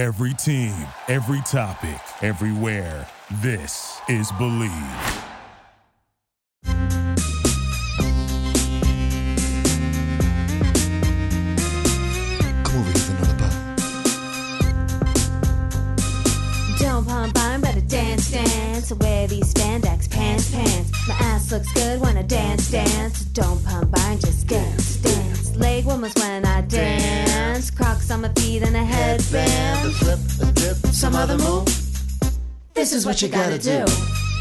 Every 0.00 0.32
team, 0.32 0.72
every 1.08 1.42
topic, 1.42 2.00
everywhere. 2.22 3.06
This 3.42 4.00
is 4.08 4.32
Believe. 4.38 4.70
Come 6.64 6.78
over 12.76 12.84
here 12.84 12.94
for 12.96 13.12
another 13.12 13.36
bottle. 13.36 13.60
Don't 16.78 17.04
pump 17.06 17.38
on, 17.38 17.60
better 17.60 17.82
dance, 17.82 18.30
dance. 18.30 18.90
Wear 18.94 19.26
these 19.26 19.52
spandex 19.52 20.08
pants, 20.10 20.50
pants. 20.50 21.08
My 21.08 21.14
ass 21.16 21.52
looks 21.52 21.70
good 21.74 22.00
when 22.00 22.16
I 22.16 22.22
dance, 22.22 22.70
dance. 22.70 23.20
Don't 23.26 23.62
pump 23.66 23.94
on, 23.98 24.18
just 24.18 24.46
dance, 24.46 24.96
dance. 24.96 25.54
Leg 25.56 25.84
warmers 25.84 26.14
when 26.14 26.46
I 26.46 26.62
dance. 26.62 27.29
Crocs 27.68 28.10
on 28.10 28.22
my 28.22 28.28
feet 28.40 28.62
and 28.62 28.74
a 28.74 28.80
A 28.80 29.18
flip, 29.18 30.18
a 30.40 30.50
dip, 30.52 30.76
some 30.94 31.14
other 31.14 31.36
move. 31.36 31.66
This 32.72 32.94
is 32.94 33.04
what 33.04 33.20
you 33.20 33.28
gotta 33.28 33.58
do. 33.58 33.84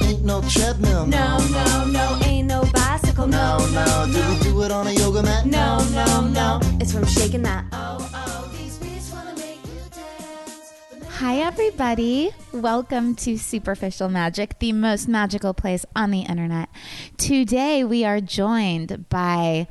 Ain't 0.04 0.24
no 0.24 0.42
treadmill. 0.44 1.06
No, 1.06 1.38
no, 1.52 1.86
no, 1.88 2.20
ain't 2.24 2.48
no 2.48 2.64
bicycle. 2.74 3.28
no, 3.28 3.58
no. 3.74 4.08
Do 4.10 4.30
we 4.30 4.40
do 4.44 4.62
it 4.64 4.72
on 4.72 4.88
a 4.88 4.92
yoga 4.92 5.22
mat? 5.24 5.46
No, 5.46 5.84
no, 5.92 6.22
no. 6.28 6.60
It's 6.80 6.94
from 6.94 7.06
shaking 7.06 7.42
that. 7.42 7.66
Oh, 7.74 8.10
oh, 8.14 8.52
these 8.58 8.78
beats 8.78 9.12
wanna 9.12 9.36
make 9.36 9.58
you 9.66 9.74
dance. 9.92 11.06
Hi, 11.18 11.40
everybody. 11.40 12.32
Welcome 12.54 13.16
to 13.16 13.38
Superficial 13.38 14.08
Magic, 14.08 14.60
the 14.60 14.72
most 14.72 15.10
magical 15.10 15.54
place 15.54 15.86
on 15.94 16.12
the 16.12 16.22
internet. 16.22 16.70
Today, 17.18 17.84
we 17.84 18.06
are 18.06 18.22
joined 18.22 19.10
by 19.10 19.68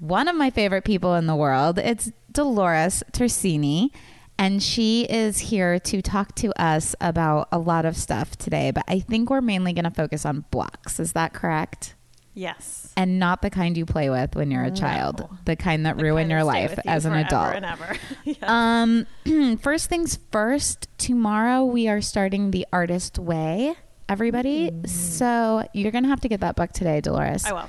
one 0.00 0.26
of 0.28 0.34
my 0.34 0.50
favorite 0.50 0.84
people 0.84 1.14
in 1.14 1.26
the 1.26 1.36
world. 1.36 1.78
It's 1.78 2.10
Dolores 2.32 3.02
Tersini, 3.12 3.90
and 4.38 4.62
she 4.62 5.02
is 5.04 5.38
here 5.38 5.78
to 5.80 6.00
talk 6.02 6.34
to 6.36 6.52
us 6.60 6.94
about 7.00 7.48
a 7.52 7.58
lot 7.58 7.84
of 7.84 7.96
stuff 7.96 8.36
today. 8.36 8.70
But 8.70 8.84
I 8.88 9.00
think 9.00 9.30
we're 9.30 9.40
mainly 9.40 9.72
going 9.72 9.84
to 9.84 9.90
focus 9.90 10.24
on 10.24 10.44
blocks. 10.50 10.98
Is 11.00 11.12
that 11.12 11.32
correct? 11.34 11.94
Yes. 12.32 12.92
And 12.96 13.18
not 13.18 13.42
the 13.42 13.50
kind 13.50 13.76
you 13.76 13.84
play 13.84 14.08
with 14.08 14.36
when 14.36 14.50
you're 14.50 14.62
a 14.64 14.70
child, 14.70 15.18
No. 15.20 15.30
the 15.44 15.56
kind 15.56 15.84
that 15.84 15.96
The 15.96 16.04
ruin 16.04 16.22
kind 16.22 16.30
your 16.30 16.40
that 16.40 16.46
life 16.46 16.70
you 16.76 16.82
as 16.90 17.04
an 17.04 17.12
adult. 17.14 17.56
And 17.56 17.64
ever. 17.64 17.96
Yeah. 18.24 18.34
Um, 19.26 19.56
first 19.62 19.88
things 19.88 20.18
first, 20.30 20.88
tomorrow 20.96 21.64
we 21.64 21.88
are 21.88 22.00
starting 22.00 22.52
The 22.52 22.66
Artist 22.72 23.18
Way, 23.18 23.74
everybody. 24.08 24.70
So 24.86 25.66
you're 25.74 25.90
going 25.92 26.04
to 26.04 26.08
have 26.10 26.20
to 26.20 26.28
get 26.28 26.40
that 26.40 26.54
book 26.56 26.70
today, 26.72 27.00
Dolores. 27.00 27.44
I 27.44 27.52
will. 27.52 27.68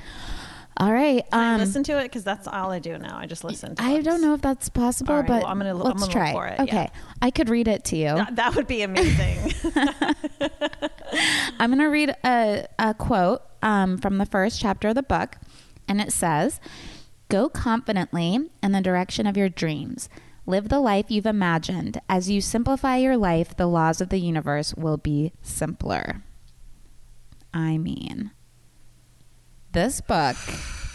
All 0.82 0.92
right. 0.92 1.24
I 1.32 1.54
Um, 1.54 1.60
listen 1.62 1.84
to 1.84 2.00
it 2.00 2.04
because 2.06 2.24
that's 2.24 2.48
all 2.48 2.72
I 2.72 2.80
do 2.80 2.98
now. 2.98 3.16
I 3.18 3.28
just 3.28 3.44
listen. 3.44 3.76
to 3.76 3.84
I 3.84 4.02
don't 4.02 4.20
know 4.22 4.34
if 4.34 4.42
that's 4.42 4.68
possible, 4.68 5.16
right, 5.16 5.28
but 5.28 5.44
well, 5.44 5.52
I'm 5.52 5.58
gonna 5.60 5.76
look- 5.76 5.86
I'm 5.86 5.92
let's 6.00 6.08
gonna 6.14 6.26
look 6.26 6.34
try. 6.34 6.34
for 6.34 6.48
it, 6.48 6.60
Okay. 6.60 6.90
yeah. 6.92 7.00
I 7.22 7.30
could 7.30 7.50
read 7.50 7.68
it 7.68 7.84
to 7.86 7.96
you. 7.98 8.08
That, 8.16 8.36
that 8.38 8.56
would 8.56 8.66
be 8.68 8.82
amazing. 8.82 9.54
I'm 11.60 11.70
going 11.70 11.80
to 11.80 11.86
read 11.88 12.16
a, 12.24 12.66
a 12.80 12.94
quote 12.96 13.42
um, 13.62 13.98
from 14.00 14.18
the 14.18 14.26
first 14.26 14.60
chapter 14.60 14.88
of 14.90 14.96
the 14.96 15.04
book, 15.04 15.36
and 15.88 16.02
it 16.02 16.12
says 16.12 16.60
Go 17.30 17.48
confidently 17.48 18.40
in 18.64 18.72
the 18.72 18.82
direction 18.82 19.28
of 19.28 19.38
your 19.38 19.50
dreams. 19.50 20.10
Live 20.48 20.70
the 20.70 20.80
life 20.80 21.06
you've 21.10 21.26
imagined. 21.28 22.02
As 22.10 22.30
you 22.30 22.42
simplify 22.42 22.98
your 22.98 23.16
life, 23.18 23.56
the 23.56 23.68
laws 23.68 24.02
of 24.02 24.10
the 24.10 24.20
universe 24.20 24.74
will 24.74 24.98
be 24.98 25.32
simpler. 25.44 26.24
I 27.54 27.78
mean, 27.78 28.32
this 29.72 30.02
book 30.02 30.36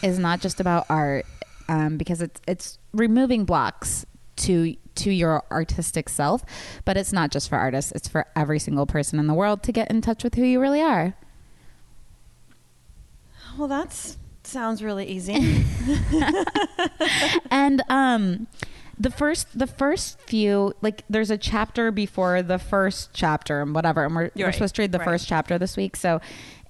is 0.02 0.18
not 0.18 0.40
just 0.40 0.60
about 0.60 0.86
art 0.88 1.26
um, 1.68 1.96
because 1.96 2.22
it's 2.22 2.40
it's 2.46 2.78
removing 2.92 3.44
blocks 3.44 4.06
to 4.36 4.76
to 4.96 5.10
your 5.10 5.44
artistic 5.50 6.08
self, 6.08 6.42
but 6.84 6.96
it's 6.96 7.12
not 7.12 7.30
just 7.30 7.48
for 7.48 7.56
artists. 7.56 7.92
It's 7.92 8.08
for 8.08 8.26
every 8.34 8.58
single 8.58 8.86
person 8.86 9.18
in 9.18 9.26
the 9.26 9.34
world 9.34 9.62
to 9.64 9.72
get 9.72 9.90
in 9.90 10.00
touch 10.00 10.24
with 10.24 10.34
who 10.34 10.44
you 10.44 10.60
really 10.60 10.80
are. 10.80 11.14
well, 13.58 13.68
that 13.68 14.16
sounds 14.42 14.82
really 14.82 15.06
easy. 15.06 15.34
and 17.50 17.82
um 17.88 18.46
the 18.98 19.10
first 19.10 19.58
the 19.58 19.66
first 19.66 20.20
few 20.22 20.72
like 20.80 21.02
there's 21.10 21.30
a 21.30 21.36
chapter 21.38 21.90
before 21.90 22.42
the 22.42 22.58
first 22.58 23.10
chapter 23.12 23.60
and 23.60 23.74
whatever 23.74 24.04
and 24.04 24.14
we're, 24.14 24.30
we're 24.34 24.46
right, 24.46 24.54
supposed 24.54 24.74
to 24.76 24.82
read 24.82 24.92
the 24.92 24.98
right. 24.98 25.04
first 25.04 25.28
chapter 25.28 25.58
this 25.58 25.76
week 25.76 25.96
so 25.96 26.20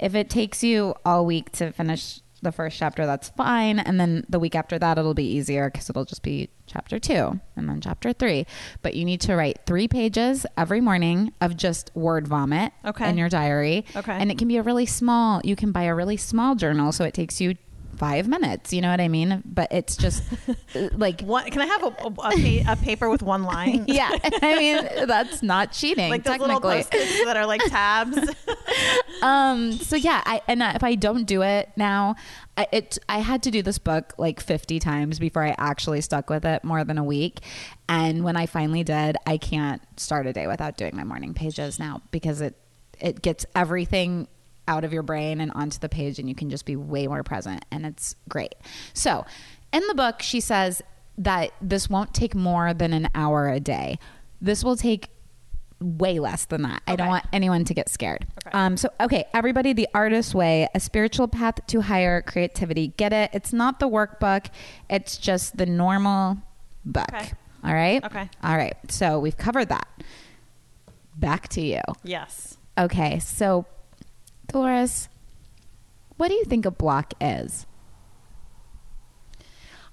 if 0.00 0.14
it 0.14 0.28
takes 0.28 0.62
you 0.64 0.94
all 1.04 1.25
week 1.25 1.50
to 1.53 1.70
finish 1.72 2.20
the 2.42 2.53
first 2.53 2.78
chapter 2.78 3.06
that's 3.06 3.31
fine 3.31 3.78
and 3.78 3.98
then 3.98 4.25
the 4.28 4.38
week 4.38 4.54
after 4.54 4.78
that 4.78 4.98
it'll 4.98 5.14
be 5.14 5.25
easier 5.25 5.70
because 5.70 5.88
it'll 5.88 6.04
just 6.04 6.22
be 6.22 6.50
chapter 6.66 6.98
two 6.98 7.41
and 7.56 7.69
then 7.69 7.81
chapter 7.81 8.12
three 8.12 8.44
but 8.82 8.94
you 8.94 9.04
need 9.04 9.20
to 9.20 9.34
write 9.34 9.58
three 9.64 9.88
pages 9.88 10.44
every 10.56 10.81
morning 10.81 11.32
of 11.41 11.56
just 11.56 11.91
word 11.94 12.28
vomit 12.28 12.72
Okay. 12.84 13.08
in 13.08 13.16
your 13.16 13.28
diary 13.31 13.84
Okay. 13.97 14.12
and 14.12 14.31
it 14.31 14.37
can 14.37 14.48
be 14.48 14.58
a 14.58 14.62
really 14.62 14.87
small 14.87 15.41
you 15.44 15.56
can 15.56 15.72
buy 15.72 15.84
a 15.84 15.94
really 15.94 16.16
small 16.19 16.54
journal 16.54 16.93
so 16.93 17.04
it 17.04 17.14
takes 17.14 17.41
you 17.41 17.54
five 17.97 18.29
minutes 18.29 18.73
you 18.73 18.81
know 18.81 18.91
what 18.91 19.01
i 19.01 19.09
mean 19.09 19.43
but 19.45 19.69
it's 19.73 19.97
just 19.97 20.23
like 20.93 21.21
One, 21.23 21.51
can 21.51 21.62
I 21.62 21.67
have 21.67 21.83
a, 21.83 21.87
a, 21.87 22.07
a, 22.07 22.12
pa- 22.12 22.73
a 22.73 22.77
paper 22.77 23.09
with 23.09 23.23
one 23.23 23.43
line? 23.45 23.84
yeah, 23.89 24.11
I 24.43 24.59
mean 24.59 25.07
that's 25.07 25.43
not 25.43 25.73
cheating 25.73 26.11
Like 26.11 26.25
those 26.25 26.39
little 26.39 26.61
post-its 26.61 27.25
that 27.25 27.37
are 27.37 27.47
like 27.47 27.62
tabs. 27.69 28.19
um, 29.23 29.73
so 29.73 29.97
yeah, 29.97 30.23
I 30.25 30.43
and 30.49 30.62
if 30.62 30.83
I 30.83 30.95
don't 30.95 31.25
do 31.25 31.43
it 31.43 31.71
now, 31.77 32.17
I, 32.56 32.67
it 32.73 32.99
I 33.09 33.19
had 33.19 33.43
to 33.45 33.51
do 33.51 33.62
this 33.62 33.79
book 33.79 34.15
like 34.19 34.41
fifty 34.41 34.79
times 34.79 35.19
before 35.19 35.43
I 35.43 35.55
actually 35.59 36.01
stuck 36.01 36.31
with 36.31 36.45
it 36.45 36.65
more 36.65 36.85
than 36.85 36.99
a 36.99 37.05
week. 37.05 37.41
And 37.89 38.25
when 38.25 38.37
I 38.37 38.47
finally 38.47 38.85
did, 38.85 39.17
I 39.27 39.39
can't 39.39 39.83
start 39.99 40.27
a 40.27 40.33
day 40.33 40.47
without 40.47 40.77
doing 40.77 40.97
my 40.97 41.05
morning 41.05 41.35
pages 41.35 41.79
now 41.79 42.03
because 42.11 42.41
it 42.41 42.56
it 43.01 43.23
gets 43.23 43.47
everything 43.55 44.29
out 44.69 44.84
of 44.84 44.93
your 44.93 45.03
brain 45.03 45.41
and 45.41 45.50
onto 45.53 45.78
the 45.78 45.88
page 45.88 46.19
and 46.19 46.28
you 46.28 46.34
can 46.34 46.50
just 46.50 46.65
be 46.65 46.77
way 46.77 47.06
more 47.06 47.22
present 47.22 47.65
and 47.71 47.87
it's 47.87 48.15
great. 48.28 48.54
So, 48.94 49.25
in 49.72 49.82
the 49.88 49.94
book 49.94 50.22
she 50.22 50.41
says 50.41 50.82
that 51.19 51.50
this 51.60 51.88
won't 51.88 52.15
take 52.15 52.34
more 52.34 52.75
than 52.75 52.93
an 52.93 53.09
hour 53.15 53.49
a 53.49 53.60
day. 53.60 53.99
This 54.41 54.62
will 54.62 54.76
take 54.76 55.10
way 55.81 56.19
less 56.19 56.47
than 56.47 56.62
that. 56.62 56.82
I 56.87 56.97
don't 56.97 57.09
want 57.09 57.26
anyone 57.32 57.65
to 57.65 57.75
get 57.75 57.88
scared. 57.88 58.26
Okay. 58.47 58.56
Um, 58.56 58.76
so, 58.76 58.88
okay, 59.00 59.26
everybody, 59.34 59.72
the 59.72 59.88
artist 59.94 60.34
way, 60.34 60.69
a 60.75 60.81
spiritual 60.81 61.28
path 61.28 61.66
to 61.66 61.82
higher 61.82 62.22
creativity. 62.22 62.88
Get 62.97 63.12
it? 63.12 63.31
It's 63.32 63.53
not 63.53 63.78
the 63.78 63.88
workbook, 63.88 64.47
it's 64.88 65.19
just 65.19 65.56
the 65.56 65.66
normal 65.66 66.38
book. 66.84 67.12
Okay. 67.12 67.32
All 67.65 67.75
right? 67.75 68.03
Okay. 68.05 68.28
All 68.43 68.56
right. 68.56 68.76
So, 68.88 69.19
we've 69.19 69.37
covered 69.37 69.69
that. 69.69 69.87
Back 71.16 71.49
to 71.49 71.60
you. 71.60 71.81
yes. 72.05 72.56
Okay. 72.78 73.19
So, 73.19 73.66
Dolores, 74.49 75.09
what 76.17 76.29
do 76.29 76.34
you 76.34 76.45
think 76.45 76.65
a 76.65 76.71
block 76.71 77.12
is? 77.21 77.67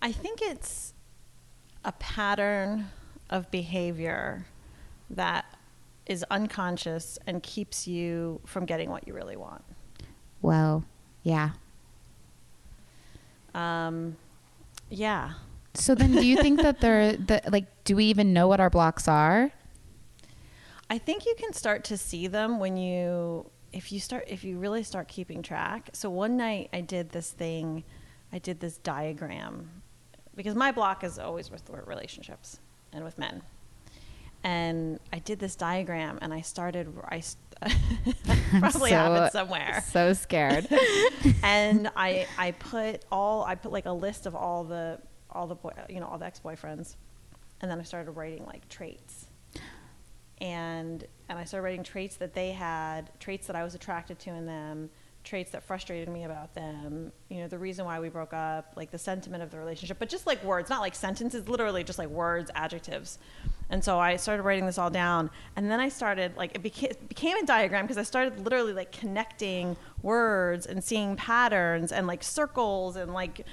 I 0.01 0.11
think 0.11 0.41
it's 0.41 0.93
a 1.83 1.91
pattern 1.93 2.89
of 3.29 3.49
behavior 3.51 4.45
that 5.09 5.45
is 6.05 6.23
unconscious 6.29 7.17
and 7.25 7.41
keeps 7.41 7.87
you 7.87 8.41
from 8.45 8.65
getting 8.65 8.89
what 8.89 9.07
you 9.07 9.13
really 9.13 9.37
want. 9.37 9.63
Well, 10.41 10.83
yeah. 11.23 11.51
Um, 13.55 14.17
yeah. 14.89 15.33
So 15.73 15.95
then 15.95 16.11
do 16.11 16.25
you 16.25 16.37
think 16.37 16.61
that 16.61 16.81
they're 16.81 17.13
the 17.17 17.41
like 17.49 17.65
do 17.83 17.95
we 17.95 18.05
even 18.05 18.33
know 18.33 18.47
what 18.47 18.59
our 18.59 18.69
blocks 18.69 19.07
are? 19.07 19.51
I 20.89 20.97
think 20.97 21.25
you 21.25 21.33
can 21.37 21.53
start 21.53 21.83
to 21.85 21.97
see 21.97 22.27
them 22.27 22.59
when 22.59 22.77
you 22.77 23.49
if 23.73 23.91
you 23.91 23.99
start 23.99 24.25
if 24.27 24.43
you 24.43 24.57
really 24.57 24.83
start 24.83 25.07
keeping 25.07 25.41
track. 25.41 25.89
So 25.93 26.09
one 26.09 26.37
night 26.37 26.69
I 26.71 26.81
did 26.81 27.09
this 27.09 27.31
thing, 27.31 27.83
I 28.31 28.39
did 28.39 28.59
this 28.59 28.77
diagram 28.77 29.69
because 30.35 30.55
my 30.55 30.71
block 30.71 31.03
is 31.03 31.19
always 31.19 31.51
with 31.51 31.69
relationships 31.85 32.59
and 32.91 33.03
with 33.03 33.17
men. 33.17 33.41
And 34.43 34.99
I 35.11 35.19
did 35.19 35.39
this 35.39 35.55
diagram 35.55 36.19
and 36.21 36.33
I 36.33 36.41
started 36.41 36.93
I 37.09 37.23
probably 38.59 38.89
so- 38.89 38.95
have 38.95 39.23
it 39.23 39.31
somewhere. 39.31 39.83
So 39.87 40.13
scared. 40.13 40.67
and 41.43 41.89
I 41.95 42.27
I 42.37 42.51
put 42.51 43.03
all 43.11 43.43
I 43.43 43.55
put 43.55 43.71
like 43.71 43.85
a 43.85 43.91
list 43.91 44.25
of 44.25 44.35
all 44.35 44.63
the 44.63 44.99
all 45.31 45.47
the 45.47 45.55
boy 45.55 45.71
you 45.89 45.99
know 45.99 46.05
all 46.05 46.17
the 46.17 46.25
ex 46.25 46.39
boyfriends, 46.39 46.95
and 47.61 47.71
then 47.71 47.79
I 47.79 47.83
started 47.83 48.11
writing 48.11 48.45
like 48.45 48.67
traits, 48.69 49.22
and 50.43 51.05
and 51.29 51.39
I 51.39 51.45
started 51.45 51.63
writing 51.63 51.83
traits 51.83 52.17
that 52.17 52.33
they 52.33 52.51
had, 52.51 53.09
traits 53.19 53.47
that 53.47 53.55
I 53.55 53.63
was 53.63 53.73
attracted 53.73 54.19
to 54.19 54.29
in 54.29 54.45
them, 54.45 54.89
traits 55.23 55.51
that 55.51 55.63
frustrated 55.63 56.09
me 56.09 56.25
about 56.25 56.53
them, 56.53 57.11
you 57.29 57.39
know 57.39 57.47
the 57.47 57.57
reason 57.57 57.85
why 57.85 57.99
we 57.99 58.09
broke 58.09 58.33
up, 58.33 58.73
like 58.75 58.91
the 58.91 58.97
sentiment 58.97 59.41
of 59.41 59.49
the 59.49 59.57
relationship, 59.57 59.97
but 59.97 60.09
just 60.09 60.27
like 60.27 60.43
words, 60.43 60.69
not 60.69 60.81
like 60.81 60.93
sentences, 60.93 61.47
literally 61.47 61.83
just 61.83 61.97
like 61.97 62.09
words, 62.09 62.51
adjectives. 62.53 63.17
And 63.69 63.81
so 63.83 63.97
I 63.97 64.17
started 64.17 64.43
writing 64.43 64.65
this 64.65 64.77
all 64.77 64.89
down, 64.89 65.31
and 65.55 65.71
then 65.71 65.79
I 65.79 65.87
started 65.87 66.35
like 66.35 66.53
it 66.55 66.61
became, 66.61 66.91
it 66.91 67.07
became 67.07 67.37
a 67.37 67.45
diagram 67.45 67.85
because 67.85 67.97
I 67.97 68.03
started 68.03 68.41
literally 68.41 68.73
like 68.73 68.91
connecting 68.91 69.77
words 70.01 70.65
and 70.65 70.83
seeing 70.83 71.15
patterns 71.15 71.93
and 71.93 72.05
like 72.05 72.21
circles 72.21 72.97
and 72.97 73.13
like 73.13 73.45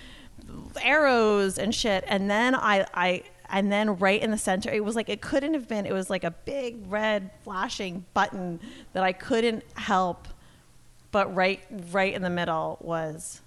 arrows 0.83 1.57
and 1.57 1.73
shit. 1.73 2.03
And 2.09 2.29
then 2.29 2.57
I 2.57 2.85
I 2.95 3.23
and 3.51 3.71
then 3.73 3.97
right 3.99 4.21
in 4.23 4.31
the 4.31 4.39
center, 4.39 4.71
it 4.71 4.85
was 4.85 4.95
like 4.97 5.09
it 5.09 5.21
couldn't 5.21 5.55
have 5.55 5.67
been. 5.69 5.87
It 5.87 5.93
was 5.93 6.09
like 6.11 6.25
a 6.25 6.31
big 6.31 6.91
red 6.91 7.31
flashing 7.43 8.05
button 8.15 8.61
that 8.93 9.03
I 9.03 9.13
couldn't 9.13 9.65
help, 9.75 10.29
but 11.11 11.35
right 11.35 11.61
right 11.93 12.13
in 12.15 12.23
the 12.23 12.31
middle 12.31 12.79
was, 12.81 13.41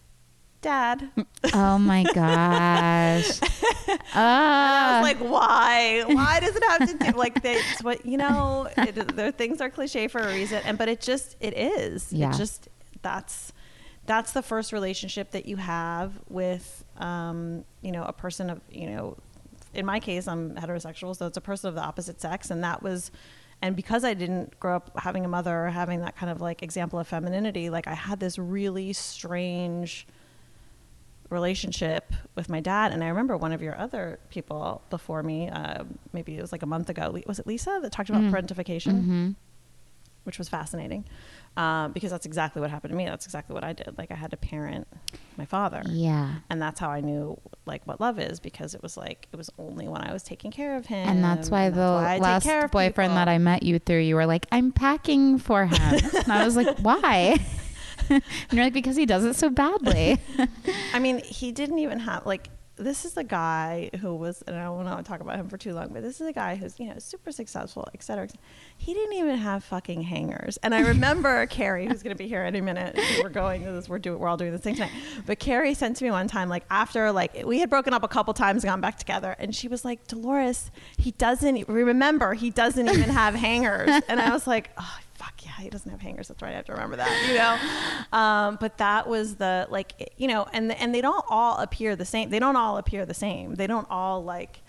Dad. 0.61 1.09
Oh 1.53 1.77
my 1.77 2.03
gosh. 2.13 3.39
I 3.41 3.99
Ah. 4.15 4.99
was 5.01 5.03
like, 5.13 5.19
why? 5.29 6.03
Why 6.07 6.39
does 6.39 6.55
it 6.55 6.63
have 6.63 6.89
to 6.99 7.11
do 7.11 7.17
like 7.17 7.41
that's 7.41 7.83
what 7.83 8.05
you 8.05 8.17
know? 8.17 8.67
It, 8.77 9.15
their 9.15 9.31
things 9.31 9.61
are 9.61 9.69
cliche 9.69 10.07
for 10.07 10.19
a 10.21 10.27
reason, 10.27 10.61
and 10.65 10.77
but 10.77 10.87
it 10.89 11.01
just 11.01 11.35
it 11.39 11.57
is. 11.57 12.11
Yeah. 12.13 12.29
It 12.29 12.37
just 12.37 12.67
that's 13.01 13.51
that's 14.05 14.31
the 14.33 14.41
first 14.41 14.73
relationship 14.73 15.31
that 15.31 15.45
you 15.45 15.55
have 15.57 16.13
with 16.29 16.83
um, 16.97 17.63
you 17.81 17.91
know 17.91 18.03
a 18.03 18.13
person 18.13 18.49
of 18.49 18.61
you 18.71 18.87
know. 18.89 19.17
In 19.73 19.85
my 19.85 19.99
case, 19.99 20.27
I'm 20.27 20.55
heterosexual, 20.55 21.15
so 21.15 21.25
it's 21.25 21.37
a 21.37 21.41
person 21.41 21.69
of 21.69 21.75
the 21.75 21.81
opposite 21.81 22.21
sex, 22.21 22.51
and 22.51 22.63
that 22.63 22.83
was. 22.83 23.11
And 23.61 23.77
because 23.77 24.03
I 24.03 24.13
didn't 24.13 24.59
grow 24.59 24.75
up 24.75 24.91
having 24.99 25.23
a 25.23 25.29
mother 25.29 25.67
or 25.67 25.69
having 25.69 26.01
that 26.01 26.17
kind 26.17 26.29
of 26.29 26.41
like 26.41 26.61
example 26.61 26.99
of 26.99 27.07
femininity, 27.07 27.69
like 27.69 27.87
I 27.87 27.93
had 27.93 28.19
this 28.19 28.37
really 28.37 28.91
strange 28.91 30.05
relationship 31.29 32.13
with 32.35 32.49
my 32.49 32.59
dad. 32.59 32.91
And 32.91 33.03
I 33.03 33.07
remember 33.07 33.37
one 33.37 33.53
of 33.53 33.61
your 33.61 33.77
other 33.77 34.19
people 34.29 34.81
before 34.89 35.23
me, 35.23 35.49
uh, 35.49 35.85
maybe 36.11 36.37
it 36.37 36.41
was 36.41 36.51
like 36.51 36.63
a 36.63 36.67
month 36.67 36.89
ago. 36.89 37.17
Was 37.25 37.39
it 37.39 37.47
Lisa 37.47 37.79
that 37.81 37.91
talked 37.91 38.09
about 38.09 38.23
parentification, 38.23 39.35
which 40.25 40.37
was 40.37 40.49
fascinating 40.49 41.05
um, 41.55 41.91
because 41.91 42.11
that's 42.11 42.25
exactly 42.25 42.61
what 42.61 42.71
happened 42.71 42.91
to 42.91 42.97
me. 42.97 43.05
That's 43.05 43.25
exactly 43.25 43.53
what 43.53 43.63
I 43.63 43.73
did. 43.73 43.95
Like 43.97 44.11
I 44.11 44.15
had 44.15 44.31
to 44.31 44.37
parent 44.37 44.87
my 45.37 45.45
father. 45.45 45.83
Yeah. 45.85 46.35
And 46.49 46.61
that's 46.61 46.79
how 46.79 46.89
I 46.89 47.01
knew 47.01 47.39
like 47.65 47.85
what 47.85 48.01
love 48.01 48.19
is 48.19 48.39
because 48.39 48.73
it 48.73 48.81
was 48.81 48.97
like 48.97 49.27
it 49.31 49.35
was 49.35 49.49
only 49.59 49.87
when 49.87 50.01
I 50.01 50.11
was 50.11 50.23
taking 50.23 50.51
care 50.51 50.75
of 50.75 50.87
him. 50.87 51.07
And 51.07 51.23
that's 51.23 51.49
why 51.49 51.65
and 51.65 51.75
the 51.75 51.81
I 51.81 52.13
take 52.15 52.45
last 52.45 52.71
boyfriend 52.71 53.11
people. 53.11 53.15
that 53.15 53.27
I 53.27 53.37
met 53.37 53.63
you 53.63 53.79
through, 53.79 54.01
you 54.01 54.15
were 54.15 54.25
like, 54.25 54.47
I'm 54.51 54.71
packing 54.71 55.37
for 55.37 55.65
him. 55.65 55.99
and 56.13 56.31
I 56.31 56.43
was 56.43 56.55
like, 56.55 56.79
why? 56.79 57.39
and 58.09 58.23
you're 58.51 58.63
like, 58.63 58.73
because 58.73 58.95
he 58.95 59.05
does 59.05 59.23
it 59.23 59.35
so 59.35 59.49
badly. 59.49 60.19
I 60.93 60.99
mean, 60.99 61.19
he 61.19 61.51
didn't 61.51 61.79
even 61.79 61.99
have 61.99 62.25
like 62.25 62.49
this 62.75 63.05
is 63.05 63.17
a 63.17 63.23
guy 63.23 63.91
who 64.01 64.15
was, 64.15 64.41
and 64.47 64.55
I 64.55 64.69
will 64.69 64.83
not 64.83 65.05
talk 65.05 65.19
about 65.19 65.37
him 65.39 65.47
for 65.47 65.57
too 65.57 65.73
long, 65.73 65.89
but 65.89 66.01
this 66.01 66.19
is 66.19 66.27
a 66.27 66.33
guy 66.33 66.55
who's 66.55 66.79
you 66.79 66.87
know 66.87 66.97
super 66.97 67.31
successful, 67.31 67.87
et 67.93 68.01
cetera. 68.01 68.23
et 68.23 68.31
cetera. 68.31 68.43
He 68.77 68.93
didn't 68.93 69.13
even 69.13 69.37
have 69.37 69.63
fucking 69.63 70.01
hangers. 70.01 70.57
And 70.63 70.73
I 70.73 70.79
remember 70.87 71.45
Carrie, 71.45 71.85
who's 71.85 72.01
going 72.01 72.15
to 72.15 72.21
be 72.21 72.27
here 72.27 72.41
any 72.41 72.61
minute. 72.61 72.99
We're 73.21 73.29
going 73.29 73.63
to 73.65 73.71
this. 73.71 73.87
We're 73.87 73.99
doing. 73.99 74.19
We're 74.19 74.27
all 74.27 74.37
doing 74.37 74.51
this 74.51 74.61
thing 74.61 74.75
tonight. 74.75 74.91
But 75.25 75.39
Carrie 75.39 75.73
sent 75.73 75.97
to 75.97 76.03
me 76.03 76.11
one 76.11 76.27
time, 76.27 76.49
like 76.49 76.63
after 76.69 77.11
like 77.11 77.43
we 77.45 77.59
had 77.59 77.69
broken 77.69 77.93
up 77.93 78.03
a 78.03 78.07
couple 78.07 78.33
times, 78.33 78.63
gone 78.63 78.81
back 78.81 78.97
together, 78.97 79.35
and 79.37 79.55
she 79.55 79.67
was 79.67 79.85
like, 79.85 80.07
Dolores, 80.07 80.71
he 80.97 81.11
doesn't 81.11 81.67
remember. 81.67 82.33
He 82.33 82.49
doesn't 82.49 82.89
even 82.89 83.09
have 83.09 83.35
hangers. 83.35 83.89
And 84.07 84.19
I 84.19 84.31
was 84.31 84.47
like, 84.47 84.71
oh 84.77 84.97
fuck 85.23 85.45
yeah, 85.45 85.63
he 85.63 85.69
doesn't 85.69 85.89
have 85.89 86.01
hangers. 86.01 86.27
That's 86.27 86.41
right. 86.41 86.51
I 86.51 86.55
have 86.55 86.65
to 86.65 86.73
remember 86.73 86.97
that, 86.97 87.27
you 87.27 87.35
know? 87.35 87.57
Um, 88.13 88.59
but 88.59 88.77
that 88.77 89.07
was 89.07 89.35
the, 89.35 89.65
like, 89.71 90.13
you 90.17 90.27
know, 90.27 90.45
and, 90.53 90.71
and 90.73 90.93
they 90.93 91.01
don't 91.01 91.25
all 91.29 91.57
appear 91.57 91.95
the 91.95 92.05
same. 92.05 92.29
They 92.29 92.37
don't 92.37 92.55
all 92.55 92.77
appear 92.77 93.07
the 93.07 93.13
same. 93.15 93.55
They 93.55 93.65
don't 93.65 93.87
all 93.89 94.23
like, 94.23 94.62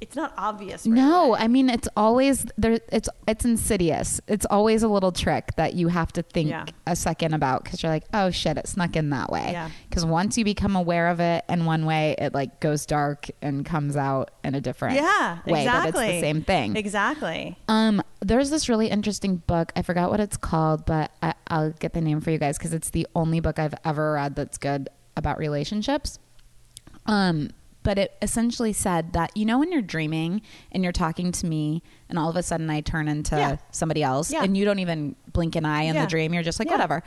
it's 0.00 0.14
not 0.14 0.32
obvious. 0.36 0.86
right 0.86 0.94
no, 0.94 1.30
away. 1.30 1.40
I 1.40 1.48
mean 1.48 1.68
it's 1.68 1.88
always 1.96 2.46
there. 2.56 2.78
It's 2.92 3.08
it's 3.26 3.44
insidious. 3.44 4.20
It's 4.28 4.46
always 4.46 4.82
a 4.82 4.88
little 4.88 5.10
trick 5.10 5.56
that 5.56 5.74
you 5.74 5.88
have 5.88 6.12
to 6.12 6.22
think 6.22 6.50
Yeah. 6.50 6.66
a 6.86 6.94
second 6.94 7.34
about 7.34 7.64
because 7.64 7.82
you're 7.82 7.90
like, 7.90 8.04
oh 8.14 8.30
shit, 8.30 8.56
it 8.56 8.68
snuck 8.68 8.94
in 8.94 9.10
that 9.10 9.30
way. 9.30 9.50
Yeah. 9.52 9.70
Because 9.88 10.04
once 10.04 10.38
you 10.38 10.44
become 10.44 10.76
aware 10.76 11.08
of 11.08 11.18
it 11.20 11.44
in 11.48 11.64
one 11.64 11.84
way, 11.84 12.14
it 12.18 12.32
like 12.32 12.60
goes 12.60 12.86
dark 12.86 13.26
and 13.42 13.64
comes 13.66 13.96
out 13.96 14.30
in 14.44 14.54
a 14.54 14.60
different 14.60 14.94
yeah, 14.96 15.38
way, 15.46 15.62
exactly. 15.62 15.92
but 15.92 16.04
it's 16.04 16.12
the 16.14 16.20
same 16.20 16.42
thing. 16.42 16.76
Exactly. 16.76 17.58
Um, 17.66 18.00
there's 18.20 18.50
this 18.50 18.68
really 18.68 18.88
interesting 18.88 19.36
book. 19.46 19.72
I 19.74 19.82
forgot 19.82 20.10
what 20.10 20.20
it's 20.20 20.36
called, 20.36 20.86
but 20.86 21.10
I, 21.22 21.34
I'll 21.48 21.70
get 21.72 21.92
the 21.92 22.00
name 22.00 22.20
for 22.20 22.30
you 22.30 22.38
guys 22.38 22.56
because 22.56 22.72
it's 22.72 22.90
the 22.90 23.06
only 23.16 23.40
book 23.40 23.58
I've 23.58 23.74
ever 23.84 24.12
read 24.12 24.36
that's 24.36 24.58
good 24.58 24.88
about 25.16 25.38
relationships. 25.38 26.18
Um, 27.06 27.50
but 27.88 27.96
it 27.96 28.12
essentially 28.20 28.74
said 28.74 29.14
that 29.14 29.34
you 29.34 29.46
know 29.46 29.58
when 29.58 29.72
you're 29.72 29.80
dreaming 29.80 30.42
and 30.72 30.82
you're 30.84 30.92
talking 30.92 31.32
to 31.32 31.46
me, 31.46 31.82
and 32.10 32.18
all 32.18 32.28
of 32.28 32.36
a 32.36 32.42
sudden 32.42 32.68
I 32.68 32.82
turn 32.82 33.08
into 33.08 33.34
Yeah. 33.34 33.56
somebody 33.70 34.02
else, 34.02 34.30
Yeah. 34.30 34.42
and 34.44 34.54
you 34.58 34.66
don't 34.66 34.78
even 34.78 35.16
blink 35.32 35.56
an 35.56 35.64
eye 35.64 35.84
in 35.84 35.94
Yeah. 35.94 36.02
the 36.02 36.06
dream. 36.06 36.34
You're 36.34 36.42
just 36.42 36.58
like 36.58 36.68
whatever. 36.68 37.02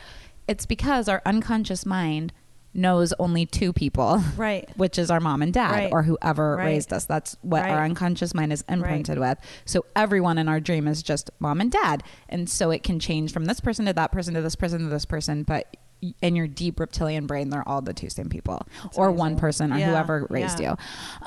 It's 0.47 0.65
because 0.65 1.07
our 1.07 1.21
unconscious 1.23 1.85
mind 1.85 2.33
knows 2.73 3.13
only 3.19 3.45
two 3.45 3.71
people, 3.71 4.23
Right. 4.35 4.67
Which 4.75 4.97
is 4.97 5.11
our 5.11 5.19
mom 5.19 5.43
and 5.43 5.53
dad, 5.53 5.71
Right. 5.71 5.91
or 5.91 6.01
whoever 6.01 6.55
Right. 6.55 6.65
raised 6.65 6.91
us. 6.91 7.05
That's 7.05 7.37
what 7.43 7.63
our 7.63 7.83
unconscious 7.85 8.33
mind 8.33 8.51
is 8.51 8.63
imprinted 8.67 9.19
with. 9.19 9.37
So 9.65 9.85
everyone 9.95 10.39
in 10.39 10.47
our 10.49 10.59
dream 10.59 10.87
is 10.87 11.03
just 11.03 11.29
mom 11.39 11.61
and 11.61 11.71
dad. 11.71 12.01
And 12.27 12.49
so 12.49 12.71
it 12.71 12.81
can 12.81 12.99
change 12.99 13.31
from 13.31 13.45
this 13.45 13.59
person 13.59 13.85
to 13.85 13.93
that 13.93 14.11
person 14.11 14.33
to 14.33 14.41
this 14.41 14.55
person 14.55 14.79
to 14.79 14.87
this 14.89 15.05
person. 15.05 15.43
But 15.43 15.77
in 16.21 16.35
your 16.35 16.47
deep 16.47 16.79
reptilian 16.79 17.27
brain, 17.27 17.49
they're 17.49 17.67
all 17.67 17.81
the 17.81 17.93
two 17.93 18.09
same 18.09 18.27
people 18.29 18.65
or 18.95 19.11
one 19.11 19.35
person 19.37 19.71
or 19.71 19.77
Yeah, 19.77 19.89
whoever 19.91 20.27
raised 20.29 20.59
yeah. 20.59 20.71
you. 20.71 20.77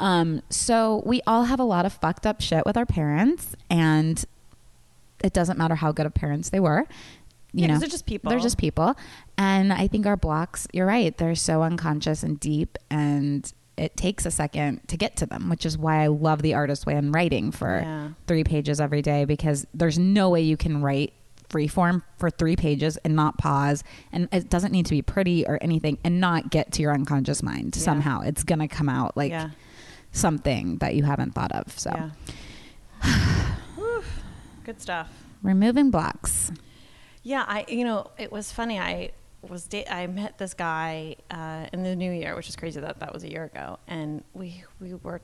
Um, 0.04 0.42
so 0.50 1.02
we 1.06 1.20
all 1.26 1.44
have 1.44 1.60
a 1.60 1.64
lot 1.64 1.86
of 1.86 1.92
fucked 1.92 2.26
up 2.26 2.40
shit 2.40 2.64
with 2.66 2.76
our 2.76 2.86
parents. 2.86 3.54
And 3.70 4.24
it 5.22 5.32
doesn't 5.32 5.56
matter 5.58 5.76
how 5.76 5.92
good 5.92 6.06
of 6.06 6.14
parents 6.14 6.50
they 6.50 6.60
were. 6.60 6.86
You 7.52 7.62
Yeah, 7.62 7.74
know, 7.74 7.78
they're 7.78 7.88
just 7.88 8.04
people. 8.06 8.30
They're 8.30 8.40
just 8.40 8.58
people. 8.58 8.96
And 9.38 9.72
I 9.72 9.86
think 9.86 10.06
our 10.06 10.16
blocks, 10.16 10.66
you're 10.72 10.86
right, 10.86 11.16
they're 11.16 11.36
so 11.36 11.62
unconscious 11.62 12.22
and 12.24 12.38
deep. 12.40 12.76
And 12.90 13.50
it 13.76 13.96
takes 13.96 14.26
a 14.26 14.30
second 14.30 14.80
to 14.88 14.96
get 14.96 15.16
to 15.16 15.26
them, 15.26 15.48
which 15.48 15.64
is 15.64 15.78
why 15.78 16.02
I 16.02 16.08
love 16.08 16.42
the 16.42 16.54
artist 16.54 16.84
way 16.84 16.96
in 16.96 17.12
writing 17.12 17.52
for 17.52 18.14
three 18.26 18.42
pages 18.44 18.80
every 18.80 19.02
day 19.02 19.24
because 19.24 19.66
there's 19.72 19.98
no 19.98 20.30
way 20.30 20.40
you 20.42 20.56
can 20.56 20.82
write 20.82 21.12
free 21.54 21.68
form 21.68 22.02
for 22.18 22.30
three 22.30 22.56
pages 22.56 22.96
and 23.04 23.14
not 23.14 23.38
pause. 23.38 23.84
And 24.10 24.28
it 24.32 24.50
doesn't 24.50 24.72
need 24.72 24.86
to 24.86 24.90
be 24.90 25.02
pretty 25.02 25.46
or 25.46 25.56
anything 25.62 25.98
and 26.02 26.20
not 26.20 26.50
get 26.50 26.72
to 26.72 26.82
your 26.82 26.92
unconscious 26.92 27.44
mind 27.44 27.76
Yeah. 27.76 27.82
somehow. 27.84 28.22
It's 28.22 28.42
going 28.42 28.58
to 28.58 28.66
come 28.66 28.88
out 28.88 29.16
like 29.16 29.30
yeah. 29.30 29.50
something 30.10 30.78
that 30.78 30.96
you 30.96 31.04
haven't 31.04 31.32
thought 31.36 31.52
of. 31.52 31.78
So 31.78 31.92
Yeah. 31.94 32.10
Good 34.64 34.80
stuff. 34.82 35.08
removing 35.44 35.92
blocks. 35.92 36.50
Yeah, 37.22 37.44
I 37.46 37.64
you 37.68 37.84
know 37.84 38.10
it 38.18 38.32
was 38.32 38.50
funny. 38.50 38.80
I 38.80 39.10
was 39.48 39.68
da- 39.68 39.86
I 39.88 40.08
met 40.08 40.38
this 40.38 40.54
guy 40.54 41.16
uh, 41.30 41.66
in 41.72 41.84
the 41.84 41.94
new 41.94 42.10
year, 42.10 42.34
which 42.34 42.48
is 42.48 42.56
crazy 42.56 42.80
that 42.80 42.98
that 42.98 43.12
was 43.14 43.22
a 43.24 43.30
year 43.30 43.44
ago, 43.44 43.78
and 43.86 44.24
we 44.34 44.64
we 44.80 44.94
were 44.94 45.20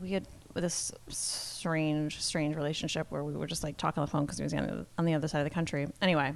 we 0.00 0.10
had 0.10 0.26
this 0.62 0.92
strange 1.08 2.20
strange 2.20 2.56
relationship 2.56 3.06
where 3.10 3.24
we 3.24 3.34
were 3.34 3.46
just 3.46 3.64
like 3.64 3.76
talking 3.76 4.00
on 4.00 4.06
the 4.06 4.10
phone 4.10 4.24
because 4.24 4.38
he 4.38 4.44
was 4.44 4.54
on 4.54 4.66
the, 4.66 4.86
on 4.98 5.04
the 5.04 5.14
other 5.14 5.28
side 5.28 5.40
of 5.40 5.44
the 5.44 5.54
country. 5.54 5.88
Anyway, 6.00 6.34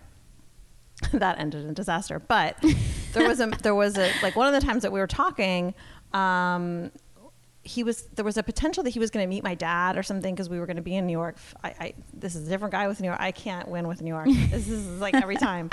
that 1.13 1.39
ended 1.39 1.65
in 1.65 1.75
disaster. 1.75 2.19
But 2.19 2.57
there 3.13 3.29
was 3.29 3.41
a 3.41 3.47
there 3.63 3.75
was 3.75 3.97
a 3.97 4.11
like 4.23 4.37
one 4.37 4.53
of 4.53 4.61
the 4.61 4.67
times 4.67 4.83
that 4.83 4.93
we 4.93 5.01
were 5.01 5.07
talking. 5.07 5.75
Um, 6.13 6.91
he 7.63 7.83
was 7.83 8.05
there 8.15 8.25
was 8.25 8.39
a 8.39 8.43
potential 8.43 8.83
that 8.83 8.91
he 8.91 8.99
was 8.99 9.11
going 9.11 9.23
to 9.23 9.29
meet 9.29 9.45
my 9.45 9.55
dad 9.55 9.99
or 9.99 10.03
something 10.03 10.35
because 10.35 10.49
we 10.49 10.59
were 10.59 10.65
going 10.65 10.77
to 10.77 10.83
be 10.83 10.97
in 10.97 11.07
New 11.07 11.13
York. 11.13 11.37
I, 11.63 11.69
I 11.69 11.95
this 12.15 12.35
is 12.35 12.47
a 12.47 12.51
different 12.51 12.73
guy 12.73 12.89
with 12.89 13.01
New 13.01 13.09
York. 13.09 13.21
I 13.21 13.31
can't 13.31 13.69
win 13.69 13.87
with 13.87 14.01
New 14.01 14.11
York. 14.11 14.29
this 14.51 14.69
is 14.69 15.01
like 15.01 15.15
every 15.15 15.37
time. 15.37 15.69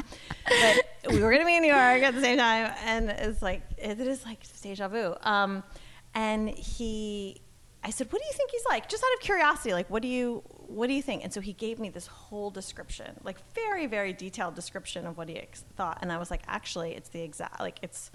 But 0.46 1.14
we 1.14 1.22
were 1.22 1.30
going 1.30 1.42
to 1.42 1.46
be 1.46 1.56
in 1.56 1.62
New 1.62 1.70
York 1.70 2.04
at 2.04 2.14
the 2.14 2.22
same 2.22 2.38
time, 2.38 2.74
and 2.84 3.10
it's 3.10 3.42
like 3.42 3.62
it 3.78 4.00
is 4.00 4.26
like 4.26 4.40
deja 4.62 4.90
vu. 4.90 5.16
Um, 5.22 5.64
and 6.16 6.50
he, 6.50 7.42
I 7.86 7.92
said, 7.92 8.12
"What 8.12 8.22
do 8.22 8.28
you 8.28 8.34
think 8.34 8.52
he's 8.52 8.66
like?" 8.68 8.90
Just 8.90 9.04
out 9.04 9.14
of 9.14 9.20
curiosity, 9.22 9.74
like, 9.74 9.90
what 9.90 10.02
do 10.02 10.08
you 10.08 10.44
what 10.68 10.88
do 10.88 10.94
you 10.94 11.02
think? 11.02 11.24
And 11.24 11.32
so 11.32 11.40
he 11.40 11.54
gave 11.54 11.80
me 11.80 11.90
this 11.90 12.08
whole 12.08 12.50
description, 12.50 13.20
like 13.24 13.38
very 13.54 13.86
very 13.86 14.12
detailed 14.12 14.56
description 14.56 15.06
of 15.06 15.18
what 15.18 15.30
he 15.30 15.38
ex- 15.38 15.64
thought, 15.78 16.00
and 16.02 16.12
I 16.12 16.18
was 16.18 16.32
like, 16.32 16.42
actually, 16.48 16.94
it's 16.94 17.10
the 17.10 17.22
exact 17.22 17.60
like 17.60 17.78
it's 17.82 18.12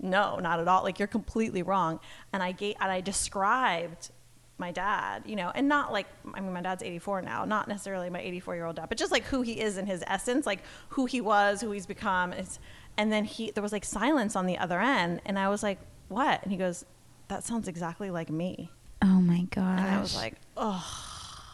no, 0.00 0.38
not 0.38 0.60
at 0.60 0.68
all. 0.68 0.82
Like 0.82 0.98
you're 0.98 1.08
completely 1.08 1.62
wrong. 1.62 2.00
And 2.32 2.42
I 2.42 2.52
gave, 2.52 2.76
and 2.80 2.90
I 2.90 3.00
described 3.00 4.10
my 4.56 4.70
dad, 4.70 5.24
you 5.26 5.34
know, 5.36 5.50
and 5.54 5.68
not 5.68 5.92
like 5.92 6.06
I 6.32 6.40
mean 6.40 6.52
my 6.52 6.62
dad's 6.62 6.82
84 6.82 7.22
now, 7.22 7.44
not 7.44 7.68
necessarily 7.68 8.08
my 8.08 8.20
84 8.20 8.54
year 8.54 8.66
old 8.66 8.76
dad, 8.76 8.88
but 8.88 8.98
just 8.98 9.12
like 9.12 9.24
who 9.24 9.42
he 9.42 9.60
is 9.60 9.78
in 9.78 9.86
his 9.86 10.02
essence, 10.06 10.46
like 10.46 10.60
who 10.90 11.06
he 11.06 11.20
was, 11.20 11.60
who 11.60 11.72
he's 11.72 11.86
become. 11.86 12.32
It's, 12.32 12.58
and 12.96 13.12
then 13.12 13.24
he 13.24 13.50
there 13.50 13.62
was 13.62 13.72
like 13.72 13.84
silence 13.84 14.36
on 14.36 14.46
the 14.46 14.56
other 14.58 14.80
end, 14.80 15.20
and 15.26 15.38
I 15.38 15.48
was 15.48 15.62
like, 15.62 15.78
"What?" 16.08 16.42
And 16.42 16.52
he 16.52 16.58
goes, 16.58 16.84
"That 17.28 17.42
sounds 17.44 17.66
exactly 17.66 18.10
like 18.10 18.30
me." 18.30 18.70
Oh 19.04 19.20
my 19.20 19.42
gosh. 19.50 19.80
And 19.80 19.86
I 19.86 20.00
was 20.00 20.16
like, 20.16 20.34
"Oh, 20.56 20.82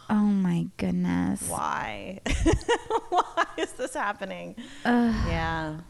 oh 0.08 0.14
my 0.14 0.68
goodness. 0.76 1.48
why? 1.48 2.20
why 3.08 3.44
is 3.58 3.72
this 3.72 3.94
happening?" 3.94 4.54
yeah. 4.84 5.80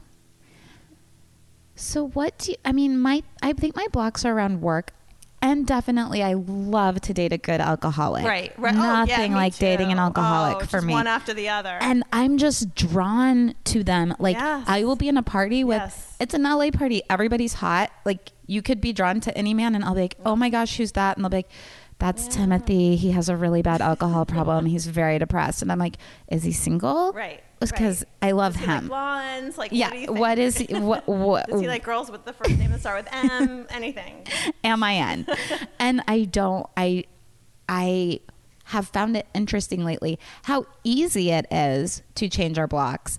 So 1.74 2.08
what 2.08 2.38
do 2.38 2.52
you, 2.52 2.56
I 2.64 2.72
mean, 2.72 2.98
my, 2.98 3.22
I 3.42 3.52
think 3.52 3.76
my 3.76 3.86
blocks 3.92 4.24
are 4.24 4.32
around 4.32 4.62
work. 4.62 4.92
And 5.42 5.66
definitely, 5.66 6.23
I 6.23 6.35
love 6.35 7.00
to 7.02 7.14
date 7.14 7.32
a 7.32 7.38
good 7.38 7.61
alcoholic. 7.62 8.26
Right, 8.26 8.52
right. 8.59 8.75
Oh, 8.75 8.78
yeah, 8.78 9.04
Nothing 9.16 9.32
like 9.32 9.56
dating 9.56 9.90
an 9.90 9.99
oh, 9.99 10.02
alcoholic 10.02 10.56
Oh, 10.64 10.66
for 10.66 10.82
me. 10.82 10.92
One 10.92 11.06
after 11.06 11.32
the 11.32 11.49
other. 11.49 11.78
and 11.80 12.04
I'm 12.12 12.37
just 12.37 12.75
drawn 12.75 13.54
to 13.64 13.82
them. 13.82 14.14
Like 14.18 14.37
Yes. 14.37 14.64
I 14.68 14.85
will 14.85 14.97
be 14.97 15.09
in 15.09 15.16
a 15.16 15.23
party 15.23 15.64
with 15.64 15.78
Yes. 15.80 16.16
it's 16.20 16.35
an 16.35 16.42
LA 16.42 16.70
party. 16.70 17.02
Everybody's 17.09 17.54
hot. 17.54 17.90
Like 18.04 18.32
you 18.47 18.61
could 18.61 18.82
be 18.82 18.92
drawn 18.92 19.20
to 19.20 19.37
any 19.38 19.54
man 19.54 19.75
and 19.75 19.82
I'll 19.85 19.94
be 19.94 20.02
like, 20.02 20.16
"Oh 20.26 20.37
my 20.37 20.50
gosh, 20.50 20.76
who's 20.76 20.92
that?" 20.92 21.16
And 21.16 21.25
they'll 21.25 21.30
be 21.30 21.38
like, 21.38 21.50
That's 22.00 22.26
Timothy. 22.28 22.97
He 22.97 23.11
has 23.11 23.28
a 23.28 23.37
really 23.37 23.61
bad 23.61 23.83
alcohol 23.83 24.25
problem. 24.25 24.64
He's 24.64 24.87
very 24.87 25.19
depressed. 25.19 25.61
And 25.61 25.71
I'm 25.71 25.78
like, 25.78 25.97
is 26.28 26.42
he 26.42 26.50
single? 26.50 27.12
Right, 27.12 27.42
because 27.61 28.04
I 28.23 28.33
love 28.33 28.57
he 28.57 28.66
like 28.66 28.80
him. 28.80 28.88
blondes? 28.88 29.59
Like, 29.59 29.71
yeah. 29.73 29.88
what 29.88 29.95
do 29.95 29.99
you 30.00 30.07
think? 30.07 30.19
What 30.19 30.38
is 30.38 30.59
he? 30.59 30.75
What, 30.75 31.07
what 31.07 31.49
Does 31.49 31.61
he 31.61 31.69
like 31.69 31.85
girls 31.85 32.11
with 32.11 32.25
the 32.25 32.33
first 32.33 32.57
name 32.59 32.71
that 32.71 32.80
start 32.80 33.04
with 33.04 33.14
M? 33.14 33.66
Anything? 33.71 34.26
am 34.64 34.83
in? 34.83 35.26
and 35.78 36.02
I 36.09 36.25
don't. 36.25 36.66
I 36.75 37.04
I 37.69 38.21
have 38.64 38.88
found 38.88 39.16
it 39.16 39.26
interesting 39.35 39.85
lately 39.85 40.19
how 40.45 40.64
easy 40.85 41.30
it 41.30 41.47
is 41.50 42.02
to 42.14 42.28
change 42.28 42.59
our 42.59 42.66
blocks. 42.66 43.19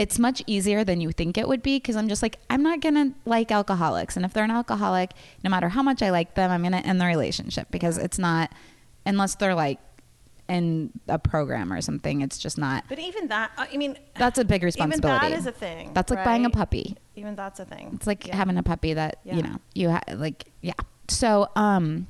It's 0.00 0.18
much 0.18 0.42
easier 0.46 0.82
than 0.82 1.02
you 1.02 1.12
think 1.12 1.36
it 1.36 1.46
would 1.46 1.62
be 1.62 1.76
because 1.76 1.94
I'm 1.94 2.08
just 2.08 2.22
like 2.22 2.38
I'm 2.48 2.62
not 2.62 2.80
gonna 2.80 3.12
like 3.26 3.52
alcoholics, 3.52 4.16
and 4.16 4.24
if 4.24 4.32
they're 4.32 4.44
an 4.44 4.50
alcoholic, 4.50 5.10
no 5.44 5.50
matter 5.50 5.68
how 5.68 5.82
much 5.82 6.00
I 6.00 6.08
like 6.10 6.34
them, 6.36 6.50
I'm 6.50 6.62
gonna 6.62 6.78
end 6.78 6.98
the 7.02 7.04
relationship 7.04 7.68
because 7.70 7.98
it's 7.98 8.18
not 8.18 8.50
unless 9.04 9.34
they're 9.34 9.54
like 9.54 9.78
in 10.48 10.90
a 11.06 11.18
program 11.18 11.70
or 11.70 11.82
something. 11.82 12.22
It's 12.22 12.38
just 12.38 12.56
not. 12.56 12.84
But 12.88 12.98
even 12.98 13.28
that, 13.28 13.50
uh, 13.58 13.66
I 13.70 13.76
mean, 13.76 13.98
That's 14.16 14.38
a 14.38 14.44
big 14.44 14.62
responsibility. 14.62 15.26
Even 15.26 15.32
that 15.32 15.38
is 15.38 15.46
a 15.46 15.52
thing. 15.52 15.92
That's 15.92 16.10
like 16.10 16.24
buying 16.24 16.46
a 16.46 16.50
puppy. 16.50 16.96
Even 17.14 17.36
that's 17.36 17.60
a 17.60 17.66
thing. 17.66 17.90
It's 17.94 18.06
like 18.06 18.26
Yeah. 18.26 18.36
having 18.36 18.56
a 18.56 18.62
puppy 18.62 18.94
that 18.94 19.18
you 19.24 19.42
know 19.42 19.56
you 19.74 19.90
ha- 19.90 20.02
like 20.14 20.46
yeah. 20.62 20.72
So 21.08 21.48
um, 21.56 22.06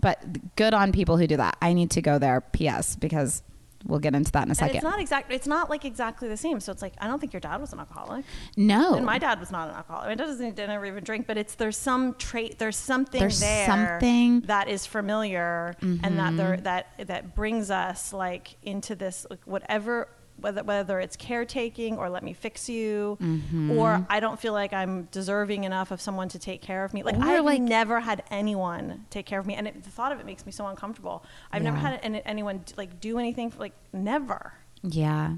but 0.00 0.56
good 0.56 0.74
on 0.74 0.90
people 0.90 1.16
who 1.16 1.26
do 1.28 1.36
that. 1.36 1.56
I 1.62 1.74
need 1.74 1.92
to 1.92 2.02
go 2.02 2.18
there. 2.18 2.40
P.S. 2.40 2.96
Because 2.96 3.42
we'll 3.86 3.98
get 4.00 4.14
into 4.14 4.30
that 4.32 4.42
in 4.44 4.48
a 4.48 4.50
And 4.50 4.56
second. 4.56 4.76
it's 4.76 4.84
not 4.84 5.00
exactly. 5.00 5.36
It's 5.36 5.46
not 5.46 5.70
like 5.70 5.84
exactly 5.84 6.28
the 6.28 6.36
same. 6.36 6.60
So 6.60 6.72
it's 6.72 6.82
like 6.82 6.94
I 7.00 7.06
don't 7.06 7.18
think 7.20 7.32
your 7.32 7.40
dad 7.40 7.60
was 7.60 7.72
an 7.72 7.78
alcoholic, 7.80 8.24
no, 8.56 8.94
and 8.94 9.04
my 9.06 9.18
dad 9.18 9.40
was 9.40 9.50
not 9.50 9.68
an 9.68 9.74
alcoholic. 9.74 10.08
My 10.08 10.14
dad 10.14 10.26
doesn't 10.26 10.56
didn't 10.56 10.84
even 10.86 11.04
drink, 11.04 11.26
but 11.26 11.36
it's 11.36 11.54
there's 11.54 11.76
some 11.76 12.14
trait. 12.14 12.58
There's 12.58 12.76
something 12.76 13.20
There's 13.20 13.40
there. 13.40 13.66
something- 13.66 14.14
Mm-hmm. 14.40 14.46
that 14.46 14.68
is 14.68 14.86
familiar, 14.86 15.74
and 15.80 16.18
that 16.18 16.36
there 16.36 16.56
that 16.58 17.06
that 17.06 17.34
brings 17.34 17.70
us 17.70 18.12
like 18.12 18.56
into 18.62 18.94
this 18.94 19.26
like 19.30 19.40
whatever. 19.44 20.08
Whether, 20.40 20.62
whether 20.64 20.98
it's 21.00 21.16
caretaking 21.16 21.96
or 21.96 22.10
let 22.10 22.22
me 22.22 22.32
fix 22.32 22.68
you, 22.68 23.16
Mm-hmm. 23.20 23.70
or 23.78 24.04
I 24.10 24.18
don't 24.20 24.38
feel 24.38 24.52
like 24.52 24.72
I'm 24.72 25.04
deserving 25.12 25.64
enough 25.64 25.90
of 25.90 26.00
someone 26.00 26.28
to 26.30 26.38
take 26.38 26.60
care 26.60 26.84
of 26.84 26.92
me. 26.92 27.02
Like 27.02 27.16
I've 27.16 27.44
like- 27.44 27.62
never 27.62 28.00
had 28.00 28.22
anyone 28.30 29.06
take 29.10 29.26
care 29.26 29.38
of 29.38 29.46
me, 29.46 29.54
and 29.54 29.68
it, 29.68 29.82
the 29.84 29.90
thought 29.90 30.10
of 30.12 30.18
it 30.20 30.26
makes 30.26 30.44
me 30.44 30.52
so 30.52 30.66
uncomfortable. 30.66 31.24
I've 31.52 31.62
never 31.62 31.76
had 31.76 32.00
any, 32.02 32.20
anyone 32.26 32.64
like 32.76 33.00
do 33.00 33.18
anything 33.18 33.50
for, 33.50 33.58
like 33.60 33.74
never. 33.92 34.52
yeah, 34.82 35.34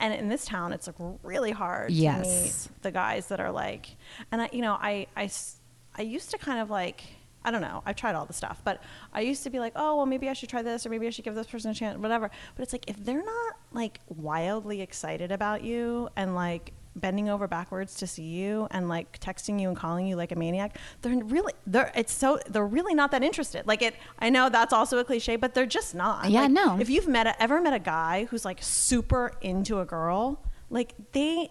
And 0.00 0.14
in 0.14 0.28
this 0.28 0.44
town, 0.44 0.72
it's 0.72 0.86
like 0.86 0.96
really 1.22 1.52
hard 1.52 1.90
Yes. 1.92 2.22
to 2.26 2.42
meet 2.72 2.82
the 2.82 2.90
guys 2.90 3.28
that 3.28 3.40
are 3.40 3.52
like, 3.52 3.96
and 4.32 4.42
I, 4.42 4.48
you 4.52 4.60
know, 4.62 4.74
I, 4.74 5.06
I, 5.16 5.30
I 5.96 6.02
used 6.02 6.30
to 6.32 6.38
kind 6.38 6.58
of 6.60 6.68
like, 6.68 7.02
I 7.44 7.50
don't 7.50 7.60
know, 7.60 7.82
I've 7.84 7.96
tried 7.96 8.14
all 8.14 8.26
the 8.26 8.32
stuff, 8.32 8.60
but 8.64 8.82
I 9.12 9.20
used 9.20 9.42
to 9.44 9.50
be 9.50 9.58
like, 9.58 9.72
oh, 9.76 9.96
well, 9.96 10.06
maybe 10.06 10.28
I 10.28 10.32
should 10.32 10.48
try 10.48 10.62
this 10.62 10.86
or 10.86 10.90
maybe 10.90 11.06
I 11.06 11.10
should 11.10 11.24
give 11.24 11.34
this 11.34 11.46
person 11.46 11.70
a 11.70 11.74
chance, 11.74 11.98
whatever. 11.98 12.30
But 12.54 12.62
it's 12.62 12.72
like, 12.72 12.88
if 12.88 13.02
they're 13.04 13.24
not 13.24 13.56
like 13.72 14.00
wildly 14.08 14.80
excited 14.80 15.32
about 15.32 15.62
you 15.62 16.08
and 16.16 16.34
like 16.34 16.72
bending 16.94 17.28
over 17.28 17.48
backwards 17.48 17.94
to 17.96 18.06
see 18.06 18.24
you 18.24 18.68
and 18.70 18.88
like 18.88 19.18
texting 19.18 19.60
you 19.60 19.68
and 19.68 19.76
calling 19.76 20.06
you 20.06 20.14
like 20.14 20.30
a 20.30 20.36
maniac, 20.36 20.76
they're 21.00 21.16
really, 21.24 21.52
they're, 21.66 21.90
it's 21.94 22.12
so, 22.12 22.38
they're 22.48 22.66
really 22.66 22.94
not 22.94 23.10
that 23.10 23.22
interested. 23.22 23.66
Like 23.66 23.82
it, 23.82 23.94
I 24.18 24.30
know 24.30 24.48
that's 24.48 24.72
also 24.72 24.98
a 24.98 25.04
cliche, 25.04 25.36
but 25.36 25.54
they're 25.54 25.66
just 25.66 25.94
not. 25.94 26.30
Yeah, 26.30 26.42
Like, 26.42 26.50
no. 26.50 26.78
If 26.78 26.90
you've 26.90 27.08
met 27.08 27.26
a, 27.26 27.42
ever 27.42 27.60
met 27.60 27.74
a 27.74 27.78
guy 27.78 28.26
who's 28.30 28.44
like 28.44 28.58
super 28.62 29.32
into 29.40 29.80
a 29.80 29.84
girl, 29.84 30.42
like 30.70 30.94
they 31.12 31.50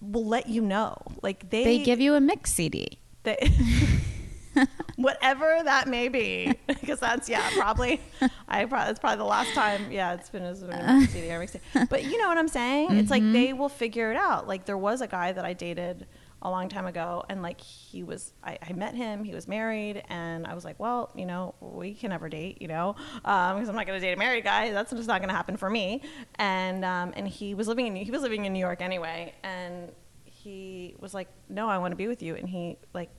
will 0.00 0.26
let 0.26 0.48
you 0.48 0.62
know. 0.62 0.96
Like 1.22 1.50
they 1.50 1.64
they 1.64 1.78
give 1.84 2.00
you 2.00 2.14
a 2.14 2.20
mix 2.20 2.52
CD. 2.52 2.98
they, 3.24 3.36
whatever 4.96 5.60
that 5.64 5.88
may 5.88 6.08
be, 6.08 6.54
because 6.66 7.00
that's 7.00 7.28
yeah 7.28 7.48
probably 7.56 8.00
I 8.48 8.64
probably 8.64 8.90
it's 8.90 9.00
probably 9.00 9.18
the 9.18 9.24
last 9.24 9.52
time 9.54 9.90
yeah 9.90 10.14
it's 10.14 10.30
been 10.30 10.42
as 10.42 10.62
a 10.62 11.06
CD 11.10 11.30
or 11.32 11.40
mixtape. 11.40 11.88
But 11.88 12.04
you 12.04 12.18
know 12.18 12.28
what 12.28 12.38
I'm 12.38 12.48
saying? 12.48 12.96
It's 12.96 13.10
like 13.10 13.22
they 13.32 13.52
will 13.52 13.68
figure 13.68 14.10
it 14.10 14.16
out. 14.16 14.48
Like 14.48 14.64
there 14.64 14.78
was 14.78 15.00
a 15.00 15.06
guy 15.06 15.32
that 15.32 15.44
I 15.44 15.52
dated 15.52 16.06
a 16.42 16.50
long 16.50 16.68
time 16.68 16.86
ago 16.86 17.24
and 17.28 17.42
like 17.42 17.60
he 17.60 18.04
was 18.04 18.32
I, 18.44 18.58
I 18.62 18.72
met 18.72 18.94
him 18.94 19.24
he 19.24 19.34
was 19.34 19.48
married 19.48 20.04
and 20.08 20.46
i 20.46 20.54
was 20.54 20.64
like 20.64 20.78
well 20.78 21.10
you 21.16 21.26
know 21.26 21.54
we 21.60 21.94
can 21.94 22.10
never 22.10 22.28
date 22.28 22.62
you 22.62 22.68
know 22.68 22.94
because 23.16 23.68
i'm 23.68 23.74
not 23.74 23.86
going 23.86 24.00
to 24.00 24.06
date 24.06 24.12
a 24.12 24.16
married 24.16 24.44
guy 24.44 24.70
that's 24.70 24.92
just 24.92 25.08
not 25.08 25.20
going 25.20 25.30
to 25.30 25.34
happen 25.34 25.56
for 25.56 25.68
me 25.68 26.00
and 26.36 26.84
um, 26.84 27.12
and 27.16 27.26
he 27.26 27.54
was 27.54 27.66
living 27.66 27.88
in 27.88 27.96
he 27.96 28.10
was 28.10 28.22
living 28.22 28.44
in 28.44 28.52
new 28.52 28.60
york 28.60 28.80
anyway 28.80 29.34
and 29.42 29.90
he 30.24 30.94
was 31.00 31.12
like 31.12 31.28
no 31.48 31.68
i 31.68 31.76
want 31.76 31.90
to 31.90 31.96
be 31.96 32.06
with 32.06 32.22
you 32.22 32.36
and 32.36 32.48
he 32.48 32.78
like 32.94 33.10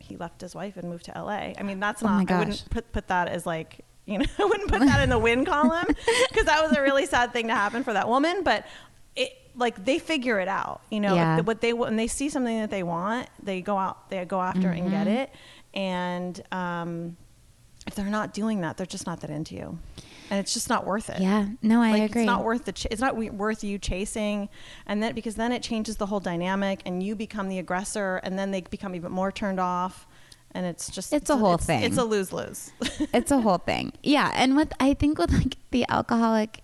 he 0.00 0.16
left 0.16 0.40
his 0.40 0.54
wife 0.54 0.76
and 0.76 0.88
moved 0.88 1.04
to 1.06 1.12
LA. 1.12 1.52
I 1.58 1.62
mean, 1.62 1.80
that's 1.80 2.02
Oh 2.02 2.06
not. 2.06 2.30
I 2.30 2.38
wouldn't 2.38 2.70
put 2.70 2.92
put 2.92 3.08
that 3.08 3.28
as 3.28 3.46
like 3.46 3.84
you 4.06 4.18
know. 4.18 4.24
I 4.38 4.44
wouldn't 4.44 4.70
put 4.70 4.80
that 4.80 5.00
in 5.02 5.08
the 5.10 5.18
win 5.18 5.44
column 5.44 5.86
because 6.28 6.46
that 6.46 6.62
was 6.66 6.76
a 6.76 6.80
really 6.82 7.06
sad 7.06 7.32
thing 7.32 7.46
to 7.48 7.54
happen 7.54 7.84
for 7.84 7.92
that 7.92 8.08
woman. 8.08 8.42
But 8.42 8.66
it 9.16 9.32
like 9.56 9.84
they 9.84 9.98
figure 9.98 10.38
it 10.40 10.48
out. 10.48 10.80
You 10.90 11.00
know, 11.00 11.14
Yeah. 11.14 11.36
like, 11.36 11.46
what 11.46 11.60
they 11.60 11.72
when 11.72 11.96
they 11.96 12.06
see 12.06 12.28
something 12.28 12.58
that 12.60 12.70
they 12.70 12.82
want, 12.82 13.28
they 13.42 13.60
go 13.60 13.76
out, 13.78 14.08
they 14.10 14.24
go 14.24 14.40
after 14.40 14.70
it 14.72 14.78
and 14.78 14.90
Mm-hmm. 14.90 15.04
get 15.04 15.06
it. 15.06 15.30
And 15.74 16.42
um, 16.52 17.16
if 17.86 17.94
they're 17.94 18.06
not 18.06 18.32
doing 18.34 18.60
that, 18.62 18.76
they're 18.76 18.86
just 18.86 19.06
not 19.06 19.20
that 19.20 19.30
into 19.30 19.54
you, 19.54 19.78
and 20.30 20.38
it's 20.38 20.54
just 20.54 20.68
not 20.68 20.86
worth 20.86 21.10
it. 21.10 21.20
Yeah, 21.20 21.46
no, 21.62 21.82
I 21.82 21.92
like, 21.92 22.10
agree. 22.10 22.22
It's 22.22 22.26
not 22.26 22.44
worth 22.44 22.64
the. 22.64 22.72
Ch- 22.72 22.86
it's 22.90 23.00
not 23.00 23.16
worth 23.16 23.64
you 23.64 23.78
chasing, 23.78 24.48
and 24.86 25.02
then 25.02 25.14
because 25.14 25.34
then 25.34 25.52
it 25.52 25.62
changes 25.62 25.96
the 25.96 26.06
whole 26.06 26.20
dynamic, 26.20 26.80
and 26.86 27.02
you 27.02 27.16
become 27.16 27.48
the 27.48 27.58
aggressor, 27.58 28.16
and 28.22 28.38
then 28.38 28.50
they 28.50 28.60
become 28.62 28.94
even 28.94 29.12
more 29.12 29.32
turned 29.32 29.60
off, 29.60 30.06
and 30.52 30.64
it's 30.66 30.90
just 30.90 31.12
It's 31.12 31.30
a 31.30 31.36
whole 31.36 31.54
it's, 31.54 31.66
thing. 31.66 31.82
It's 31.82 31.98
a 31.98 32.04
lose 32.04 32.32
lose. 32.32 32.72
it's 33.12 33.30
a 33.30 33.40
whole 33.40 33.58
thing. 33.58 33.92
Yeah, 34.02 34.32
and 34.34 34.56
with 34.56 34.72
I 34.80 34.94
think 34.94 35.18
with 35.18 35.32
like 35.32 35.56
the 35.70 35.84
alcoholic 35.88 36.60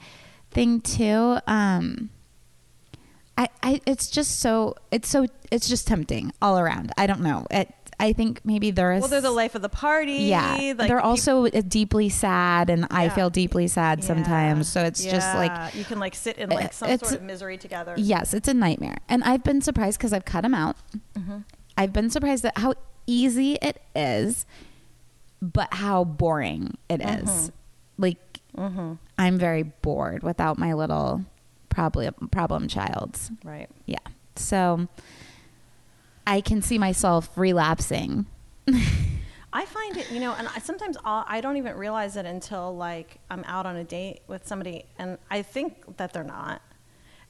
thing 0.51 0.81
too, 0.81 1.39
um 1.47 2.11
I 3.37 3.49
I 3.63 3.81
it's 3.87 4.11
just 4.11 4.41
so 4.41 4.77
it's 4.91 5.09
so 5.09 5.27
it's 5.51 5.69
just 5.69 5.87
tempting 5.87 6.33
all 6.41 6.59
around. 6.59 6.93
I 6.97 7.07
don't 7.07 7.21
know. 7.21 7.47
It 7.51 7.75
I 7.99 8.13
think 8.13 8.43
maybe 8.45 8.71
there 8.71 8.93
is 8.93 9.01
well, 9.01 9.09
they're 9.09 9.21
the 9.23 9.31
life 9.31 9.55
of 9.55 9.63
the 9.63 9.71
party. 9.71 10.13
Yeah. 10.25 10.75
like, 10.77 10.89
they're 10.89 11.01
also 11.01 11.47
deeply 11.49 12.09
sad 12.11 12.69
and 12.69 12.87
I 12.91 13.09
feel 13.09 13.31
deeply 13.31 13.69
sad 13.69 14.01
Yeah. 14.01 14.05
sometimes. 14.07 14.69
So 14.69 14.83
it's 14.85 15.03
just 15.03 15.35
like 15.35 15.75
you 15.75 15.83
can 15.85 15.99
like 15.99 16.15
sit 16.15 16.37
in 16.37 16.51
like 16.51 16.73
some 16.75 16.91
It's- 16.91 17.09
sort 17.09 17.21
of 17.21 17.27
misery 17.27 17.57
together. 17.57 17.95
Yes, 17.97 18.35
it's 18.35 18.49
a 18.49 18.55
nightmare. 18.55 18.99
And 19.09 19.25
I've 19.25 19.43
been 19.43 19.63
surprised 19.63 19.99
because 19.99 20.13
I've 20.13 20.27
cut 20.27 20.43
them 20.43 20.53
out. 20.55 20.77
Mm-hmm. 21.17 21.39
I've 21.79 21.93
been 21.95 22.11
surprised 22.11 22.45
at 22.45 22.59
how 22.59 22.75
easy 23.07 23.55
it 23.63 23.81
is, 23.95 24.45
but 25.41 25.73
how 25.75 26.05
boring 26.05 26.77
it 26.91 27.01
Mm-hmm. 27.01 27.29
is. 27.29 27.53
Like, 27.99 28.19
I'm 28.59 29.39
very 29.39 29.63
bored 29.63 30.23
without 30.23 30.59
my 30.59 30.75
little 30.75 31.25
problem 31.71 32.29
problem 32.31 32.69
child. 32.69 33.19
Right. 33.45 33.69
Yeah. 33.87 33.99
So 34.37 34.89
I 36.27 36.41
can 36.41 36.63
see 36.63 36.79
myself 36.79 37.31
relapsing. 37.37 38.27
I 39.53 39.65
find 39.65 39.97
it, 39.97 40.11
you 40.11 40.21
know, 40.21 40.35
and 40.37 40.49
I, 40.49 40.59
sometimes 40.59 40.97
I'll, 41.05 41.25
I 41.27 41.41
don't 41.41 41.57
even 41.57 41.77
realize 41.77 42.17
it 42.17 42.27
until 42.27 42.77
like 42.77 43.19
I'm 43.31 43.45
out 43.45 43.65
on 43.65 43.77
a 43.77 43.85
date 43.85 44.21
with 44.27 44.47
somebody, 44.47 44.85
and 44.99 45.19
I 45.31 45.43
think 45.43 45.97
that 45.97 46.13
they're 46.13 46.25
not. 46.25 46.61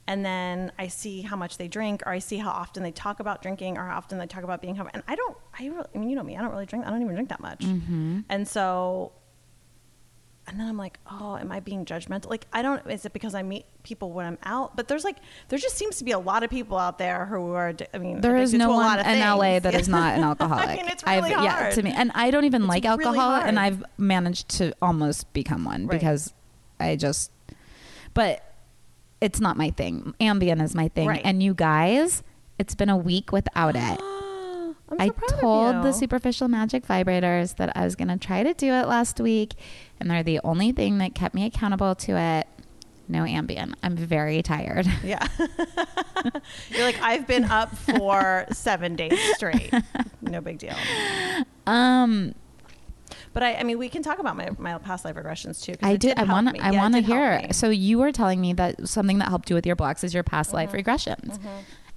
And 0.09 0.25
then 0.25 0.73
I 0.79 0.87
see 0.89 1.23
how 1.23 1.37
much 1.37 1.59
they 1.59 1.69
drink, 1.69 2.03
or 2.07 2.13
I 2.13 2.21
see 2.21 2.39
how 2.39 2.51
often 2.51 2.83
they 2.83 2.93
talk 2.93 3.21
about 3.21 3.43
drinking, 3.43 3.77
or 3.77 3.87
how 3.87 3.97
often 3.97 4.19
they 4.19 4.27
talk 4.27 4.45
about 4.45 4.61
being. 4.63 4.79
And 4.79 5.03
I 5.07 5.15
don't, 5.15 5.37
I, 5.59 5.67
really, 5.67 5.87
I 5.95 5.99
mean, 5.99 6.09
you 6.09 6.17
know 6.17 6.23
me, 6.23 6.37
I 6.37 6.43
don't 6.43 6.53
really 6.53 6.67
drink. 6.67 6.87
I 6.87 6.91
don't 6.91 7.03
even 7.03 7.15
drink 7.15 7.29
that 7.29 7.41
much. 7.41 7.61
Mm-hmm. 7.61 8.21
And 8.29 8.49
so, 8.49 9.13
and 10.49 10.61
then 10.61 10.69
I'm 10.69 10.77
like, 10.77 10.99
oh, 11.11 11.37
am 11.37 11.51
I 11.51 11.61
being 11.61 11.85
judgmental? 11.85 12.31
Like, 12.31 12.47
I 12.53 12.63
don't. 12.63 12.85
Is 12.91 13.05
it 13.05 13.13
because 13.13 13.35
I 13.35 13.43
meet 13.43 13.65
people 13.83 14.13
when 14.13 14.27
I'm 14.27 14.39
out? 14.45 14.77
But 14.77 14.87
there's 14.89 15.03
like, 15.05 15.17
there 15.49 15.59
just 15.59 15.77
seems 15.77 15.97
to 15.99 16.05
be 16.05 16.13
a 16.13 16.19
lot 16.19 16.45
of 16.45 16.51
people 16.51 16.79
out 16.79 16.99
there 16.99 17.27
who 17.27 17.53
are. 17.53 17.75
I 17.93 17.99
mean, 17.99 18.21
There 18.21 18.37
is 18.37 18.55
no 18.55 18.71
one 18.71 19.01
in 19.01 19.19
LA 19.21 19.41
things. 19.59 19.63
that 19.65 19.75
is 19.75 19.89
not 19.89 20.17
an 20.17 20.23
alcoholic. 20.31 20.69
I 20.69 20.77
mean, 20.77 20.89
it's 20.89 21.03
really 21.05 21.35
I've, 21.35 21.43
Yeah, 21.45 21.51
hard. 21.51 21.75
to 21.75 21.83
me, 21.83 21.93
and 21.95 22.13
I 22.15 22.31
don't 22.31 22.45
even 22.45 22.63
It's 22.63 22.69
like 22.69 22.85
really 22.85 23.05
alcohol, 23.07 23.33
and. 23.43 23.59
I've 23.59 23.85
managed 23.99 24.49
to 24.59 24.73
almost 24.81 25.33
become 25.33 25.65
one 25.65 25.87
Right. 25.87 25.99
because 25.99 26.33
I 26.79 26.97
just. 26.97 27.33
But 28.15 28.43
it's 29.21 29.41
not 29.41 29.57
my 29.57 29.71
thing. 29.71 30.15
Ambien 30.21 30.63
is 30.63 30.75
my 30.75 30.89
thing, 30.89 31.09
Right. 31.09 31.23
and 31.25 31.43
you 31.43 31.55
guys, 31.55 32.23
it's 32.59 32.75
been 32.75 32.89
a 32.91 32.97
week 32.97 33.33
without 33.33 33.75
it. 33.77 34.01
I'm 34.89 35.01
I 35.01 35.07
so 35.09 35.13
of 35.13 35.41
told 35.41 35.75
the 35.85 35.93
superficial 35.93 36.49
magic 36.49 36.87
vibrators 36.87 37.57
that 37.57 37.77
I 37.77 37.85
was 37.85 37.97
going 37.97 38.09
to 38.09 38.17
try 38.19 38.43
to 38.43 38.55
do 38.55 38.73
it 38.73 38.87
last 38.87 39.19
week, 39.21 39.55
and 39.99 40.11
they're 40.11 40.23
the 40.23 40.41
only 40.45 40.71
thing 40.73 40.99
that 40.99 41.15
kept 41.15 41.35
me 41.35 41.45
accountable 41.45 41.95
to 41.97 42.17
it. 42.17 42.47
No 43.09 43.23
Ambien. 43.23 43.75
I'm 43.85 43.97
very 43.97 44.43
tired. 44.43 44.87
Yeah. 45.05 45.27
You're 46.71 46.85
like, 46.85 47.01
I've 47.01 47.27
been 47.27 47.45
up 47.45 47.77
for 47.77 48.47
seven 48.53 48.97
days 48.97 49.19
straight. 49.35 49.73
No 50.23 50.41
big 50.41 50.59
deal. 50.59 50.75
Um, 51.69 52.35
But 53.33 53.45
I, 53.45 53.55
I 53.57 53.63
mean, 53.63 53.79
we 53.79 53.89
can 53.89 54.03
talk 54.03 54.19
about 54.19 54.37
my, 54.37 54.51
my 54.59 54.77
past 54.79 55.05
life 55.05 55.15
regressions 55.15 55.63
too. 55.63 55.75
I 55.83 55.95
did. 55.97 56.19
I 56.19 56.25
want 56.25 56.49
to. 56.57 56.61
I 56.61 56.73
Yeah, 56.73 56.79
want 56.79 56.95
to 56.95 57.01
hear. 57.01 57.21
Mm-hmm. 57.39 57.53
So 57.53 57.71
you 57.71 57.99
were 57.99 58.11
telling 58.11 58.41
me 58.41 58.53
that 58.55 58.89
something 58.89 59.19
that 59.19 59.29
helped 59.29 59.51
you 59.51 59.55
with 59.55 59.67
your 59.67 59.77
blocks 59.77 60.03
is 60.03 60.13
your 60.15 60.25
past 60.25 60.53
life 60.53 60.73
regressions, 60.73 61.39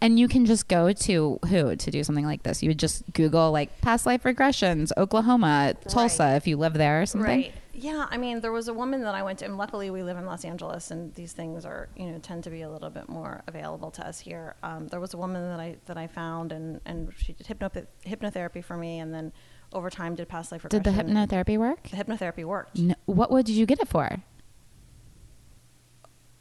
And 0.02 0.18
you 0.18 0.28
can 0.30 0.46
just 0.46 0.70
go 0.70 0.94
to 0.94 1.40
who 1.50 1.76
to 1.76 1.92
do 1.92 2.04
something 2.06 2.26
like 2.26 2.44
this? 2.44 2.64
You 2.64 2.70
would 2.70 2.80
just 2.80 3.04
Google 3.14 3.52
like 3.52 3.82
past 3.82 4.06
life 4.06 4.24
regressions, 4.24 4.92
Oklahoma, 4.96 5.74
Tulsa, 5.90 6.24
Right. 6.24 6.36
if 6.36 6.48
you 6.48 6.56
live 6.56 6.74
there 6.74 7.02
or 7.02 7.06
something. 7.06 7.28
Right. 7.30 7.54
Yeah, 7.74 8.08
I 8.10 8.18
mean, 8.18 8.42
there 8.42 8.52
was 8.52 8.68
a 8.68 8.74
woman 8.74 9.04
that 9.04 9.16
I 9.16 9.24
went 9.24 9.40
to, 9.40 9.46
and 9.46 9.58
luckily 9.58 9.90
we 9.90 10.04
live 10.04 10.18
in 10.18 10.26
Los 10.26 10.44
Angeles, 10.44 10.92
and 10.92 11.14
these 11.16 11.32
things 11.32 11.66
are, 11.66 11.88
you 11.96 12.08
know, 12.12 12.18
tend 12.20 12.44
to 12.46 12.50
be 12.50 12.62
a 12.62 12.70
little 12.70 12.90
bit 12.90 13.08
more 13.08 13.42
available 13.48 13.90
to 13.92 14.06
us 14.06 14.20
here. 14.20 14.56
Um, 14.64 14.88
there 14.88 15.00
was 15.00 15.14
a 15.14 15.18
woman 15.18 15.42
that 15.44 15.60
I 15.62 15.78
that 15.86 15.98
I 15.98 16.08
found, 16.08 16.52
and 16.52 16.82
and 16.86 17.14
she 17.18 17.34
did 17.34 17.48
hypno- 17.48 17.70
hypnotherapy 18.06 18.64
for 18.64 18.76
me, 18.76 19.00
and 19.00 19.14
then 19.14 19.32
over 19.72 19.90
time 19.90 20.16
did 20.16 20.28
past 20.28 20.52
life 20.52 20.66
Did 20.68 20.84
the 20.84 20.90
hypnotherapy 20.92 21.58
work? 21.58 21.84
The 21.90 21.98
hypnotherapy 21.98 22.44
worked. 22.44 22.78
No, 22.78 22.96
what 23.06 23.32
would 23.32 23.48
you 23.48 23.66
get 23.66 23.80
it 23.80 23.88
for? 23.88 24.24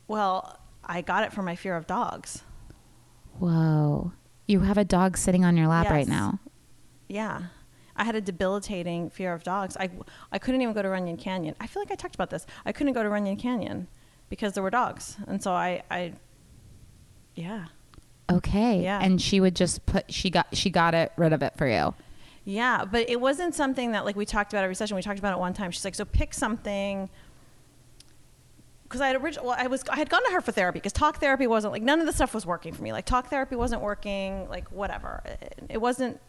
Well, 0.07 0.59
I 0.85 1.03
got 1.03 1.25
it 1.25 1.33
for 1.33 1.43
my 1.43 1.55
fear 1.55 1.77
of 1.77 1.87
dogs. 1.87 2.43
Whoa. 3.38 4.12
You 4.47 4.61
have 4.61 4.78
a 4.78 4.85
dog 4.85 5.16
sitting 5.16 5.45
on 5.45 5.57
your 5.57 5.66
lap 5.66 5.90
right 5.90 6.09
now. 6.09 6.40
Yeah. 7.09 7.42
I 7.97 8.04
had 8.04 8.14
a 8.14 8.21
debilitating 8.21 9.11
fear 9.11 9.33
of 9.33 9.42
dogs. 9.42 9.76
I, 9.78 9.90
I 10.30 10.38
couldn't 10.38 10.62
even 10.62 10.73
go 10.73 10.83
to 10.83 10.88
Runyon 10.88 11.16
Canyon. 11.16 11.54
I 11.61 11.66
feel 11.66 11.83
like 11.83 11.90
I 11.90 11.97
talked 11.97 12.14
about 12.14 12.30
this. 12.30 12.47
I 12.64 12.73
couldn't 12.73 12.92
go 12.92 13.02
to 13.02 13.09
Runyon 13.09 13.37
Canyon 13.37 13.88
because 14.28 14.52
there 14.52 14.62
were 14.62 14.71
dogs. 14.71 15.16
And 15.26 15.42
so 15.42 15.52
I, 15.52 15.83
I 15.90 16.12
yeah. 17.35 17.66
Okay. 18.30 18.83
Yeah. 18.83 19.00
And 19.02 19.21
she 19.21 19.40
would 19.40 19.57
just 19.57 19.85
put 19.87 20.12
she 20.12 20.30
got 20.30 20.49
she 20.57 20.71
got 20.71 20.95
it 20.95 21.12
rid 21.16 21.33
of 21.33 21.42
it 21.42 21.57
for 21.57 21.66
you. 21.66 21.95
Yeah, 22.45 22.87
but 22.90 23.11
it 23.11 23.21
wasn't 23.21 23.54
something 23.54 23.92
that 23.92 24.04
like 24.07 24.16
we 24.16 24.25
talked 24.25 24.52
about 24.52 24.64
every 24.64 24.75
session. 24.75 24.97
We 24.97 25.02
talked 25.02 25.18
about 25.18 25.35
it 25.35 25.38
one 25.38 25.52
time. 25.52 25.71
She's 25.71 25.85
like, 25.85 25.95
so 25.95 26.04
pick 26.04 26.33
something. 26.33 27.11
Because 28.88 29.02
I 29.02 29.09
had 29.09 29.16
originally, 29.16 29.49
well, 29.49 29.57
I 29.59 29.66
was, 29.66 29.85
I 29.90 29.97
had 29.97 30.09
gone 30.09 30.25
to 30.25 30.33
her 30.33 30.40
for 30.40 30.50
therapy 30.50 30.78
because 30.78 30.95
talk 30.95 31.21
therapy 31.21 31.47
wasn't 31.47 31.73
like 31.73 31.83
none 31.83 32.00
of 32.00 32.07
the 32.07 32.12
stuff 32.12 32.33
was 32.35 32.47
working 32.47 32.73
for 32.73 32.83
me. 32.83 32.92
Like 32.92 33.04
talk 33.04 33.28
therapy 33.28 33.54
wasn't 33.54 33.83
working. 33.83 34.49
Like 34.49 34.71
whatever, 34.73 35.23
it, 35.26 35.66
it 35.68 35.78
wasn't. 35.78 36.21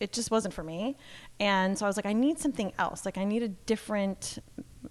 It 0.00 0.12
just 0.12 0.30
wasn't 0.30 0.54
for 0.54 0.64
me. 0.64 0.96
And 1.38 1.78
so 1.78 1.86
I 1.86 1.88
was 1.88 1.96
like, 1.96 2.06
I 2.06 2.12
need 2.12 2.38
something 2.38 2.72
else. 2.78 3.04
Like 3.04 3.18
I 3.18 3.24
need 3.24 3.42
a 3.42 3.48
different 3.48 4.38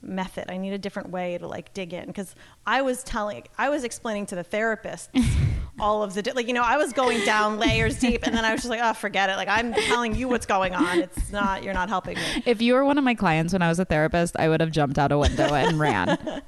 method. 0.01 0.49
I 0.49 0.57
need 0.57 0.73
a 0.73 0.77
different 0.77 1.09
way 1.09 1.37
to 1.37 1.47
like 1.47 1.73
dig 1.73 1.93
in 1.93 2.07
because 2.07 2.35
I 2.65 2.81
was 2.81 3.03
telling, 3.03 3.43
I 3.57 3.69
was 3.69 3.83
explaining 3.83 4.25
to 4.27 4.35
the 4.35 4.43
therapist 4.43 5.09
all 5.79 6.03
of 6.03 6.13
the 6.13 6.21
di- 6.21 6.31
like 6.33 6.47
you 6.47 6.53
know 6.53 6.63
I 6.63 6.77
was 6.77 6.93
going 6.93 7.23
down 7.25 7.59
layers 7.59 7.99
deep, 7.99 8.21
and 8.23 8.35
then 8.35 8.45
I 8.45 8.51
was 8.51 8.61
just 8.61 8.69
like, 8.69 8.79
oh, 8.81 8.93
forget 8.93 9.29
it. 9.29 9.35
Like 9.35 9.47
I'm 9.49 9.73
telling 9.73 10.15
you 10.15 10.27
what's 10.27 10.45
going 10.45 10.75
on. 10.75 10.99
It's 10.99 11.31
not. 11.31 11.63
You're 11.63 11.73
not 11.73 11.89
helping 11.89 12.15
me. 12.15 12.43
If 12.45 12.61
you 12.61 12.73
were 12.73 12.85
one 12.85 12.97
of 12.97 13.03
my 13.03 13.15
clients 13.15 13.53
when 13.53 13.61
I 13.61 13.69
was 13.69 13.79
a 13.79 13.85
therapist, 13.85 14.35
I 14.37 14.47
would 14.49 14.61
have 14.61 14.71
jumped 14.71 14.97
out 14.97 15.11
a 15.11 15.17
window 15.17 15.53
and 15.53 15.79
ran. 15.79 16.17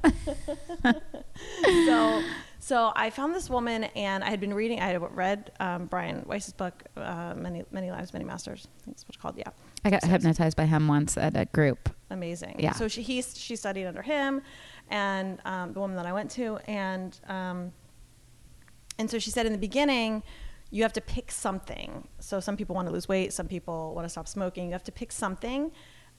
so 1.86 2.24
so 2.60 2.94
I 2.96 3.10
found 3.10 3.36
this 3.36 3.50
woman, 3.50 3.86
and 3.96 4.24
I 4.24 4.30
had 4.30 4.40
been 4.40 4.54
reading. 4.54 4.80
I 4.80 4.88
had 4.88 5.02
read 5.16 5.52
um, 5.60 5.88
Brian 5.88 6.24
Weiss's 6.26 6.54
book, 6.54 6.84
uh, 6.96 7.34
"Many 7.36 7.64
Many 7.72 7.92
Lives, 7.92 8.14
Many 8.14 8.26
Masters." 8.26 8.68
I 8.68 8.86
think 8.86 8.98
that's 8.98 9.04
what 9.04 9.16
it's 9.16 9.22
called. 9.22 9.38
Yeah, 9.38 9.50
I 9.86 9.90
got 9.90 10.04
hypnotized 10.04 10.56
by 10.56 10.66
him 10.66 10.88
once 10.88 11.18
at 11.18 11.36
a 11.36 11.46
group. 11.46 11.90
amazing. 12.10 12.56
Yeah. 12.60 12.74
So 12.74 12.88
she 12.88 13.02
he 13.02 13.22
she 13.22 13.56
studied 13.56 13.86
under 13.86 14.02
him, 14.02 14.42
and 14.90 15.40
um, 15.46 15.74
the 15.74 15.80
woman 15.80 15.96
that 15.98 16.06
I 16.06 16.14
went 16.14 16.32
to, 16.32 16.60
and 16.68 17.20
um, 17.28 17.72
and 18.98 19.10
so 19.10 19.20
she 19.20 19.32
said 19.32 19.46
in 19.46 19.52
the 19.52 19.58
beginning, 19.58 20.24
you 20.72 20.84
have 20.84 20.94
to 20.94 21.02
pick 21.02 21.32
something. 21.32 22.08
So 22.20 22.40
some 22.40 22.58
people 22.58 22.76
want 22.76 22.88
to 22.88 22.94
lose 22.94 23.08
weight, 23.08 23.34
some 23.34 23.48
people 23.48 23.94
want 23.94 24.06
to 24.06 24.10
stop 24.10 24.28
smoking. 24.28 24.68
You 24.68 24.72
have 24.74 24.84
to 24.86 24.92
pick 24.92 25.12
something. 25.12 25.72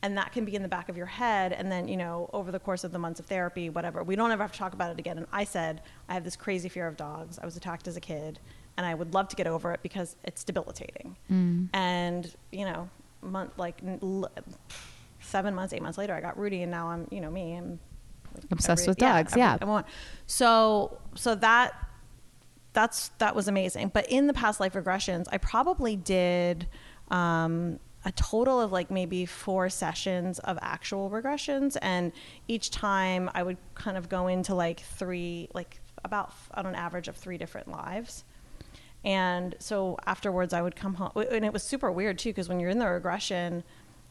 And 0.03 0.19
that 0.19 0.33
can 0.33 0.45
be 0.45 0.55
in 0.55 0.61
the 0.63 0.69
back 0.69 0.91
of 0.91 0.99
your 0.99 1.07
head. 1.07 1.55
And 1.55 1.73
then, 1.73 1.89
you 1.89 1.97
know, 1.97 2.29
over 2.35 2.53
the 2.53 2.59
course 2.59 2.85
of 2.85 2.93
the 2.93 2.99
months 2.99 3.21
of 3.21 3.27
therapy, 3.27 3.71
whatever, 3.71 4.03
we 4.03 4.17
don't 4.17 4.31
ever 4.31 4.43
have 4.43 4.53
to 4.53 4.59
talk 4.59 4.75
about 4.75 4.91
it 4.91 4.99
again. 4.99 5.17
And 5.17 5.27
I 5.33 5.45
said, 5.45 5.81
I 6.11 6.15
have 6.15 6.25
this 6.25 6.37
crazy 6.37 6.69
fear 6.69 6.87
of 6.87 6.97
dogs. 6.99 7.39
I 7.39 7.47
was 7.47 7.57
attacked 7.57 7.89
as 7.89 7.97
a 7.97 8.01
kid, 8.01 8.39
and 8.77 8.85
I 8.85 8.95
would 8.95 9.15
love 9.15 9.29
to 9.29 9.37
get 9.37 9.47
over 9.47 9.73
it 9.73 9.81
because 9.83 10.17
it's 10.25 10.45
debilitating. 10.45 11.17
And, 11.73 12.35
you 12.53 12.67
know, 12.67 12.91
month, 13.25 13.53
like 13.57 13.81
l- 14.03 14.31
seven 15.21 15.55
months, 15.55 15.73
eight 15.73 15.83
months 15.83 15.99
later, 15.99 16.15
I 16.15 16.21
got 16.21 16.39
Rudy, 16.39 16.63
and 16.63 16.71
now 16.71 16.89
I'm, 16.89 17.09
you 17.11 17.21
know, 17.21 17.31
me. 17.31 17.57
I'm 17.57 17.81
like 18.35 18.45
Obsessed 18.51 18.87
with 18.87 18.99
dogs, 18.99 19.35
yeah. 19.37 19.57
I 19.61 19.65
want. 19.65 19.87
So, 20.27 20.99
so 21.15 21.35
that 21.37 21.73
that's 22.73 23.09
that 23.19 23.35
was 23.35 23.49
amazing. 23.49 23.91
But 23.95 24.11
in 24.11 24.27
the 24.27 24.35
past 24.35 24.61
life 24.61 24.75
regressions, 24.75 25.27
I 25.33 25.39
probably 25.39 25.97
did 25.97 26.67
um, 27.11 27.79
a 28.05 28.13
total 28.13 28.61
of 28.61 28.73
like 28.73 28.91
maybe 28.91 29.25
four 29.25 29.69
sessions 29.71 30.39
of 30.41 30.59
actual 30.61 31.11
regressions, 31.11 31.77
and 31.81 32.13
each 32.49 32.71
time 32.71 33.31
I 33.35 33.43
would 33.43 33.57
kind 33.75 33.97
of 33.97 34.09
go 34.09 34.27
into 34.27 34.55
like 34.55 34.81
three, 34.81 35.49
like 35.55 35.81
about 36.05 36.33
on 36.55 36.67
an 36.67 36.75
average 36.75 37.09
of 37.09 37.17
three 37.17 37.39
different 37.39 37.69
lives. 37.69 38.25
And 39.05 39.55
so 39.59 39.99
afterwards, 40.07 40.53
I 40.55 40.63
would 40.63 40.77
come 40.77 40.95
home, 40.95 41.13
and 41.31 41.45
it 41.45 41.53
was 41.53 41.63
super 41.63 41.91
weird 41.93 42.19
too, 42.19 42.31
because 42.31 42.49
when 42.49 42.59
you're 42.61 42.71
in 42.71 42.79
the 42.79 42.89
regression, 42.89 43.63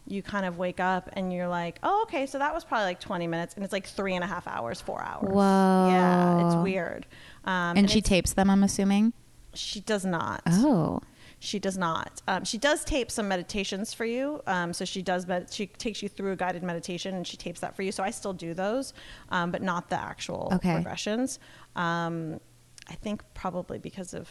you 0.06 0.22
kind 0.22 0.44
of 0.46 0.58
wake 0.58 0.80
up 0.80 1.08
and 1.14 1.32
you're 1.32 1.48
like, 1.48 1.78
oh, 1.82 2.02
okay, 2.02 2.26
so 2.26 2.38
that 2.38 2.52
was 2.54 2.62
probably 2.64 2.84
like 2.84 3.00
20 3.00 3.26
minutes, 3.26 3.54
and 3.54 3.64
it's 3.64 3.72
like 3.72 3.86
three 3.86 4.14
and 4.14 4.22
a 4.22 4.26
half 4.26 4.46
hours, 4.46 4.80
four 4.80 5.02
hours. 5.02 5.28
Whoa. 5.30 5.88
Yeah, 5.90 6.46
it's 6.46 6.54
weird. 6.56 7.06
Um, 7.44 7.76
And 7.76 7.90
she 7.90 8.00
tapes 8.00 8.34
them, 8.34 8.50
I'm 8.50 8.62
assuming. 8.62 9.12
She 9.54 9.80
does 9.80 10.04
not. 10.04 10.42
Oh. 10.46 11.00
She 11.40 11.58
does 11.58 11.76
not. 11.76 12.22
Um, 12.26 12.44
she 12.44 12.56
does 12.58 12.84
tape 12.84 13.10
some 13.10 13.28
meditations 13.28 13.92
for 13.92 14.04
you. 14.04 14.40
Um, 14.46 14.72
so 14.72 14.84
she 14.84 15.02
does. 15.02 15.26
Med- 15.26 15.52
she 15.52 15.66
takes 15.66 16.02
you 16.02 16.08
through 16.08 16.32
a 16.32 16.36
guided 16.36 16.62
meditation, 16.62 17.14
and 17.14 17.26
she 17.26 17.36
tapes 17.36 17.60
that 17.60 17.76
for 17.76 17.82
you. 17.82 17.92
So 17.92 18.02
I 18.02 18.10
still 18.10 18.32
do 18.32 18.54
those, 18.54 18.94
um, 19.30 19.50
but 19.50 19.60
not 19.62 19.90
the 19.90 20.00
actual 20.00 20.50
Okay. 20.54 20.70
regressions. 20.70 21.38
Um, 21.76 22.40
I 22.88 22.94
think 22.94 23.22
probably 23.34 23.78
because 23.78 24.14
of 24.14 24.28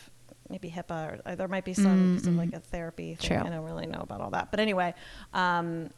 maybe 0.53 0.69
HIPAA, 0.69 1.01
or 1.07 1.21
uh, 1.25 1.35
there 1.35 1.47
might 1.47 1.65
be 1.65 1.73
some 1.73 2.13
because 2.13 2.27
of 2.27 2.35
like 2.35 2.53
a 2.53 2.59
therapy 2.59 3.15
thing. 3.15 3.27
True. 3.27 3.47
I 3.47 3.49
don't 3.49 3.65
really 3.65 3.87
know 3.87 4.01
about 4.01 4.21
all 4.21 4.29
that, 4.29 4.51
but 4.51 4.59
anyway. 4.59 4.93
Um, 5.33 5.89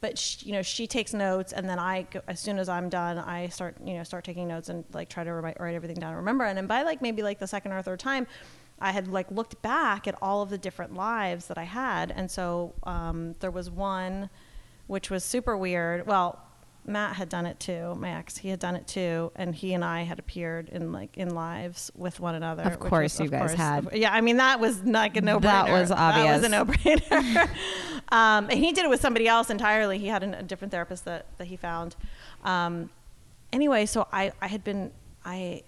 but 0.00 0.18
she, 0.18 0.46
you 0.46 0.52
know, 0.52 0.62
she 0.62 0.86
takes 0.86 1.12
notes, 1.12 1.52
and 1.52 1.68
then 1.68 1.78
I, 1.78 2.02
go, 2.10 2.22
as 2.26 2.40
soon 2.40 2.58
as 2.58 2.68
I'm 2.68 2.88
done, 2.88 3.18
I 3.18 3.48
start, 3.48 3.76
you 3.84 3.94
know, 3.94 4.02
start 4.02 4.24
taking 4.24 4.48
notes 4.48 4.68
and 4.70 4.84
like 4.92 5.08
try 5.08 5.22
to 5.22 5.32
write, 5.32 5.60
write 5.60 5.74
everything 5.74 6.00
down, 6.00 6.08
and 6.08 6.16
remember. 6.16 6.44
And 6.44 6.56
then 6.56 6.66
by 6.66 6.82
like 6.82 7.02
maybe 7.02 7.22
like 7.22 7.38
the 7.38 7.46
second 7.46 7.72
or 7.72 7.82
third 7.82 8.00
time, 8.00 8.26
I 8.80 8.90
had 8.90 9.06
like 9.08 9.30
looked 9.30 9.60
back 9.62 10.08
at 10.08 10.16
all 10.20 10.42
of 10.42 10.48
the 10.48 10.58
different 10.58 10.94
lives 10.94 11.46
that 11.46 11.58
I 11.58 11.64
had, 11.64 12.10
and 12.10 12.30
so 12.30 12.74
um, 12.82 13.36
there 13.40 13.52
was 13.52 13.70
one, 13.70 14.30
which 14.86 15.10
was 15.10 15.22
super 15.22 15.56
weird. 15.56 16.06
Well, 16.06 16.40
Matt 16.84 17.14
had 17.14 17.28
done 17.28 17.46
it 17.46 17.60
too. 17.60 17.94
My 17.94 18.16
ex, 18.16 18.38
he 18.38 18.48
had 18.48 18.58
done 18.58 18.74
it 18.74 18.86
too, 18.88 19.30
and 19.36 19.54
he 19.54 19.72
and 19.72 19.84
I 19.84 20.02
had 20.02 20.18
appeared 20.18 20.68
in 20.68 20.90
like 20.90 21.16
in 21.16 21.34
lives 21.34 21.92
with 21.94 22.18
one 22.18 22.34
another. 22.34 22.64
Of 22.64 22.80
course 22.80 23.18
was, 23.18 23.24
you 23.24 23.30
guys 23.30 23.54
had. 23.54 23.88
Yeah, 23.92 24.12
I 24.12 24.20
mean 24.20 24.38
that 24.38 24.58
was 24.58 24.82
like 24.82 25.16
a 25.16 25.20
no 25.20 25.38
brainer. 25.38 25.42
That 25.42 25.70
was 25.70 25.90
obvious. 25.92 26.42
That 26.42 26.42
was 26.42 26.44
a 26.44 26.48
no 26.48 26.64
brainer. 26.64 27.48
um, 28.08 28.48
and 28.50 28.58
he 28.58 28.72
did 28.72 28.84
it 28.84 28.88
with 28.88 29.00
somebody 29.00 29.28
else 29.28 29.48
entirely. 29.48 29.98
He 29.98 30.08
had 30.08 30.24
an, 30.24 30.34
a 30.34 30.42
different 30.42 30.72
therapist 30.72 31.04
that, 31.04 31.26
that 31.38 31.46
he 31.46 31.56
found. 31.56 31.94
Um, 32.42 32.90
anyway, 33.52 33.86
so 33.86 34.08
I, 34.12 34.32
I 34.40 34.48
had 34.48 34.64
been, 34.64 34.90
I, 35.24 35.62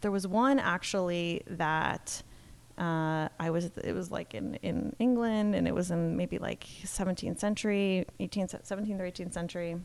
there 0.00 0.10
was 0.10 0.26
one 0.26 0.60
actually 0.60 1.42
that 1.48 2.22
uh, 2.78 3.28
I 3.40 3.50
was, 3.50 3.64
it 3.82 3.94
was 3.94 4.10
like 4.10 4.34
in, 4.34 4.54
in 4.56 4.94
England 4.98 5.54
and 5.54 5.66
it 5.66 5.74
was 5.74 5.90
in 5.90 6.16
maybe 6.16 6.38
like 6.38 6.64
17th 6.84 7.40
century, 7.40 8.06
18th, 8.20 8.64
17th 8.64 9.00
or 9.00 9.04
18th 9.04 9.32
century. 9.32 9.76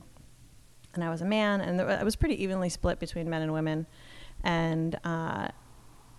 And 0.94 1.04
I 1.04 1.10
was 1.10 1.20
a 1.20 1.24
man 1.24 1.60
and 1.60 1.80
I 1.80 2.02
was 2.02 2.16
pretty 2.16 2.42
evenly 2.42 2.68
split 2.68 2.98
between 2.98 3.30
men 3.30 3.42
and 3.42 3.52
women. 3.52 3.86
And, 4.42 4.98
uh, 5.04 5.48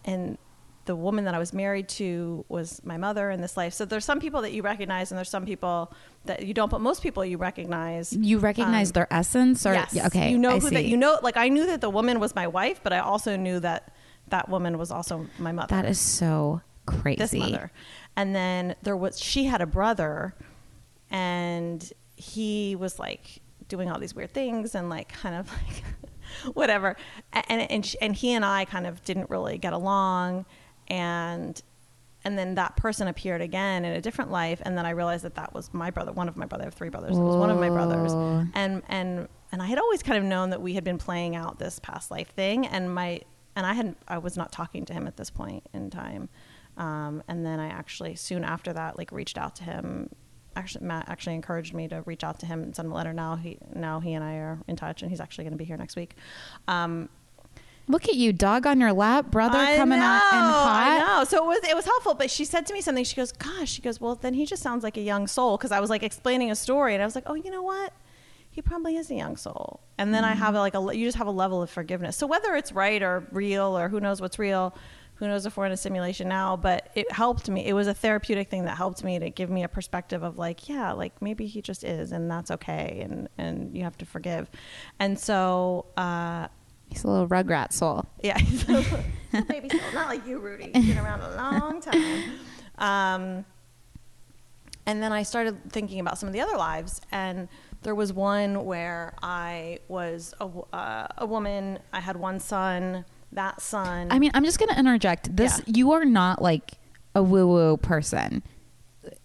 and 0.06 0.38
the 0.86 0.96
woman 0.96 1.26
that 1.26 1.36
I 1.36 1.40
was 1.40 1.54
married 1.54 1.88
to 1.90 2.44
was 2.50 2.82
my 2.84 2.98
mother 2.98 3.30
in 3.30 3.40
this 3.40 3.56
life. 3.56 3.74
So 3.74 3.86
there's 3.86 4.06
some 4.06 4.20
people 4.20 4.42
that 4.42 4.52
you 4.52 4.64
recognize, 4.64 5.12
and 5.12 5.18
there's 5.18 5.30
some 5.30 5.46
people 5.46 5.94
that 6.26 6.44
you 6.46 6.54
don't. 6.56 6.70
But 6.70 6.82
most 6.82 7.04
people 7.04 7.24
you 7.24 7.38
recognize. 7.38 8.14
You 8.14 8.40
recognize 8.40 8.90
Um, 8.90 8.94
their 8.94 9.14
essence 9.14 9.66
or 9.66 9.74
yes. 9.74 9.96
okay. 10.08 10.32
You 10.32 10.40
know 10.40 10.56
I 10.56 10.60
who 10.60 10.70
that 10.72 10.86
you 10.86 10.98
know. 10.98 11.20
Like 11.22 11.38
I 11.38 11.50
knew 11.50 11.68
that 11.68 11.82
the 11.82 11.90
woman 11.90 12.20
was 12.20 12.34
my 12.34 12.48
wife, 12.48 12.82
but 12.84 12.94
I 12.94 13.00
also 13.00 13.38
knew 13.38 13.60
that 13.60 13.94
that 14.30 14.50
woman 14.50 14.78
was 14.80 14.92
also 14.92 15.28
my 15.38 15.52
mother. 15.52 15.68
That 15.76 15.86
is 15.86 16.00
so 16.00 16.62
crazy. 16.88 17.18
this 17.20 17.34
mother. 17.34 17.72
And 18.16 18.36
then 18.36 18.76
there 18.82 18.98
was 18.98 19.20
she 19.20 19.46
had 19.46 19.62
a 19.62 19.68
brother, 19.68 20.34
and 21.12 21.92
he 22.16 22.76
was 22.76 22.98
like 22.98 23.42
doing 23.72 23.90
all 23.90 24.00
these 24.00 24.14
weird 24.14 24.34
things 24.34 24.76
and 24.76 24.90
like 24.90 25.08
kind 25.08 25.34
of 25.36 25.50
like 25.68 26.56
whatever. 26.56 26.96
And 27.34 27.62
and 27.72 27.86
sh- 27.86 27.96
and 28.02 28.16
he 28.16 28.34
and 28.34 28.46
I 28.46 28.66
kind 28.66 28.86
of 28.86 29.04
didn't 29.04 29.30
really 29.30 29.58
get 29.58 29.74
along, 29.74 30.46
and 30.88 31.60
and 32.24 32.38
then 32.38 32.56
that 32.56 32.76
person 32.76 33.08
appeared 33.08 33.42
again 33.42 33.84
in 33.84 33.94
a 33.94 34.02
different 34.02 34.30
life, 34.30 34.62
and 34.64 34.78
then 34.78 34.86
I 34.86 34.92
realized 34.92 35.24
that 35.24 35.36
that 35.36 35.54
was 35.56 35.74
my 35.74 35.90
brother, 35.90 36.12
one 36.12 36.28
of 36.28 36.38
my 36.38 36.46
brother. 36.46 36.64
I 36.64 36.68
have 36.68 36.76
three 36.76 36.90
brothers. 36.90 37.18
It 37.18 37.22
was 37.22 37.36
one 37.36 37.50
of 37.50 37.58
my 37.60 37.70
brothers, 37.70 38.12
and 38.54 38.84
and 38.90 39.28
and 39.52 39.62
I 39.62 39.66
had 39.66 39.80
always 39.80 40.04
kind 40.04 40.18
of 40.20 40.24
known 40.26 40.52
that 40.52 40.62
we 40.62 40.74
had 40.76 40.84
been 40.84 40.98
playing 40.98 41.36
out 41.36 41.58
this 41.58 41.80
past 41.80 42.12
life 42.12 42.30
thing, 42.36 42.68
and 42.68 42.94
my 42.94 43.22
and 43.56 43.66
I 43.66 43.74
hadn't 43.74 43.98
I 44.08 44.18
was 44.20 44.38
not 44.38 44.52
talking 44.52 44.86
to 44.86 44.94
him 44.94 45.08
at 45.08 45.18
this 45.18 45.30
point 45.30 45.64
in 45.74 45.90
time, 45.90 46.30
um, 46.78 47.24
and 47.28 47.46
then 47.46 47.60
I 47.60 47.68
actually 47.68 48.16
soon 48.16 48.44
after 48.44 48.74
that 48.74 48.98
like 48.98 49.12
reached 49.12 49.38
out 49.38 49.56
to 49.58 49.64
him. 49.64 50.10
Actually, 50.56 50.86
Matt 50.86 51.08
actually 51.08 51.36
encouraged 51.36 51.74
me 51.74 51.88
to 51.88 52.02
reach 52.02 52.24
out 52.24 52.40
to 52.40 52.46
him 52.46 52.62
and 52.62 52.76
send 52.76 52.88
him 52.88 52.92
a 52.92 52.96
letter. 52.96 53.14
Now 53.14 53.36
he 53.36 53.58
now 53.74 54.00
he 54.00 54.14
and 54.14 54.24
I 54.24 54.36
are 54.36 54.60
in 54.68 54.76
touch, 54.76 55.02
and 55.02 55.10
he's 55.10 55.22
actually 55.22 55.46
going 55.46 55.54
to 55.54 55.58
be 55.58 55.66
here 55.66 55.78
next 55.78 55.96
week. 55.96 56.16
Um, 56.68 57.10
Look 57.88 58.08
at 58.08 58.16
you, 58.16 58.32
dog 58.32 58.66
on 58.68 58.80
your 58.80 58.94
lap, 58.94 59.32
brother 59.32 59.58
I 59.58 59.76
coming 59.76 60.00
know, 60.00 60.06
out 60.06 60.22
and 60.34 60.46
hot. 60.46 60.88
I 60.88 61.00
know. 61.00 61.24
So 61.26 61.44
it 61.44 61.48
was 61.48 61.70
it 61.70 61.76
was 61.76 61.86
helpful, 61.86 62.14
but 62.14 62.30
she 62.30 62.46
said 62.46 62.66
to 62.68 62.74
me 62.74 62.82
something. 62.82 63.04
She 63.04 63.16
goes, 63.16 63.32
"Gosh," 63.32 63.72
she 63.72 63.82
goes, 63.82 64.00
"Well, 64.00 64.16
then 64.16 64.34
he 64.34 64.46
just 64.46 64.62
sounds 64.64 64.84
like 64.84 64.98
a 64.98 65.02
young 65.02 65.28
soul." 65.28 65.58
Because 65.58 65.72
I 65.72 65.80
was 65.80 65.90
like 65.90 66.04
explaining 66.04 66.52
a 66.52 66.56
story, 66.56 66.94
and 66.94 67.02
I 67.02 67.06
was 67.06 67.16
like, 67.16 67.26
"Oh, 67.28 67.34
you 67.34 67.50
know 67.52 67.64
what? 67.64 67.94
He 68.50 68.62
probably 68.62 68.96
is 68.98 69.10
a 69.10 69.16
young 69.16 69.36
soul." 69.36 69.82
And 69.98 70.14
then 70.14 70.24
I 70.24 70.34
have 70.36 70.54
like 70.54 70.76
a 70.76 70.96
you 70.96 71.06
just 71.06 71.18
have 71.18 71.28
a 71.28 71.32
level 71.32 71.62
of 71.62 71.70
forgiveness. 71.70 72.16
So 72.16 72.28
whether 72.28 72.56
it's 72.56 72.72
right 72.72 73.02
or 73.02 73.28
real 73.32 73.78
or 73.78 73.90
who 73.90 74.00
knows 74.00 74.22
what's 74.22 74.40
real, 74.40 74.76
who 75.22 75.28
knows 75.28 75.46
if 75.46 75.56
we're 75.56 75.68
in 75.68 75.72
a 75.72 75.78
simulation 75.78 76.28
now, 76.28 76.58
but 76.58 76.90
it 76.96 77.12
helped 77.12 77.48
me. 77.48 77.64
It 77.68 77.74
was 77.74 77.86
a 77.86 77.94
therapeutic 77.94 78.50
thing 78.50 78.66
that 78.66 78.76
helped 78.76 79.04
me 79.04 79.20
to 79.20 79.30
give 79.30 79.52
me 79.52 79.62
a 79.62 79.68
perspective 79.68 80.24
of 80.24 80.40
like, 80.40 80.68
yeah, 80.68 80.94
like 80.94 81.22
maybe 81.22 81.46
he 81.46 81.62
just 81.62 81.84
is, 81.84 82.12
and 82.12 82.30
that's 82.30 82.50
okay, 82.50 83.02
and 83.04 83.30
and 83.38 83.78
you 83.78 83.84
have 83.84 83.96
to 84.00 84.06
forgive. 84.06 84.50
And 85.00 85.18
so. 85.20 85.86
uh 85.96 86.48
He's 86.90 87.04
a 87.04 87.08
little 87.08 87.28
rugrat 87.28 87.72
soul. 87.72 88.06
yeah, 88.24 88.38
he's 88.40 88.68
a 88.68 88.72
little 88.74 89.46
baby 89.48 89.70
soul. 89.70 89.80
Not 89.94 90.08
like 90.08 90.26
you, 90.28 90.40
Rudy. 90.40 90.72
He's 90.74 90.88
been 90.88 90.98
around 90.98 91.22
a 91.22 91.36
long 91.38 91.80
time. 91.82 92.24
Um, 92.80 93.46
and 94.88 95.04
then 95.04 95.14
I 95.14 95.22
started 95.24 95.72
thinking 95.72 96.00
about 96.00 96.18
some 96.18 96.28
of 96.28 96.34
the 96.34 96.42
other 96.42 96.58
lives, 96.58 97.00
and 97.12 97.48
there 97.84 97.94
was 97.96 98.12
one 98.12 98.66
where 98.66 99.14
I 99.22 99.80
was 99.88 100.34
a, 100.42 100.48
uh, 100.74 101.08
a 101.20 101.26
woman. 101.28 101.78
I 101.94 102.00
had 102.00 102.18
one 102.18 102.40
son. 102.40 103.06
That 103.34 103.62
son. 103.62 104.08
I 104.12 104.20
mean, 104.20 104.32
I'm 104.34 104.44
just 104.44 104.60
going 104.60 104.70
to 104.74 104.80
interject. 104.80 105.36
This 105.36 105.60
Yeah. 105.66 105.74
you 105.78 105.92
are 105.94 106.06
not 106.06 106.42
like 106.42 106.72
a 107.16 107.24
woo 107.24 107.48
woo 107.48 107.78
person, 107.78 108.44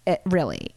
it, 0.05 0.21
really. 0.25 0.69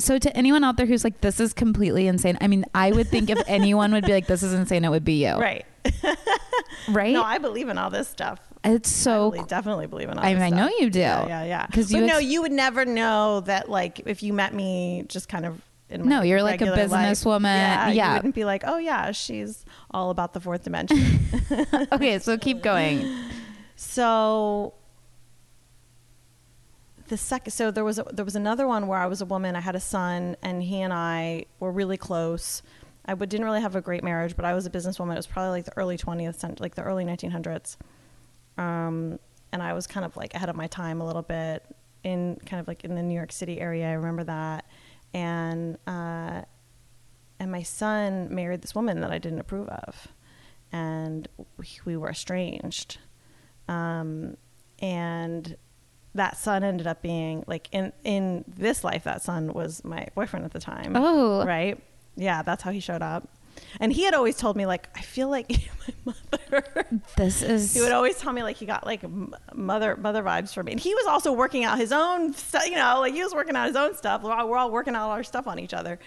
So 0.00 0.18
to 0.18 0.36
anyone 0.36 0.62
out 0.64 0.76
there 0.76 0.86
who's 0.86 1.02
like, 1.04 1.20
this 1.22 1.40
is 1.40 1.52
completely 1.52 2.06
insane. 2.06 2.38
I 2.40 2.46
mean, 2.46 2.64
I 2.74 2.92
would 2.92 3.08
think 3.08 3.30
if 3.30 3.42
anyone 3.48 3.92
would 3.92 4.04
be 4.04 4.12
like, 4.12 4.26
this 4.26 4.42
is 4.42 4.52
insane, 4.52 4.84
it 4.84 4.90
would 4.90 5.04
be 5.04 5.24
you, 5.26 5.34
right. 5.34 5.66
right? 6.88 7.12
No, 7.12 7.22
I 7.22 7.38
believe 7.38 7.68
in 7.68 7.78
all 7.78 7.90
this 7.90 8.08
stuff. 8.08 8.38
it's 8.64 8.90
I 8.90 8.92
so. 9.04 9.30
believe- 9.30 9.48
definitely 9.48 9.86
believe 9.86 10.08
in 10.08 10.18
all 10.18 10.24
I 10.24 10.34
this 10.34 10.42
mean, 10.42 10.54
I 10.54 10.56
know 10.56 10.70
you 10.78 10.90
do. 10.90 11.00
Yeah, 11.00 11.44
yeah, 11.44 11.66
Because 11.66 11.90
but 11.90 12.00
you 12.00 12.06
no, 12.06 12.16
ex- 12.16 12.24
you 12.26 12.42
would 12.42 12.52
never 12.52 12.84
know 12.84 13.40
that. 13.40 13.68
Like, 13.68 14.00
if 14.06 14.22
you 14.22 14.32
met 14.32 14.54
me, 14.54 15.04
just 15.08 15.28
kind 15.28 15.44
of. 15.46 15.60
No, 15.90 16.22
you're 16.22 16.42
like 16.42 16.60
a 16.60 16.66
businesswoman. 16.66 17.44
Yeah, 17.44 17.88
Yeah. 17.90 18.08
You 18.08 18.14
wouldn't 18.16 18.34
be 18.34 18.44
like, 18.44 18.62
oh 18.66 18.78
yeah, 18.78 19.10
she's 19.12 19.64
all 19.90 20.10
about 20.10 20.34
the 20.34 20.40
fourth 20.40 20.64
dimension. 20.64 20.98
okay, 21.92 22.18
so 22.18 22.36
keep 22.38 22.62
going. 22.62 23.06
So 23.80 24.74
the 27.06 27.16
second, 27.16 27.52
so 27.52 27.70
there 27.70 27.84
was 27.84 28.00
a, 28.00 28.06
there 28.12 28.24
was 28.24 28.34
another 28.34 28.66
one 28.66 28.88
where 28.88 28.98
I 28.98 29.06
was 29.06 29.20
a 29.20 29.24
woman. 29.24 29.54
I 29.54 29.60
had 29.60 29.76
a 29.76 29.80
son, 29.80 30.36
and 30.42 30.62
he 30.64 30.80
and 30.80 30.92
I 30.92 31.46
were 31.60 31.70
really 31.70 31.96
close. 31.96 32.60
I 33.06 33.14
would, 33.14 33.28
didn't 33.28 33.46
really 33.46 33.60
have 33.60 33.76
a 33.76 33.80
great 33.80 34.02
marriage, 34.02 34.34
but 34.34 34.44
I 34.44 34.52
was 34.52 34.66
a 34.66 34.70
businesswoman. 34.70 35.12
It 35.12 35.16
was 35.18 35.28
probably 35.28 35.50
like 35.50 35.64
the 35.64 35.76
early 35.76 35.96
20th 35.96 36.34
century, 36.40 36.58
like 36.60 36.74
the 36.74 36.82
early 36.82 37.04
1900s. 37.04 37.76
Um, 38.58 39.20
and 39.52 39.62
I 39.62 39.72
was 39.74 39.86
kind 39.86 40.04
of 40.04 40.16
like 40.16 40.34
ahead 40.34 40.48
of 40.48 40.56
my 40.56 40.66
time 40.66 41.00
a 41.00 41.06
little 41.06 41.22
bit 41.22 41.64
in 42.02 42.36
kind 42.46 42.60
of 42.60 42.66
like 42.66 42.84
in 42.84 42.96
the 42.96 43.02
New 43.02 43.14
York 43.14 43.30
City 43.30 43.60
area. 43.60 43.88
I 43.88 43.92
remember 43.92 44.24
that, 44.24 44.66
and 45.14 45.78
uh, 45.86 46.42
and 47.40 47.52
my 47.52 47.62
son 47.62 48.34
married 48.34 48.62
this 48.62 48.74
woman 48.74 49.00
that 49.00 49.10
I 49.10 49.18
didn't 49.18 49.40
approve 49.40 49.68
of, 49.68 50.08
and 50.72 51.28
we, 51.56 51.66
we 51.84 51.96
were 51.96 52.10
estranged. 52.10 52.98
Um, 53.68 54.36
and 54.80 55.56
that 56.14 56.36
son 56.36 56.64
ended 56.64 56.86
up 56.86 57.02
being 57.02 57.44
like 57.46 57.68
in 57.72 57.92
in 58.04 58.44
this 58.46 58.84
life. 58.84 59.04
That 59.04 59.22
son 59.22 59.52
was 59.52 59.84
my 59.84 60.06
boyfriend 60.14 60.44
at 60.44 60.52
the 60.52 60.60
time. 60.60 60.94
Oh. 60.96 61.44
right, 61.44 61.80
yeah, 62.16 62.42
that's 62.42 62.62
how 62.62 62.70
he 62.70 62.80
showed 62.80 63.02
up. 63.02 63.28
And 63.80 63.92
he 63.92 64.04
had 64.04 64.14
always 64.14 64.36
told 64.36 64.56
me 64.56 64.66
like 64.66 64.88
I 64.96 65.02
feel 65.02 65.28
like 65.28 65.50
my 66.04 66.14
mother. 66.32 66.64
This 67.16 67.42
is. 67.42 67.74
He 67.74 67.80
would 67.80 67.92
always 67.92 68.18
tell 68.18 68.32
me 68.32 68.42
like 68.42 68.56
he 68.56 68.66
got 68.66 68.86
like 68.86 69.04
mother 69.54 69.96
mother 69.96 70.22
vibes 70.22 70.52
from 70.52 70.66
me, 70.66 70.72
and 70.72 70.80
he 70.80 70.94
was 70.94 71.06
also 71.06 71.32
working 71.32 71.64
out 71.64 71.78
his 71.78 71.92
own 71.92 72.32
stuff. 72.34 72.66
You 72.66 72.76
know, 72.76 73.00
like 73.00 73.14
he 73.14 73.22
was 73.22 73.34
working 73.34 73.56
out 73.56 73.66
his 73.66 73.76
own 73.76 73.94
stuff. 73.96 74.22
We're 74.22 74.32
all, 74.32 74.48
we're 74.48 74.58
all 74.58 74.70
working 74.70 74.94
out 74.94 75.10
our 75.10 75.22
stuff 75.22 75.46
on 75.46 75.58
each 75.58 75.74
other, 75.74 75.98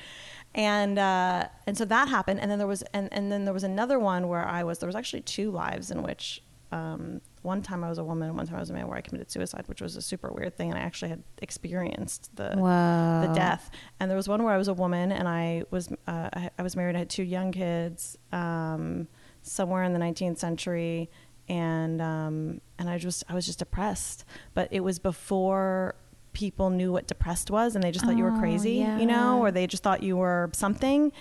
and 0.53 0.97
uh, 0.99 1.47
and 1.67 1.77
so 1.77 1.85
that 1.85 2.07
happened. 2.07 2.39
And 2.39 2.49
then 2.51 2.57
there 2.57 2.67
was 2.67 2.81
and, 2.93 3.11
and 3.11 3.31
then 3.31 3.45
there 3.45 3.53
was 3.53 3.63
another 3.63 3.99
one 3.99 4.27
where 4.27 4.45
I 4.45 4.63
was 4.63 4.79
there 4.79 4.87
was 4.87 4.95
actually 4.95 5.21
two 5.21 5.51
lives 5.51 5.91
in 5.91 6.03
which 6.03 6.43
um, 6.71 7.21
one 7.43 7.61
time 7.61 7.83
I 7.83 7.89
was 7.89 7.97
a 7.97 8.03
woman 8.03 8.35
one 8.35 8.45
time 8.45 8.57
I 8.57 8.59
was 8.59 8.69
a 8.69 8.73
man 8.73 8.87
where 8.87 8.97
I 8.97 9.01
committed 9.01 9.31
suicide, 9.31 9.67
which 9.67 9.81
was 9.81 9.95
a 9.95 10.01
super 10.01 10.31
weird 10.31 10.55
thing, 10.55 10.69
and 10.69 10.77
I 10.77 10.81
actually 10.83 11.09
had 11.09 11.23
experienced 11.41 12.35
the 12.35 12.55
Whoa. 12.55 13.27
the 13.27 13.33
death. 13.33 13.69
And 13.99 14.09
there 14.09 14.15
was 14.17 14.27
one 14.27 14.43
where 14.43 14.53
I 14.53 14.57
was 14.57 14.67
a 14.67 14.73
woman 14.73 15.11
and 15.11 15.27
I 15.27 15.63
was 15.71 15.91
uh, 16.07 16.29
I, 16.33 16.49
I 16.57 16.61
was 16.63 16.75
married. 16.75 16.95
I 16.95 16.99
had 16.99 17.09
two 17.09 17.23
young 17.23 17.51
kids, 17.51 18.17
um, 18.31 19.07
somewhere 19.41 19.83
in 19.83 19.93
the 19.93 19.99
19th 19.99 20.37
century, 20.37 21.09
and 21.49 22.01
um, 22.01 22.61
and 22.77 22.89
I 22.89 22.97
just 22.97 23.23
I 23.29 23.33
was 23.33 23.45
just 23.45 23.59
depressed. 23.59 24.25
But 24.53 24.67
it 24.71 24.81
was 24.81 24.99
before 24.99 25.95
people 26.33 26.69
knew 26.69 26.91
what 26.93 27.07
depressed 27.07 27.51
was, 27.51 27.75
and 27.75 27.83
they 27.83 27.91
just 27.91 28.05
thought 28.05 28.17
you 28.17 28.23
were 28.23 28.31
Oh, 28.31 28.39
crazy, 28.39 28.73
yeah. 28.75 28.97
you 28.99 29.05
know, 29.05 29.39
or 29.41 29.51
they 29.51 29.67
just 29.67 29.83
thought 29.83 30.01
you 30.03 30.17
were 30.17 30.49
something, 30.53 31.11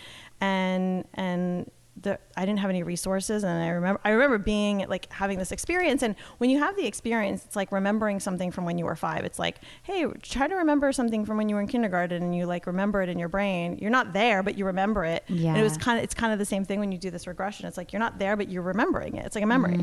and 0.41 1.05
and. 1.15 1.71
The, 2.03 2.19
I 2.35 2.47
didn't 2.47 2.61
have 2.61 2.71
any 2.71 2.83
resources, 2.83 3.45
and 3.45 3.63
I 3.63 3.69
remember 3.69 4.01
I 4.05 4.11
remember 4.11 4.39
being 4.39 4.87
like 4.89 5.13
having 5.13 5.39
this 5.39 5.53
experience. 5.53 6.03
And 6.03 6.15
when 6.39 6.49
you 6.49 6.59
have 6.59 6.75
the 6.77 6.87
experience, 6.87 7.45
it's 7.45 7.57
like 7.57 7.73
remembering 7.73 8.21
something 8.21 8.51
from 8.51 8.65
when 8.65 8.79
you 8.79 8.87
were 8.87 8.97
five. 8.97 9.25
It's 9.25 9.39
like, 9.39 9.59
hey, 9.83 10.07
try 10.23 10.49
to 10.49 10.55
remember 10.55 10.93
something 10.93 11.27
from 11.27 11.37
when 11.37 11.51
you 11.51 11.57
were 11.57 11.61
in 11.61 11.67
kindergarten, 11.67 12.23
and 12.23 12.35
you 12.35 12.47
like 12.47 12.67
remember 12.67 13.03
it 13.03 13.11
in 13.11 13.19
your 13.19 13.29
brain. 13.29 13.77
You're 13.83 13.91
not 13.91 14.15
there, 14.15 14.43
but 14.43 14.57
you 14.57 14.65
remember 14.65 15.05
it. 15.05 15.25
And 15.51 15.59
it 15.59 15.63
was 15.63 15.77
kind 15.77 15.99
of 15.99 16.05
it's 16.05 16.15
kind 16.15 16.33
of 16.33 16.39
the 16.39 16.45
same 16.47 16.65
thing 16.65 16.81
when 16.81 16.91
you 16.91 16.97
do 16.97 17.11
this 17.11 17.27
regression. 17.27 17.67
It's 17.67 17.77
like 17.77 17.93
you're 17.93 18.01
not 18.01 18.19
there, 18.19 18.35
but 18.35 18.49
you're 18.49 18.63
remembering 18.63 19.17
it. 19.17 19.27
It's 19.27 19.35
like 19.35 19.45
a 19.45 19.49
memory, 19.49 19.75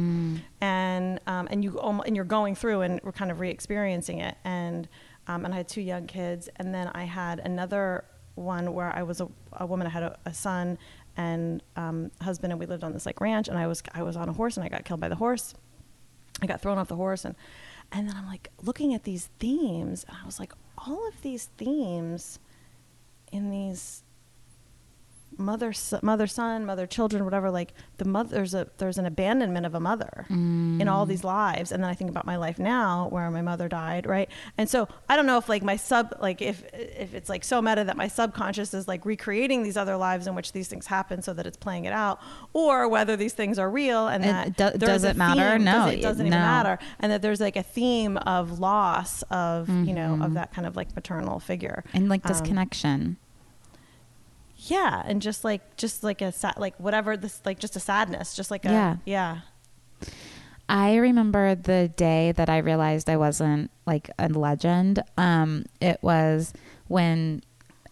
and 0.62 1.20
um, 1.28 1.48
and 1.52 1.63
you 1.63 1.78
and 1.80 2.15
you're 2.15 2.26
going 2.26 2.56
through 2.56 2.82
and 2.82 3.00
we're 3.04 3.12
kind 3.12 3.30
of 3.30 3.39
re-experiencing 3.39 4.20
it. 4.20 4.38
And 4.43 4.88
um, 5.28 5.46
and 5.46 5.54
I 5.54 5.58
had 5.58 5.67
two 5.67 5.82
young 5.82 6.08
kids, 6.08 6.50
and 6.56 6.74
then 6.74 6.88
I 6.96 7.04
had 7.04 7.39
another 7.39 8.06
one 8.38 8.73
where 8.73 8.95
I 8.95 9.04
was 9.04 9.21
a, 9.21 9.28
a 9.54 9.65
woman. 9.65 9.88
I 9.88 9.89
had 9.89 10.04
a, 10.04 10.17
a 10.26 10.34
son 10.34 10.78
and 11.15 11.63
um, 11.76 12.12
husband, 12.21 12.54
and 12.54 12.60
we 12.60 12.65
lived 12.65 12.84
on 12.84 12.93
this 12.93 13.06
like 13.06 13.19
ranch. 13.19 13.47
And 13.47 13.58
I 13.58 13.67
was 13.67 13.82
I 13.93 14.04
was 14.04 14.15
on 14.15 14.30
a 14.30 14.34
horse, 14.34 14.58
and 14.58 14.65
I 14.65 14.69
got 14.69 14.86
killed 14.86 15.00
by 15.00 15.10
the 15.10 15.15
horse. 15.15 15.54
I 16.41 16.45
got 16.45 16.62
thrown 16.62 16.78
off 16.78 16.88
the 16.88 16.95
horse, 16.95 17.26
and 17.26 17.36
and 17.91 18.08
then 18.08 18.15
I'm 18.15 18.28
like 18.28 18.50
looking 18.62 18.93
at 18.93 19.04
these 19.04 19.30
themes, 19.39 20.06
and 20.08 20.17
I 20.21 20.26
was 20.26 20.39
like, 20.39 20.54
all 20.78 21.08
of 21.08 21.21
these 21.21 21.45
themes 21.58 22.39
in 23.32 23.50
these 23.50 24.04
mother 25.40 25.72
mother 26.02 26.26
son 26.26 26.66
mother 26.66 26.88
children 26.88 27.24
whatever 27.24 27.52
like 27.52 27.72
the 27.98 28.06
mother 28.06 28.36
there's 28.38 28.56
a 28.56 28.68
there's 28.80 28.98
an 28.98 29.06
abandonment 29.06 29.68
of 29.68 29.76
a 29.76 29.80
mother 29.80 30.26
in 30.30 30.88
all 30.88 31.06
these 31.06 31.24
lives 31.24 31.72
and 31.72 31.84
then 31.84 31.90
i 31.90 31.94
think 31.94 32.10
about 32.10 32.26
my 32.26 32.36
life 32.38 32.58
now 32.58 33.08
where 33.10 33.30
my 33.30 33.42
mother 33.42 33.68
died 33.70 34.08
right 34.08 34.30
and 34.58 34.68
so 34.68 34.88
i 35.10 35.16
don't 35.16 35.28
know 35.28 35.38
if 35.38 35.48
like 35.48 35.62
my 35.62 35.76
sub 35.76 36.12
like 36.20 36.42
if 36.42 36.63
if 36.74 37.13
it's 37.13 37.30
like 37.30 37.44
so 37.44 37.62
meta 37.62 37.84
that 37.84 37.96
my 37.96 38.08
subconscious 38.08 38.74
is 38.74 38.88
like 38.88 39.06
recreating 39.06 39.62
these 39.62 39.78
other 39.78 39.96
lives 39.96 40.26
in 40.26 40.34
which 40.34 40.54
these 40.54 40.68
things 40.68 40.88
happen 40.88 41.22
so 41.22 41.34
that 41.34 41.46
it's 41.46 41.58
playing 41.58 41.86
it 41.86 41.94
out 41.94 42.20
or 42.54 42.88
whether 42.88 43.16
these 43.16 43.34
things 43.34 43.60
are 43.60 43.70
real 43.70 44.08
and 44.08 44.24
It 44.26 44.58
that 44.58 44.74
do- 44.80 44.86
does 44.88 45.04
it 45.04 45.16
matter? 45.18 45.58
theme- 45.58 45.66
No, 45.66 45.86
does 45.86 45.94
it, 45.94 46.02
doesn't 46.02 46.26
even 46.26 46.40
matter 46.40 46.80
and 47.00 47.12
that 47.12 47.22
there's 47.22 47.40
like 47.40 47.56
a 47.56 47.63
theme 47.63 48.18
of 48.18 48.60
loss 48.60 49.22
of 49.30 49.70
you 49.70 49.94
know 49.94 50.08
Mm-hmm. 50.13 50.22
of 50.24 50.34
that 50.34 50.52
kind 50.54 50.66
of 50.66 50.76
like 50.76 50.96
maternal 50.96 51.40
figure 51.40 51.84
and 51.94 52.10
like 52.10 52.26
Um, 52.26 52.32
disconnection. 52.32 53.18
Yeah 54.58 55.04
and 55.06 55.22
just 55.22 55.43
like 55.43 55.76
just 55.78 56.04
like 56.04 56.22
a 56.22 56.32
sad 56.32 56.56
like 56.58 56.76
whatever 56.80 57.15
this 57.15 57.39
like 57.46 57.60
just 57.60 57.76
a 57.76 57.80
sadness 57.80 58.36
just 58.36 58.50
like 58.52 58.65
a 58.65 58.70
Yeah. 58.70 58.96
yeah 59.06 59.39
I 60.70 60.96
remember 60.98 61.56
the 61.56 61.89
day 61.96 62.34
that 62.34 62.50
I 62.50 62.58
realized 62.58 63.10
I 63.10 63.15
wasn't 63.17 63.72
like 63.86 64.10
a 64.20 64.28
legend. 64.28 65.02
Um, 65.17 65.65
it 65.80 65.98
was 66.02 66.52
when 66.88 67.41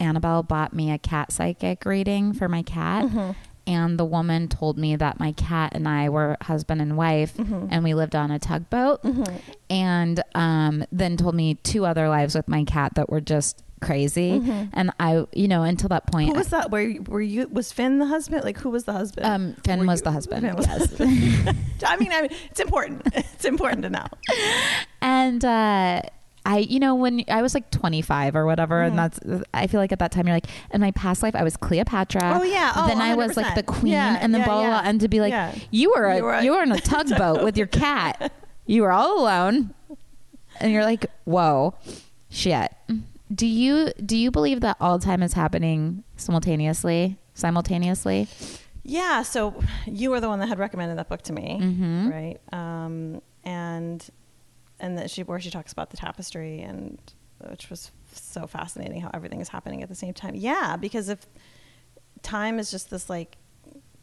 Annabelle 0.01 0.43
bought 0.43 0.73
me 0.73 0.91
a 0.91 0.97
cat 0.97 1.31
psychic 1.31 1.85
reading 1.85 2.33
for 2.33 2.49
my 2.49 2.63
cat. 2.63 3.05
Mm-hmm. 3.05 3.31
And 3.67 3.97
the 3.97 4.03
woman 4.05 4.47
told 4.49 4.77
me 4.77 4.95
that 4.97 5.19
my 5.21 5.31
cat 5.31 5.71
and 5.73 5.87
I 5.87 6.09
were 6.09 6.35
husband 6.41 6.81
and 6.81 6.97
wife, 6.97 7.35
Mm-hmm. 7.37 7.67
and 7.71 7.83
we 7.83 7.93
lived 7.93 8.13
on 8.15 8.29
a 8.29 8.39
tugboat. 8.39 8.99
And 9.69 10.21
um, 10.35 10.83
then 10.91 11.15
told 11.17 11.33
me 11.33 11.55
two 11.55 11.85
other 11.85 12.09
lives 12.09 12.35
with 12.35 12.47
my 12.49 12.63
cat 12.65 12.93
that 12.95 13.09
were 13.09 13.21
just 13.21 13.63
crazy. 13.85 14.41
And 14.73 14.91
I, 14.99 15.25
you 15.33 15.47
know, 15.47 15.63
until 15.63 15.89
that 15.89 16.07
point, 16.07 16.25
Mm-hmm. 16.29 16.33
who 16.33 16.39
was 16.39 16.47
that 16.49 16.71
were 16.71 16.81
you, 16.81 17.01
were 17.03 17.21
you 17.21 17.47
was 17.47 17.71
finn 17.71 17.99
the 17.99 18.05
husband 18.07 18.43
like 18.43 18.57
who 18.57 18.69
was 18.69 18.83
the 18.85 18.93
husband 18.93 19.25
um, 19.25 19.55
Finn 19.63 19.79
Were 19.81 19.85
was 19.87 19.99
you- 20.01 20.03
the 20.05 20.11
husband. 20.11 20.53
Was- 20.57 20.67
yes. 20.67 20.99
i 21.85 21.95
mean 21.97 22.11
i 22.11 22.21
mean 22.23 22.31
it's 22.49 22.59
important 22.59 23.01
it's 23.13 23.45
important 23.45 23.83
to 23.83 23.89
know 23.89 24.05
and 25.01 25.43
uh 25.45 26.01
I, 26.47 26.59
you 26.59 26.79
know, 26.79 26.93
when 26.93 27.23
I 27.27 27.41
was 27.41 27.55
like 27.55 27.71
25 27.71 28.35
or 28.35 28.45
whatever, 28.45 28.75
Mm-hmm. 28.75 28.99
and 28.99 28.99
that's, 28.99 29.19
I 29.51 29.65
feel 29.65 29.79
like 29.79 29.91
at 29.91 29.97
that 29.97 30.11
time 30.11 30.27
you're 30.27 30.35
like, 30.35 30.45
in 30.71 30.79
my 30.79 30.91
past 30.91 31.23
life, 31.23 31.33
I 31.33 31.41
was 31.43 31.57
Cleopatra. 31.57 32.37
Oh, 32.39 32.43
yeah. 32.43 32.71
Oh, 32.75 32.85
then 32.85 33.01
I 33.01 33.15
was 33.15 33.35
like 33.35 33.55
the 33.55 33.63
queen, 33.63 33.93
Yeah, 33.93 34.19
and 34.21 34.31
then 34.31 34.41
yeah, 34.41 34.45
blah, 34.45 34.59
blah, 34.61 34.69
yeah. 34.69 34.81
And 34.85 35.01
to 35.01 35.07
be 35.07 35.21
like, 35.21 35.31
Yeah. 35.31 35.55
you 35.71 35.91
were 35.95 36.05
a, 36.05 36.17
You 36.17 36.23
were 36.23 36.33
a- 36.33 36.43
you 36.43 36.51
were 36.51 36.61
in 36.61 36.71
a 36.71 36.79
tugboat 36.93 37.43
with 37.43 37.57
your 37.57 37.65
cat. 37.65 38.31
You 38.67 38.83
were 38.83 38.91
all 38.91 39.21
alone. 39.21 39.73
And 40.59 40.71
you're 40.71 40.83
like, 40.85 41.07
whoa, 41.23 41.73
shit. 42.29 42.71
Do 43.33 43.47
you, 43.47 43.91
do 44.05 44.15
you 44.17 44.29
believe 44.31 44.61
that 44.61 44.77
all 44.79 44.99
time 44.99 45.23
is 45.23 45.33
happening 45.33 46.03
simultaneously? 46.15 47.17
Simultaneously? 47.33 48.27
Yeah, 48.83 49.23
so 49.23 49.59
you 49.87 50.11
were 50.11 50.19
the 50.19 50.27
one 50.29 50.39
that 50.39 50.47
had 50.47 50.59
recommended 50.59 50.97
that 50.99 51.09
book 51.09 51.23
to 51.23 51.33
me, 51.33 51.57
Mhm. 51.59 52.11
right? 52.11 52.39
Um, 52.53 53.21
and 53.43 54.07
and 54.79 54.97
that 54.97 55.09
she 55.09 55.23
where 55.23 55.39
she 55.39 55.49
talks 55.49 55.71
about 55.71 55.89
the 55.89 55.97
tapestry 55.97 56.61
and 56.61 56.99
which 57.49 57.69
was 57.69 57.91
so 58.11 58.45
fascinating 58.45 58.99
how 59.01 59.09
everything 59.13 59.39
is 59.41 59.47
happening 59.49 59.81
at 59.81 59.89
the 59.89 59.95
same 59.95 60.13
time. 60.13 60.35
Yeah, 60.35 60.75
because 60.77 61.07
if 61.09 61.25
time 62.21 62.59
is 62.59 62.69
just 62.71 62.89
this 62.89 63.09
like 63.09 63.37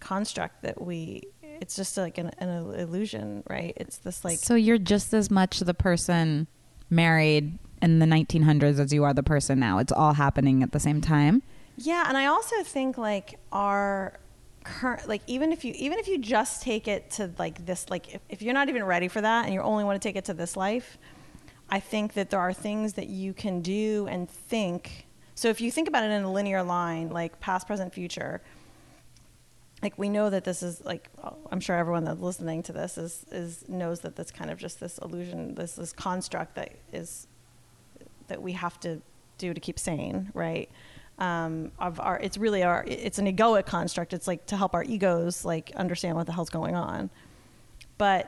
construct 0.01 0.63
that 0.63 0.81
we 0.83 1.23
it's 1.61 1.77
just 1.77 1.97
like 1.97 2.19
an, 2.19 2.31
an 2.39 2.49
illusion, 2.75 3.45
right? 3.49 3.73
It's 3.77 3.99
this 3.99 4.25
like 4.25 4.39
so 4.39 4.55
you're 4.57 4.79
just 4.79 5.15
as 5.15 5.31
much 5.31 5.61
the 5.61 5.75
person 5.75 6.49
married 6.91 7.59
in 7.83 7.99
the 7.99 8.07
1900s 8.07 8.79
as 8.79 8.93
you 8.93 9.05
are 9.05 9.13
the 9.13 9.23
person 9.23 9.59
now. 9.59 9.79
It's 9.79 9.93
all 9.93 10.15
happening 10.15 10.63
at 10.63 10.73
the 10.73 10.81
same 10.81 11.01
time. 11.01 11.43
Yeah, 11.77 12.05
and 12.09 12.17
I 12.17 12.27
also 12.27 12.63
think 12.63 12.97
like 12.97 13.39
our 13.51 14.19
current 14.65 15.09
like 15.09 15.23
even 15.27 15.51
if 15.51 15.65
you 15.65 15.75
even 15.77 15.99
if 15.99 16.07
you 16.07 16.19
just 16.19 16.63
take 16.63 16.87
it 16.87 17.11
to 17.11 17.33
like 17.37 17.67
this 17.67 17.91
like 17.91 18.15
if, 18.15 18.21
if 18.29 18.43
you're 18.43 18.55
not 18.55 18.69
even 18.69 18.85
ready 18.85 19.09
for 19.09 19.21
that 19.21 19.45
and 19.45 19.53
you 19.53 19.61
only 19.61 19.83
want 19.83 20.01
to 20.01 20.09
take 20.09 20.15
it 20.15 20.25
to 20.27 20.35
this 20.35 20.57
life, 20.57 20.99
I 21.69 21.81
think 21.81 22.13
that 22.15 22.31
there 22.31 22.39
are 22.39 22.53
things 22.53 22.93
that 22.95 23.09
you 23.09 23.35
can 23.35 23.61
do 23.61 24.07
and 24.09 24.31
think. 24.31 25.07
So 25.35 25.49
if 25.49 25.61
you 25.61 25.71
think 25.71 25.89
about 25.89 26.05
it 26.05 26.11
in 26.11 26.23
a 26.23 26.31
linear 26.31 26.63
line, 26.63 27.09
like 27.09 27.41
past, 27.41 27.67
present, 27.67 27.93
future, 27.93 28.43
like 29.83 29.99
we 29.99 30.09
know 30.09 30.31
that 30.31 30.45
this 30.45 30.63
is 30.63 30.85
like 30.85 31.09
I'm 31.51 31.59
sure 31.59 31.75
everyone 31.75 32.05
that's 32.05 32.21
listening 32.21 32.63
to 32.65 32.73
this 32.73 32.97
is 32.97 33.27
is 33.33 33.69
knows 33.69 34.01
that 34.01 34.15
that's 34.15 34.31
kind 34.31 34.51
of 34.51 34.59
just 34.59 34.79
this 34.79 34.99
illusion, 34.99 35.57
this 35.57 35.73
this 35.73 35.93
construct 35.93 36.55
that 36.55 36.75
is 36.93 37.27
that 38.33 38.41
we 38.41 38.53
have 38.53 38.81
to 38.81 39.03
do 39.37 39.53
to 39.53 39.61
keep 39.61 39.79
sane, 39.79 40.31
right? 40.33 40.71
Um, 41.19 41.71
of 41.79 42.01
our, 42.01 42.19
it's 42.19 42.39
really 42.39 42.63
our, 42.63 42.83
it's 42.89 43.19
an 43.19 43.27
egoic 43.27 43.67
construct. 43.67 44.15
It's 44.15 44.27
like 44.27 44.47
to 44.47 44.57
help 44.57 44.75
our 44.75 44.83
egos 44.83 45.45
like 45.45 45.71
understand 45.77 46.17
what 46.17 46.27
the 46.27 46.33
hell's 46.33 46.49
going 46.51 46.75
on. 46.75 47.11
But 47.99 48.25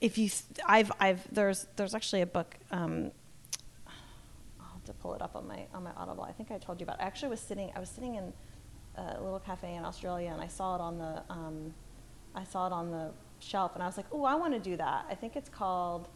if 0.00 0.16
you, 0.16 0.30
I've, 0.66 0.90
I've, 0.98 1.22
there's, 1.30 1.66
there's 1.76 1.94
actually 1.94 2.22
a 2.22 2.26
book. 2.26 2.56
Um, 2.70 3.10
I'll 4.58 4.72
have 4.72 4.84
to 4.86 4.94
pull 4.94 5.12
it 5.14 5.20
up 5.20 5.36
on 5.36 5.46
my 5.46 5.66
on 5.74 5.84
my 5.84 5.92
Audible. 5.96 6.24
I 6.24 6.32
think 6.32 6.50
I 6.50 6.58
told 6.58 6.80
you 6.80 6.84
about. 6.84 6.98
It. 6.98 7.02
I 7.02 7.06
actually 7.06 7.28
was 7.28 7.40
sitting. 7.40 7.70
I 7.76 7.80
was 7.80 7.90
sitting 7.90 8.14
in 8.14 8.32
a 8.96 9.22
little 9.22 9.38
cafe 9.38 9.74
in 9.74 9.84
Australia, 9.84 10.30
and 10.32 10.40
I 10.40 10.48
saw 10.48 10.74
it 10.76 10.80
on 10.80 10.98
the, 10.98 11.22
um, 11.28 11.74
I 12.34 12.44
saw 12.44 12.66
it 12.66 12.72
on 12.72 12.90
the 12.90 13.10
shelf, 13.38 13.72
and 13.74 13.82
I 13.82 13.86
was 13.86 13.96
like, 13.96 14.06
oh, 14.10 14.24
I 14.24 14.34
want 14.34 14.54
to 14.54 14.60
do 14.70 14.76
that. 14.78 15.06
I 15.10 15.14
think 15.14 15.36
it's 15.36 15.50
called 15.50 16.08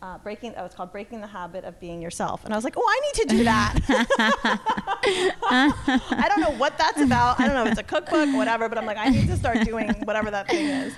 uh, 0.00 0.18
breaking 0.18 0.54
oh 0.56 0.64
it's 0.64 0.74
called 0.74 0.92
breaking 0.92 1.20
the 1.20 1.26
habit 1.26 1.64
of 1.64 1.78
being 1.80 2.00
yourself. 2.00 2.44
And 2.44 2.52
i 2.54 2.56
was 2.56 2.64
like 2.64 2.76
oh 2.76 2.84
i 2.86 3.00
need 3.06 3.28
to 3.28 3.36
do 3.36 3.44
that. 3.44 3.74
I 5.50 6.26
don't 6.28 6.40
know 6.40 6.56
what 6.58 6.78
that's 6.78 7.00
about. 7.00 7.40
I 7.40 7.46
don't 7.46 7.54
know 7.54 7.64
if 7.64 7.72
it's 7.72 7.80
a 7.80 7.82
cookbook 7.82 8.34
whatever 8.34 8.68
but 8.68 8.78
i'm 8.78 8.86
like 8.86 8.98
i 8.98 9.08
need 9.08 9.26
to 9.28 9.36
start 9.36 9.60
doing 9.64 9.88
whatever 10.04 10.30
that 10.30 10.48
thing 10.48 10.66
is. 10.66 10.94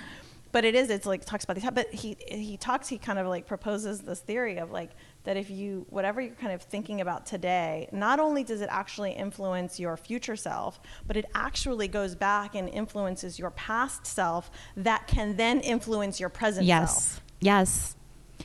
But 0.52 0.64
it 0.64 0.74
is 0.74 0.90
it's 0.90 1.06
like 1.06 1.24
talks 1.24 1.44
about 1.44 1.54
these 1.56 1.70
but 1.70 1.88
he 1.94 2.16
he 2.28 2.56
talks 2.56 2.88
he 2.88 2.98
kind 2.98 3.18
of 3.20 3.26
like 3.28 3.46
proposes 3.46 4.00
this 4.00 4.18
theory 4.20 4.58
of 4.58 4.72
like 4.72 4.90
that 5.24 5.36
if 5.36 5.48
you 5.48 5.86
whatever 5.90 6.20
you're 6.20 6.34
kind 6.34 6.52
of 6.52 6.62
thinking 6.62 7.00
about 7.00 7.24
today 7.24 7.88
not 7.92 8.18
only 8.18 8.42
does 8.42 8.60
it 8.60 8.68
actually 8.70 9.12
influence 9.12 9.78
your 9.78 9.96
future 9.96 10.34
self 10.34 10.80
but 11.06 11.16
it 11.16 11.24
actually 11.36 11.86
goes 11.86 12.16
back 12.16 12.56
and 12.56 12.68
influences 12.68 13.38
your 13.38 13.50
past 13.52 14.04
self 14.06 14.50
that 14.76 15.06
can 15.06 15.36
then 15.36 15.60
influence 15.60 16.18
your 16.18 16.28
present 16.28 16.66
Yes. 16.66 17.04
self. 17.12 17.20
Yes. 17.40 17.96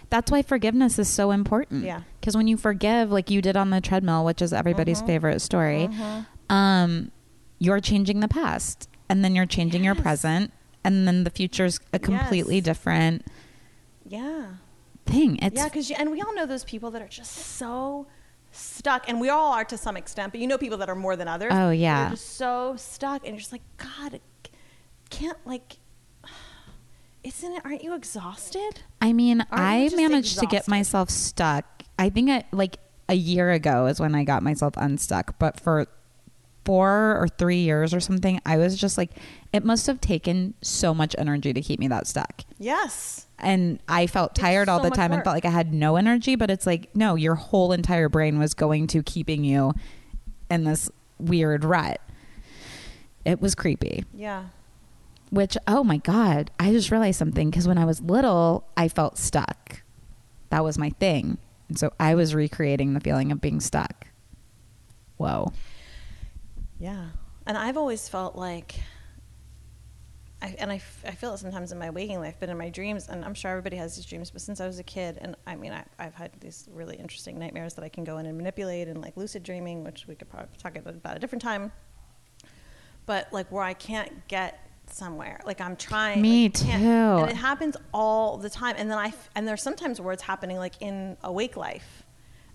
That's 0.10 0.32
why 0.32 0.42
forgiveness 0.42 0.98
is 1.00 1.08
so 1.08 1.32
important. 1.32 1.84
Yeah. 1.84 2.02
Because 2.20 2.36
when 2.38 2.48
you 2.48 2.58
forgive, 2.58 3.12
like 3.12 3.30
you 3.30 3.42
did 3.42 3.56
on 3.58 3.70
the 3.70 3.82
treadmill, 3.82 4.26
which 4.26 4.42
is 4.42 4.54
everybody's 4.54 4.98
Mm-hmm. 5.00 5.08
favorite 5.08 5.40
story, 5.42 5.90
um, 6.50 7.12
you're 7.60 7.80
changing 7.80 8.20
the 8.20 8.28
past 8.28 8.90
and 9.10 9.24
then 9.24 9.36
you're 9.36 9.46
changing 9.46 9.84
your 9.84 9.96
present 9.96 10.52
and 10.84 11.08
then 11.08 11.24
the 11.24 11.30
future's 11.30 11.80
a 11.94 12.00
completely 12.00 12.56
Yes. 12.58 12.66
different 12.66 13.26
yeah 14.08 14.48
thing. 15.06 15.38
It's 15.42 15.56
yeah, 15.56 15.66
because 15.66 15.90
and 15.92 16.12
we 16.12 16.22
all 16.22 16.34
know 16.36 16.46
those 16.46 16.64
people 16.64 16.92
that 16.92 17.02
are 17.02 17.08
just 17.08 17.32
so 17.32 18.06
stuck, 18.52 19.08
and 19.10 19.20
we 19.22 19.30
all 19.30 19.54
are 19.54 19.64
to 19.66 19.78
some 19.78 19.98
extent. 19.98 20.32
But 20.32 20.42
you 20.42 20.48
know 20.48 20.58
people 20.58 20.78
that 20.80 20.90
are 20.90 20.96
more 20.96 21.16
than 21.16 21.28
others. 21.28 21.52
Oh, 21.54 21.70
yeah. 21.72 22.10
just 22.12 22.36
so 22.38 22.76
stuck, 22.78 23.22
and 23.24 23.30
you're 23.34 23.40
just 23.40 23.52
like, 23.52 23.62
God, 23.78 24.20
can't 25.10 25.38
like. 25.46 25.78
Isn't 27.26 27.54
it? 27.54 27.62
Aren't 27.66 27.84
you 27.84 27.96
exhausted? 27.96 28.82
I 29.02 29.12
mean, 29.12 29.42
Aren't 29.52 29.94
I 29.94 29.96
managed 29.96 30.40
to 30.40 30.46
get 30.46 30.68
myself 30.68 31.10
stuck. 31.10 31.66
I 31.98 32.10
think 32.10 32.30
I, 32.30 32.44
like 32.52 32.78
a 33.10 33.16
year 33.16 33.52
ago 33.52 33.88
is 33.88 34.00
when 34.00 34.14
I 34.14 34.24
got 34.24 34.44
myself 34.44 34.76
unstuck, 34.78 35.40
but 35.40 35.60
for 35.60 35.88
four 36.66 37.18
or 37.20 37.28
three 37.38 37.58
years 37.58 37.96
or 37.96 38.00
something, 38.00 38.40
I 38.46 38.58
was 38.58 38.78
just 38.78 38.96
like, 38.98 39.10
it 39.52 39.66
must 39.66 39.88
have 39.88 40.00
taken 40.02 40.54
so 40.62 40.94
much 40.94 41.16
energy 41.18 41.52
to 41.52 41.62
keep 41.62 41.80
me 41.80 41.88
that 41.88 42.06
stuck. 42.06 42.44
Yes. 42.60 43.26
And 43.40 43.80
I 43.88 44.06
felt 44.06 44.36
tired 44.36 44.70
all 44.70 44.80
so 44.80 44.84
the 44.84 44.90
much 44.90 44.98
time 44.98 45.12
and 45.12 45.24
felt 45.24 45.36
like 45.36 45.46
I 45.46 45.50
had 45.50 45.74
no 45.74 45.96
energy, 45.96 46.36
but 46.36 46.52
it's 46.52 46.68
like, 46.68 46.96
no, 46.96 47.16
your 47.16 47.36
whole 47.36 47.72
entire 47.72 48.08
brain 48.08 48.38
was 48.38 48.54
going 48.54 48.86
to 48.88 49.02
keeping 49.02 49.44
you 49.44 49.74
in 50.52 50.64
this 50.64 50.92
weird 51.20 51.64
rut. 51.64 52.02
It 53.26 53.42
was 53.42 53.56
creepy 53.56 54.06
Yeah. 54.14 54.46
Which 55.30 55.58
oh 55.68 55.84
my 55.84 55.98
god 55.98 56.52
i 56.60 56.72
just 56.72 56.92
realized 56.92 57.18
something 57.20 57.50
because 57.50 57.68
when 57.68 57.78
i 57.78 57.86
was 57.86 58.02
little 58.02 58.68
i 58.78 58.88
felt 58.88 59.18
stuck 59.18 59.82
that 60.50 60.64
was 60.64 60.78
my 60.78 60.90
thing 60.92 61.38
and 61.68 61.78
so 61.78 61.92
i 62.00 62.16
was 62.16 62.36
recreating 62.36 62.94
the 62.94 63.00
feeling 63.00 63.32
of 63.32 63.42
being 63.42 63.60
stuck 63.60 64.08
whoa 65.18 65.52
Yeah. 66.80 67.08
And 67.48 67.58
I've 67.58 67.78
always 67.78 68.10
felt 68.10 68.36
like. 68.36 68.76
I, 70.42 70.54
and 70.60 70.72
I, 70.72 70.82
I 71.06 71.12
feel 71.12 71.34
it 71.34 71.38
sometimes 71.38 71.72
in 71.72 71.80
my 71.80 71.90
waking 71.90 72.20
life, 72.20 72.36
but 72.40 72.50
in 72.50 72.58
my 72.58 72.70
dreams, 72.70 73.08
and 73.08 73.24
I'm 73.24 73.34
sure 73.34 73.50
everybody 73.52 73.78
has 73.78 73.96
these 73.96 74.06
dreams, 74.06 74.30
but 74.30 74.42
since 74.42 74.60
I 74.60 74.68
was 74.68 74.78
a 74.80 74.84
kid, 74.84 75.18
and 75.22 75.36
I 75.48 75.56
mean, 75.56 75.72
I, 75.72 75.86
I've 75.98 76.14
had 76.14 76.32
these 76.42 76.68
really 76.72 76.98
interesting 76.98 77.40
nightmares 77.40 77.74
that 77.76 77.86
I 77.86 77.90
can 77.90 78.04
go 78.04 78.18
in 78.18 78.26
and 78.26 78.38
manipulate, 78.38 78.88
and 78.90 79.02
like 79.02 79.16
lucid 79.16 79.44
dreaming, 79.44 79.84
which 79.84 80.08
we 80.08 80.14
could 80.14 80.30
probably 80.30 80.50
talk 80.58 80.76
about 80.76 81.00
at 81.06 81.18
a 81.18 81.20
different 81.20 81.42
time. 81.42 81.72
But 83.06 83.32
like 83.32 83.52
where 83.52 83.64
I 83.64 83.74
can't 83.74 84.28
get 84.28 84.60
somewhere, 84.94 85.40
like 85.46 85.62
I'm 85.62 85.76
trying. 85.76 86.22
Me 86.22 86.44
like, 86.46 86.54
too. 86.54 86.68
And 86.68 87.30
it 87.30 87.36
happens 87.36 87.76
all 87.94 88.38
the 88.38 88.50
time, 88.50 88.76
and 88.78 88.90
then 88.90 88.98
I, 88.98 89.08
f- 89.08 89.30
and 89.36 89.48
there's 89.48 89.62
sometimes 89.62 90.00
where 90.02 90.14
it's 90.14 90.24
happening 90.24 90.58
like 90.58 90.82
in 90.82 91.18
awake 91.24 91.56
life 91.58 92.04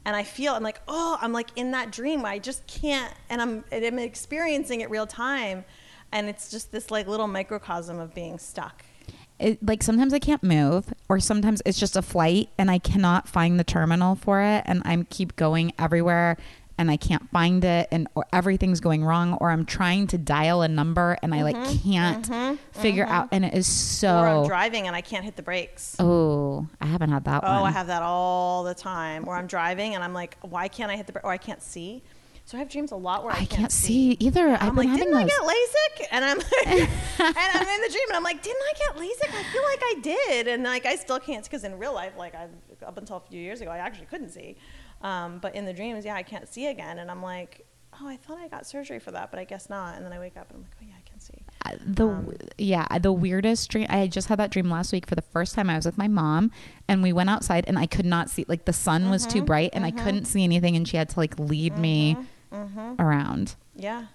and 0.04 0.16
I 0.16 0.22
feel 0.24 0.54
I'm 0.54 0.62
like, 0.62 0.80
oh, 0.88 1.18
I'm 1.20 1.32
like 1.32 1.50
in 1.56 1.72
that 1.72 1.92
dream. 1.92 2.24
I 2.24 2.38
just 2.38 2.66
can't, 2.66 3.12
and 3.28 3.42
I'm 3.42 3.64
and 3.70 3.84
I'm 3.84 3.98
experiencing 3.98 4.80
it 4.80 4.88
real 4.90 5.06
time, 5.06 5.64
and 6.10 6.28
it's 6.28 6.50
just 6.50 6.72
this 6.72 6.90
like 6.90 7.06
little 7.06 7.28
microcosm 7.28 7.98
of 7.98 8.14
being 8.14 8.38
stuck. 8.38 8.82
it, 9.38 9.58
like 9.66 9.82
sometimes 9.82 10.12
i 10.12 10.18
can't 10.18 10.42
move 10.42 10.92
or 11.08 11.20
sometimes 11.20 11.62
it's 11.64 11.78
just 11.78 11.96
a 11.96 12.02
flight 12.02 12.48
and 12.58 12.70
i 12.70 12.78
cannot 12.78 13.28
find 13.28 13.58
the 13.60 13.64
terminal 13.64 14.14
for 14.14 14.40
it 14.42 14.62
and 14.66 14.82
i 14.84 15.04
keep 15.10 15.36
going 15.36 15.72
everywhere 15.78 16.36
and 16.80 16.90
i 16.90 16.96
can't 16.96 17.28
find 17.30 17.64
it 17.64 17.86
and 17.90 18.08
or 18.14 18.26
everything's 18.32 18.80
going 18.80 19.04
wrong 19.04 19.34
or 19.34 19.50
i'm 19.50 19.66
trying 19.66 20.06
to 20.06 20.16
dial 20.16 20.62
a 20.62 20.68
number 20.68 21.18
and 21.22 21.34
i 21.34 21.42
like 21.42 21.56
mm-hmm. 21.56 21.90
can't 21.90 22.28
mm-hmm. 22.28 22.80
figure 22.80 23.04
mm-hmm. 23.04 23.12
out 23.12 23.28
and 23.32 23.44
it 23.44 23.54
is 23.54 23.66
so 23.66 24.18
or 24.18 24.26
I'm 24.26 24.46
driving 24.46 24.86
and 24.86 24.96
I 24.96 25.00
can't 25.00 25.24
hit 25.24 25.36
the 25.36 25.42
brakes. 25.42 25.96
oh 25.98 26.66
i 26.80 26.86
haven't 26.86 27.10
had 27.10 27.24
that 27.24 27.44
Oh, 27.50 27.62
one 27.62 27.70
I 27.70 27.72
have 27.72 27.88
that 27.88 28.02
all 28.02 28.64
the 28.64 28.74
time. 28.74 29.28
Or 29.28 29.36
I'm 29.36 29.46
driving 29.46 29.94
and 29.94 30.04
I'm 30.04 30.14
like, 30.14 30.36
why 30.42 30.68
can't 30.68 30.90
I 30.90 30.96
hit 30.96 31.06
the? 31.06 31.16
Or 31.18 31.26
oh, 31.26 31.30
I 31.30 31.38
can't 31.38 31.62
see. 31.62 32.02
So 32.44 32.56
I 32.56 32.60
have 32.60 32.68
dreams 32.68 32.90
a 32.90 32.96
lot 32.96 33.22
where 33.22 33.32
I, 33.32 33.40
I 33.40 33.44
can't 33.44 33.70
see 33.70 34.16
either. 34.18 34.56
I'm 34.60 34.74
been 34.74 34.88
like, 34.88 34.98
didn't 34.98 35.12
those. 35.12 35.22
I 35.22 35.26
get 35.26 35.40
LASIK? 35.40 36.06
And 36.10 36.24
I'm 36.24 36.38
like, 36.38 36.66
and 36.66 37.36
I'm 37.54 37.68
in 37.68 37.80
the 37.82 37.88
dream 37.92 38.08
and 38.08 38.16
I'm 38.16 38.24
like, 38.24 38.42
didn't 38.42 38.62
I 38.62 38.72
get 38.78 38.96
LASIK? 38.96 39.38
I 39.38 39.42
feel 39.52 39.62
like 39.62 39.80
I 39.82 39.94
did, 40.02 40.48
and 40.48 40.64
like 40.64 40.84
I 40.84 40.96
still 40.96 41.20
can't 41.20 41.44
because 41.44 41.62
in 41.62 41.78
real 41.78 41.94
life, 41.94 42.12
like 42.18 42.34
I 42.34 42.48
up 42.84 42.98
until 42.98 43.18
a 43.18 43.30
few 43.30 43.40
years 43.40 43.60
ago, 43.60 43.70
I 43.70 43.78
actually 43.78 44.06
couldn't 44.06 44.30
see, 44.30 44.56
um, 45.02 45.38
but 45.38 45.54
in 45.54 45.64
the 45.64 45.72
dreams, 45.72 46.04
yeah, 46.04 46.14
I 46.14 46.22
can't 46.22 46.48
see 46.48 46.66
again, 46.66 46.98
and 46.98 47.10
I'm 47.10 47.22
like, 47.22 47.66
oh, 48.00 48.06
I 48.08 48.16
thought 48.16 48.38
I 48.38 48.48
got 48.48 48.66
surgery 48.66 48.98
for 48.98 49.10
that, 49.10 49.30
but 49.30 49.38
I 49.40 49.44
guess 49.44 49.68
not. 49.68 49.96
And 49.96 50.04
then 50.04 50.12
I 50.12 50.18
wake 50.18 50.36
up 50.36 50.48
and 50.50 50.56
I'm 50.58 50.62
like, 50.62 50.70
oh 50.80 50.86
yeah, 50.88 50.94
I 50.96 51.08
can 51.08 51.18
see. 51.20 51.34
Uh, 51.66 51.76
the 51.84 52.06
Um, 52.08 52.34
yeah 52.56 52.86
the 52.98 53.12
weirdest 53.12 53.70
dream 53.70 53.86
i 53.90 54.06
just 54.06 54.28
had 54.28 54.38
that 54.38 54.50
dream 54.50 54.70
last 54.70 54.92
week 54.92 55.06
for 55.06 55.14
the 55.14 55.20
first 55.22 55.54
time 55.54 55.68
i 55.68 55.76
was 55.76 55.84
with 55.84 55.98
my 55.98 56.08
mom 56.08 56.50
and 56.88 57.02
we 57.02 57.12
went 57.12 57.28
outside 57.28 57.64
and 57.68 57.78
i 57.78 57.84
could 57.84 58.06
not 58.06 58.30
see 58.30 58.46
like 58.48 58.64
the 58.64 58.72
sun 58.72 59.10
was 59.10 59.26
Mm-hmm, 59.26 59.38
too 59.38 59.42
bright 59.44 59.70
and 59.74 59.84
i 59.84 59.90
couldn't 59.90 60.24
see 60.24 60.42
anything 60.42 60.74
and 60.76 60.88
she 60.88 60.96
had 60.96 61.10
to 61.10 61.18
like 61.18 61.38
lead 61.38 61.76
me 61.76 62.16
around 62.98 63.56
Yeah. 63.76 64.06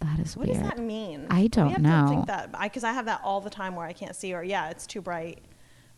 that 0.00 0.18
is 0.20 0.36
Mm-hmm. 0.36 0.40
What 0.40 0.48
weird 0.48 0.60
does 0.62 0.68
that 0.70 0.78
mean? 0.78 1.26
I 1.30 1.46
don't 1.48 1.78
know. 1.80 2.02
To 2.04 2.08
think 2.08 2.26
that 2.26 2.52
because 2.62 2.84
I, 2.84 2.92
have 2.92 3.06
that 3.06 3.20
all 3.24 3.40
the 3.40 3.50
time 3.50 3.74
where 3.74 3.86
I 3.86 3.92
can't 3.92 4.14
see, 4.14 4.32
or 4.34 4.42
yeah, 4.44 4.68
it's 4.70 4.86
too 4.86 5.00
bright, 5.00 5.38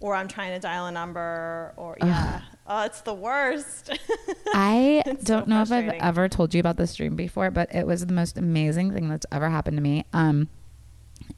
or 0.00 0.14
I'm 0.14 0.28
trying 0.28 0.52
to 0.54 0.61
dial 0.61 0.87
a 0.87 0.92
number, 0.92 1.72
or 1.76 1.96
yeah, 2.00 2.42
oh, 2.66 2.84
it's 2.84 3.00
the 3.00 3.14
worst. 3.14 3.90
i 4.54 5.02
It's 5.06 5.24
don't 5.24 5.48
know 5.48 5.62
if 5.62 5.70
i've 5.70 5.88
ever 6.00 6.28
told 6.28 6.54
you 6.54 6.61
about 6.61 6.76
this 6.76 6.94
dream 6.94 7.16
before 7.16 7.50
but 7.50 7.72
it 7.74 7.87
was 7.87 8.06
the 8.06 8.12
most 8.12 8.38
amazing 8.38 8.92
thing 8.92 9.08
that's 9.08 9.26
ever 9.30 9.48
happened 9.50 9.76
to 9.76 9.82
me. 9.82 10.04
Um 10.12 10.48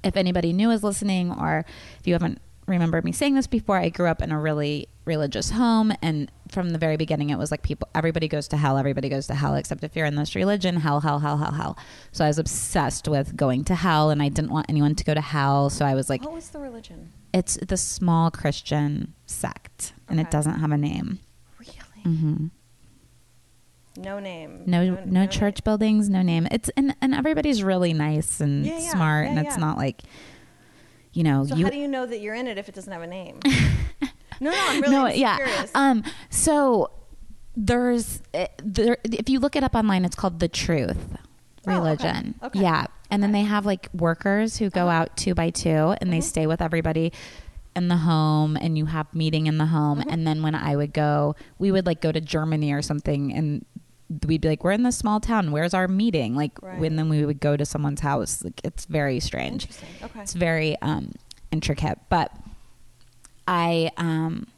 if 0.05 0.17
anybody 0.17 0.53
new 0.53 0.71
is 0.71 0.85
listening 0.85 1.33
or 1.33 1.65
if 1.99 2.07
you 2.07 2.13
haven't 2.13 2.41
remembered 2.67 3.05
me 3.05 3.11
saying 3.11 3.35
this 3.35 3.49
before 3.49 3.77
i 3.77 3.89
grew 3.89 4.07
up 4.07 4.23
in 4.23 4.31
a 4.31 4.39
really 4.39 4.87
religious 5.05 5.51
home 5.51 5.93
and 6.03 6.31
from 6.49 6.71
the 6.71 6.79
very 6.79 6.97
beginning 6.97 7.31
it 7.31 7.37
was 7.37 7.51
like 7.51 7.63
people 7.63 7.89
everybody 7.97 8.29
goes 8.29 8.47
to 8.47 8.57
hell 8.57 8.79
everybody 8.79 9.09
goes 9.09 9.27
to 9.27 9.35
hell 9.35 9.57
except 9.57 9.83
if 9.83 9.97
you're 9.97 10.07
in 10.07 10.15
this 10.15 10.37
religion 10.37 10.77
hell 10.77 11.01
hell 11.01 11.19
hell 11.19 11.39
hell 11.39 11.51
hell. 11.53 11.79
So 12.13 12.25
i 12.25 12.29
was 12.29 12.39
obsessed 12.39 13.09
with 13.09 13.37
going 13.37 13.65
to 13.65 13.75
hell 13.75 14.11
and 14.11 14.23
i 14.23 14.29
didn't 14.29 14.53
want 14.53 14.67
anyone 14.69 14.95
to 14.95 15.05
go 15.05 15.15
to 15.15 15.21
hell 15.21 15.69
so 15.69 15.85
i 15.85 15.95
was 15.95 16.09
like 16.09 16.23
what 16.23 16.33
was 16.33 16.51
the 16.51 16.61
religion? 16.61 17.13
It's 17.33 17.57
the 17.67 17.77
small 17.77 18.31
christian 18.31 19.15
sect 19.27 19.93
and 20.09 20.19
it 20.21 20.31
doesn't 20.31 20.61
have 20.61 20.73
a 20.73 20.77
name 20.79 21.19
Really? 21.59 22.03
hmm 22.17 22.47
No 23.97 24.19
name. 24.21 24.63
no 24.67 24.99
no, 25.05 25.27
church 25.27 25.63
buildings 25.65 26.09
no 26.09 26.23
name 26.23 26.47
it's 26.51 26.69
and, 26.77 26.95
and 27.01 27.15
everybody's 27.15 27.63
really 27.63 27.93
nice 27.93 28.41
and 28.41 28.65
Yeah, 28.67 28.79
yeah, 28.79 28.91
smart 28.91 29.25
yeah, 29.27 29.31
and 29.31 29.39
it's 29.47 29.57
yeah. 29.57 29.61
not 29.67 29.77
like 29.79 30.03
you 31.13 31.23
know 31.23 31.45
So 31.45 31.55
you 31.57 31.65
how 31.65 31.71
do 31.71 31.77
you 31.77 31.89
know 31.89 32.07
that 32.07 32.21
you're 32.21 32.35
in 32.35 32.47
it 32.47 32.57
if 32.59 32.69
it 32.69 32.75
doesn't 32.75 32.93
have 32.93 33.03
a 33.03 33.07
name? 33.07 33.41
no, 34.41 34.51
no, 34.51 34.53
I'm 34.55 34.81
really 34.81 34.93
no, 34.95 35.07
yeah. 35.09 35.37
curious. 35.37 35.71
Um, 35.75 36.05
so 36.31 36.91
there's 37.57 38.23
eh, 38.33 38.47
there 38.63 38.97
if 39.05 39.29
you 39.29 39.39
look 39.41 39.57
it 39.57 39.65
up 39.65 39.75
online, 39.75 40.05
it's 40.05 40.15
called 40.17 40.39
the 40.41 40.49
Truth 40.49 41.17
Oh, 41.67 41.71
okay. 41.73 41.79
Religion. 41.79 42.35
Okay. 42.43 42.61
Yeah, 42.61 42.87
and 43.11 43.23
then 43.23 43.33
they 43.33 43.43
have 43.43 43.67
like 43.67 43.89
workers 43.93 44.57
who 44.59 44.71
go 44.71 44.89
out 44.89 45.17
two 45.17 45.35
by 45.35 45.51
two, 45.51 45.69
and 45.71 45.99
Mm-hmm. 46.01 46.11
they 46.11 46.21
stay 46.21 46.47
with 46.47 46.61
everybody 46.63 47.13
in 47.77 47.87
the 47.89 47.97
home 47.99 48.57
and 48.57 48.77
you 48.77 48.87
have 48.87 49.07
meeting 49.15 49.47
in 49.47 49.57
the 49.59 49.67
home 49.67 50.01
Mm-hmm. 50.01 50.11
and 50.11 50.27
then 50.27 50.43
when 50.43 50.57
i 50.57 50.75
would 50.75 50.93
go 50.93 51.37
we 51.61 51.71
would 51.71 51.87
like 51.87 52.01
go 52.01 52.11
to 52.11 52.21
germany 52.21 52.73
or 52.73 52.83
something 52.83 53.33
and 53.33 53.65
we'd 54.27 54.41
be 54.41 54.49
like 54.49 54.65
we're 54.65 54.73
in 54.73 54.83
this 54.83 54.99
small 54.99 55.21
town 55.21 55.53
where's 55.53 55.73
our 55.73 55.87
meeting 55.87 56.35
like 56.35 56.61
Right. 56.61 56.81
when 56.81 56.97
then 56.97 57.09
we 57.09 57.25
would 57.25 57.39
go 57.39 57.57
to 57.57 57.65
someone's 57.65 58.01
house 58.01 58.43
like 58.43 58.61
it's 58.65 58.87
very 58.87 59.21
strange 59.21 59.69
Okay. 60.03 60.21
it's 60.21 60.33
very 60.33 60.77
um, 60.83 61.13
intricate. 61.53 61.97
But 62.09 62.33
I 63.47 63.93
um, 63.97 64.49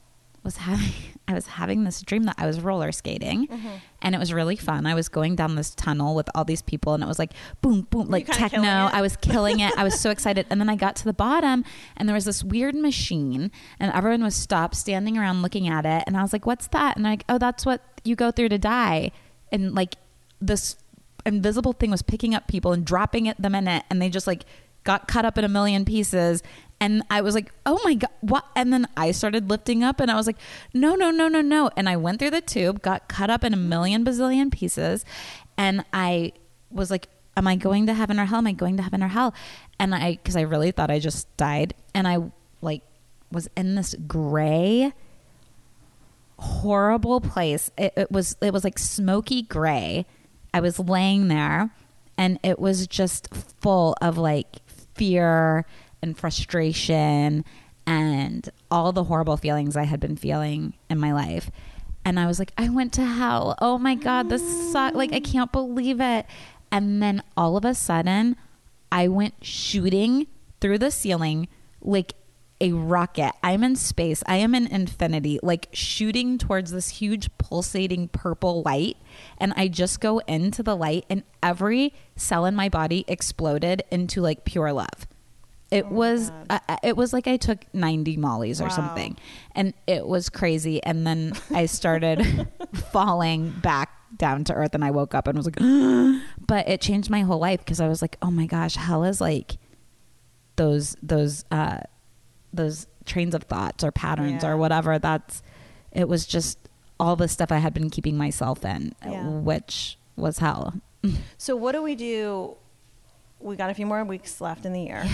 was 0.45 0.57
having 0.59 0.93
I 1.29 1.35
was 1.35 1.47
having 1.47 1.85
this 1.85 2.03
dream 2.03 2.25
that 2.25 2.35
I 2.37 2.47
was 2.47 2.61
roller 2.61 2.91
skating, 2.93 3.47
Mm-hmm. 3.47 3.69
and 4.03 4.15
it 4.15 4.19
was 4.19 4.33
really 4.33 4.57
fun. 4.57 4.87
I 4.87 4.95
was 4.95 5.09
going 5.09 5.37
down 5.37 5.55
this 5.55 5.73
tunnel 5.75 6.15
with 6.17 6.29
all 6.35 6.45
these 6.45 6.63
people, 6.63 6.95
and 6.95 7.03
it 7.03 7.07
was 7.07 7.19
like 7.19 7.33
boom, 7.61 7.83
boom, 7.91 8.09
like 8.09 8.27
techno. 8.27 8.61
I 8.69 9.01
was 9.01 9.17
killing 9.17 9.61
it. 9.61 9.73
I 9.79 9.85
was 9.85 9.99
so 10.01 10.11
excited, 10.17 10.47
and 10.51 10.61
then 10.61 10.69
I 10.69 10.75
got 10.77 10.97
to 10.97 11.05
the 11.05 11.13
bottom, 11.13 11.65
and 11.97 12.09
there 12.09 12.15
was 12.15 12.25
this 12.25 12.43
weird 12.43 12.75
machine, 12.75 13.51
and 13.79 13.93
everyone 13.93 14.23
was 14.25 14.35
stopped, 14.35 14.75
standing 14.75 15.17
around, 15.17 15.43
looking 15.43 15.69
at 15.69 15.87
it, 15.87 16.03
and 16.07 16.17
I 16.17 16.23
was 16.23 16.33
like, 16.33 16.45
"What's 16.45 16.67
that?" 16.69 16.97
And 16.97 17.05
like, 17.05 17.25
"Oh, 17.29 17.39
that's 17.39 17.65
what 17.65 17.81
you 18.05 18.17
go 18.17 18.31
through 18.33 18.49
to 18.51 18.59
die," 18.59 19.13
and 19.53 19.75
like 19.75 19.95
this 20.41 20.77
invisible 21.25 21.73
thing 21.73 21.89
was 21.93 22.03
picking 22.03 22.35
up 22.35 22.49
people 22.49 22.73
and 22.73 22.85
dropping 22.85 23.27
it 23.27 23.41
them 23.41 23.55
in 23.55 23.69
it 23.69 23.85
and 23.89 24.03
they 24.03 24.09
just 24.09 24.27
like 24.27 24.45
got 24.83 25.07
cut 25.07 25.25
up 25.25 25.39
in 25.39 25.45
a 25.45 25.49
million 25.49 25.85
pieces 25.85 26.43
and 26.83 27.05
I 27.09 27.21
was 27.21 27.37
like, 27.37 27.53
"Oh 27.65 27.79
my 27.85 27.95
god, 27.95 28.11
what?" 28.23 28.45
And 28.57 28.73
then 28.73 28.89
I 28.97 29.13
started 29.13 29.49
lifting 29.49 29.85
up 29.85 30.01
and 30.01 30.11
I 30.11 30.17
was 30.17 30.27
like, 30.27 30.37
"No, 30.75 30.97
no, 30.97 31.13
no, 31.13 31.29
no, 31.29 31.41
no." 31.41 31.71
And 31.77 31.89
I 31.89 31.97
went 31.97 32.19
through 32.19 32.31
the 32.31 32.41
tube, 32.41 32.83
got 32.83 33.07
cut 33.07 33.31
up 33.31 33.45
in 33.45 33.55
a 33.55 33.57
million 33.57 34.05
bazillion 34.05 34.51
pieces, 34.51 35.05
and 35.57 35.85
I 35.93 36.33
was 36.73 36.91
like, 36.91 37.09
"Am 37.37 37.47
I 37.47 37.55
going 37.55 37.87
to 37.87 37.95
heaven 37.95 38.19
or 38.19 38.25
hell? 38.25 38.39
Am 38.39 38.49
I 38.49 38.53
going 38.53 38.77
to 38.79 38.83
heaven 38.83 39.01
or 39.01 39.07
hell?" 39.07 39.33
And 39.79 39.95
I 39.95 40.17
cuz 40.25 40.35
I 40.35 40.41
really 40.41 40.73
thought 40.73 40.91
I 40.91 40.99
just 40.99 41.35
died 41.37 41.73
and 41.95 42.09
I 42.09 42.19
like 42.61 42.83
was 43.31 43.49
in 43.57 43.77
this 43.77 43.95
gray 44.09 44.93
horrible 46.41 47.21
place. 47.21 47.71
It, 47.79 47.93
it 47.97 48.11
was 48.11 48.37
it 48.41 48.53
was 48.53 48.65
like 48.65 48.81
smoky 48.81 49.43
gray. 49.43 50.05
I 50.53 50.59
was 50.59 50.81
laying 50.81 51.29
there, 51.29 51.71
and 52.19 52.41
it 52.43 52.59
was 52.59 52.89
just 52.89 53.33
full 53.33 53.95
of 54.03 54.19
like 54.19 54.57
fear 54.97 55.65
and 56.03 56.17
frustration 56.17 57.45
and 57.87 58.49
all 58.71 58.93
the 58.93 59.05
horrible 59.05 59.37
feelings 59.37 59.77
I 59.77 59.85
had 59.85 60.01
been 60.01 60.17
feeling 60.17 60.75
in 60.91 60.99
my 60.99 61.13
life. 61.13 61.51
And 62.05 62.19
I 62.19 62.27
was 62.27 62.39
like, 62.39 62.53
I 62.59 62.69
went 62.69 62.93
to 62.95 63.05
hell. 63.05 63.57
Oh 63.61 63.79
my 63.79 63.95
god, 63.95 64.29
this 64.29 64.73
sucks. 64.73 64.97
Like 64.97 65.13
I 65.13 65.21
can't 65.21 65.53
believe 65.53 66.01
it. 66.01 66.27
And 66.71 67.03
then 67.03 67.23
all 67.37 67.57
of 67.57 67.65
a 67.65 67.75
sudden, 67.75 68.37
I 68.91 69.09
went 69.09 69.35
shooting 69.45 70.27
through 70.61 70.79
the 70.79 70.91
ceiling 70.91 71.49
like 71.81 72.15
a 72.61 72.73
rocket. 72.73 73.33
I'm 73.43 73.65
in 73.65 73.77
space. 73.77 74.23
I 74.27 74.37
am 74.37 74.55
in 74.55 74.69
infinity, 74.69 75.41
like 75.43 75.69
shooting 75.73 76.39
towards 76.39 76.71
this 76.71 76.89
huge 76.89 77.29
pulsating 77.37 78.09
purple 78.09 78.63
light. 78.63 78.97
And 79.37 79.53
I 79.57 79.69
just 79.69 80.01
go 80.01 80.19
into 80.21 80.63
the 80.63 80.77
light, 80.77 81.05
and 81.11 81.25
every 81.43 81.93
cell 82.15 82.47
in 82.47 82.55
my 82.55 82.69
body 82.69 83.05
exploded 83.09 83.83
into 83.91 84.21
like 84.21 84.45
pure 84.45 84.73
love. 84.73 85.07
It 85.73 85.87
was 85.89 86.31
uh, 86.51 86.59
it 86.83 86.97
was 86.97 87.13
like 87.13 87.27
I 87.27 87.37
took 87.39 87.65
90 87.75 88.17
mollies 88.19 88.61
or 88.61 88.69
something. 88.71 89.17
And 89.55 89.73
it 89.87 90.07
was 90.07 90.29
crazy. 90.29 90.83
And 90.83 91.07
then 91.07 91.33
I 91.51 91.67
started 91.67 92.49
falling 92.93 93.51
back 93.63 93.91
down 94.19 94.45
to 94.45 94.53
earth 94.53 94.75
and 94.75 94.85
I 94.85 94.91
woke 94.91 95.15
up 95.15 95.27
and 95.27 95.37
was 95.37 95.47
like 95.47 95.57
but 96.47 96.69
it 96.69 96.81
changed 96.83 97.09
my 97.11 97.23
whole 97.23 97.39
life 97.39 97.61
because 97.61 97.81
I 97.81 97.89
was 97.89 98.03
like, 98.03 98.17
"Oh 98.21 98.31
my 98.31 98.45
gosh, 98.47 98.77
hell 98.77 99.03
is 99.05 99.21
like 99.21 99.57
those 100.57 100.95
those 101.03 101.45
uh 101.51 101.79
those 102.53 102.87
trains 103.07 103.35
of 103.35 103.45
thoughts 103.45 103.83
or 103.83 103.91
patterns 103.91 104.43
Yeah. 104.43 104.51
or 104.51 104.57
whatever 104.59 104.99
that's 104.99 105.43
it 105.91 106.07
was 106.09 106.27
just 106.27 106.59
all 107.01 107.17
the 107.17 107.27
stuff 107.27 107.51
i 107.51 107.57
had 107.57 107.73
been 107.75 107.89
keeping 107.91 108.17
myself 108.19 108.65
in 108.65 108.95
Yeah. 109.05 109.27
which 109.27 109.99
was 110.15 110.39
hell 110.39 110.75
So 111.39 111.57
what 111.57 111.73
do 111.73 111.83
we 111.83 111.97
do? 111.97 112.57
We 113.41 113.57
got 113.57 113.71
a 113.71 113.75
few 113.75 113.87
more 113.87 114.05
weeks 114.05 114.41
left 114.41 114.65
in 114.65 114.73
the 114.73 114.83
year. 114.83 115.05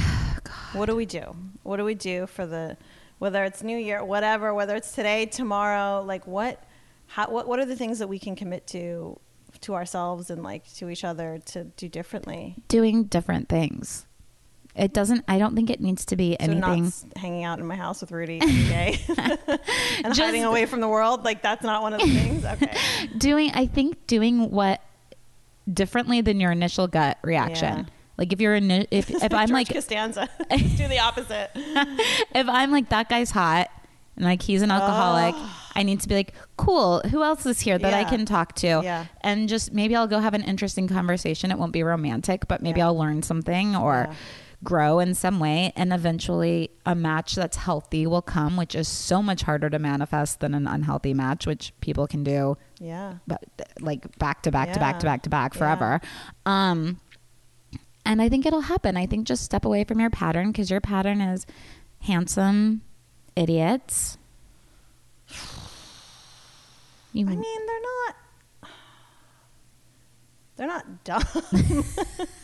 What 0.72 0.86
do 0.86 0.96
we 0.96 1.06
do? 1.06 1.34
What 1.62 1.76
do 1.78 1.84
we 1.84 1.94
do 1.94 2.26
for 2.26 2.46
the 2.46 2.76
whether 3.18 3.42
it's 3.44 3.62
New 3.64 3.76
Year, 3.76 4.04
whatever, 4.04 4.54
whether 4.54 4.76
it's 4.76 4.92
today, 4.92 5.26
tomorrow, 5.26 6.02
like 6.06 6.26
what 6.26 6.62
how 7.06 7.28
what 7.30 7.48
what 7.48 7.58
are 7.58 7.64
the 7.64 7.76
things 7.76 7.98
that 8.00 8.08
we 8.08 8.18
can 8.18 8.36
commit 8.36 8.66
to 8.68 9.18
to 9.62 9.74
ourselves 9.74 10.30
and 10.30 10.42
like 10.42 10.70
to 10.74 10.88
each 10.88 11.04
other 11.04 11.40
to 11.46 11.64
do 11.64 11.88
differently? 11.88 12.54
doing 12.68 13.04
different 13.04 13.48
things 13.48 14.04
it 14.76 14.92
doesn't 14.92 15.24
i 15.26 15.38
don't 15.38 15.56
think 15.56 15.70
it 15.70 15.80
needs 15.80 16.04
to 16.04 16.14
be 16.14 16.32
So 16.32 16.36
anything 16.40 16.84
not 16.84 16.92
hanging 17.16 17.42
out 17.42 17.58
in 17.58 17.66
my 17.66 17.74
house 17.74 18.00
with 18.02 18.12
Rudy 18.12 18.38
every 18.42 18.62
day 18.68 19.00
and 19.18 20.14
Just- 20.14 20.20
hiding 20.20 20.44
away 20.44 20.66
from 20.66 20.80
the 20.80 20.86
world. 20.86 21.24
Like 21.24 21.42
that's 21.42 21.64
not 21.64 21.82
one 21.82 21.94
of 21.94 22.00
the 22.00 22.06
things. 22.06 22.44
Okay. 22.52 22.76
doing 23.16 23.50
i 23.54 23.66
think 23.66 24.06
doing 24.06 24.50
what 24.50 24.80
differently 25.72 26.20
than 26.20 26.38
your 26.40 26.52
initial 26.52 26.86
gut 26.86 27.18
reaction 27.22 27.78
Yeah. 27.78 27.84
Like 28.18 28.32
if 28.32 28.40
you're 28.40 28.54
in 28.56 28.70
if 28.90 29.08
if 29.10 29.32
i'm 29.32 29.48
like 29.50 29.68
Costanza. 29.72 30.28
do 30.50 30.88
the 30.88 30.98
opposite. 30.98 31.50
if 31.54 32.48
I'm 32.48 32.70
like 32.72 32.88
that 32.90 33.08
guy's 33.08 33.30
hot 33.30 33.68
and 34.16 34.24
like 34.24 34.42
he's 34.42 34.62
an 34.62 34.70
alcoholic, 34.72 35.34
I 35.76 35.84
need 35.84 36.00
to 36.00 36.08
be 36.08 36.16
like, 36.16 36.34
cool. 36.56 37.00
Who 37.10 37.22
else 37.22 37.46
is 37.46 37.60
here 37.60 37.78
that 37.78 37.94
I 37.94 38.02
can 38.02 38.26
talk 38.26 38.54
to? 38.56 38.80
Yeah. 38.82 39.06
And 39.20 39.48
just 39.48 39.72
maybe 39.72 39.94
I'll 39.94 40.08
go 40.08 40.18
have 40.18 40.34
an 40.34 40.42
interesting 40.42 40.88
conversation. 40.88 41.52
It 41.52 41.58
won't 41.58 41.72
be 41.72 41.84
romantic, 41.84 42.48
but 42.48 42.60
maybe 42.60 42.78
Yeah. 42.78 42.86
I'll 42.86 42.98
learn 42.98 43.22
something 43.22 43.76
or 43.76 44.08
Yeah. 44.08 44.14
grow 44.64 44.98
in 44.98 45.14
some 45.14 45.38
way. 45.38 45.72
And 45.76 45.92
eventually, 45.92 46.70
a 46.84 46.96
match 46.96 47.36
that's 47.36 47.58
healthy 47.58 48.08
will 48.08 48.22
come, 48.22 48.56
which 48.56 48.74
is 48.74 48.88
so 48.88 49.22
much 49.22 49.42
harder 49.42 49.70
to 49.70 49.78
manifest 49.78 50.40
than 50.40 50.52
an 50.52 50.66
unhealthy 50.66 51.14
match, 51.14 51.46
which 51.46 51.72
people 51.80 52.08
can 52.08 52.24
do 52.24 52.56
Yeah. 52.80 53.18
but 53.28 53.44
like 53.80 54.18
back 54.18 54.42
to 54.42 54.50
back 54.50 54.72
to 54.72 54.80
back 54.80 54.98
to 54.98 55.06
back 55.06 55.22
to 55.22 55.30
back 55.30 55.54
Yeah. 55.54 55.58
forever. 55.60 56.00
Um, 56.44 56.98
and 58.08 58.20
I 58.20 58.28
think 58.28 58.44
it'll 58.46 58.62
happen. 58.62 58.96
I 58.96 59.06
think 59.06 59.26
just 59.28 59.44
step 59.44 59.64
away 59.64 59.84
from 59.84 60.00
your 60.00 60.10
pattern 60.10 60.50
because 60.50 60.70
your 60.70 60.80
pattern 60.80 61.20
is 61.20 61.46
handsome 62.00 62.82
idiots. 63.36 64.18
You, 67.12 67.26
I 67.26 67.36
mean, 67.36 67.66
they're 67.66 67.80
not. 67.80 68.14
They're 70.56 70.66
not 70.66 71.04
dumb. 71.04 71.22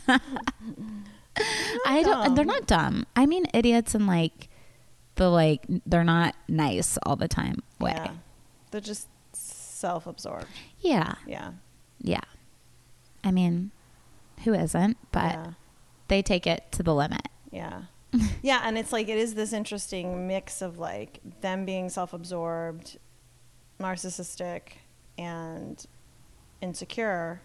I 1.85 2.01
don't. 2.03 2.35
They're 2.35 2.45
not 2.45 2.65
dumb. 2.67 3.05
I 3.15 3.25
mean, 3.25 3.45
idiots 3.53 3.93
and 3.95 4.07
like 4.07 4.49
the 5.15 5.29
like 5.29 5.65
they're 5.85 6.03
not 6.03 6.35
nice 6.47 6.97
all 7.03 7.15
the 7.15 7.27
time 7.27 7.61
way. 7.79 7.91
Yeah. 7.95 8.11
They're 8.71 8.81
just 8.81 9.07
self-absorbed. 9.33 10.47
Yeah, 10.79 11.15
Yeah. 11.27 11.51
yeah. 12.01 12.21
I 13.23 13.31
mean, 13.31 13.71
who 14.43 14.53
isn't? 14.53 14.97
But 15.11 15.31
yeah. 15.33 15.51
they 16.07 16.21
take 16.21 16.47
it 16.47 16.71
to 16.73 16.83
the 16.83 16.93
limit. 16.93 17.27
Yeah. 17.51 17.83
yeah, 18.41 18.61
and 18.63 18.77
it's 18.77 18.93
like 18.93 19.09
it 19.09 19.17
is 19.17 19.35
this 19.35 19.53
interesting 19.53 20.27
mix 20.27 20.61
of 20.61 20.77
like 20.77 21.19
them 21.41 21.65
being 21.65 21.89
self-absorbed, 21.89 22.97
narcissistic, 23.79 24.61
and 25.17 25.85
insecure, 26.61 27.41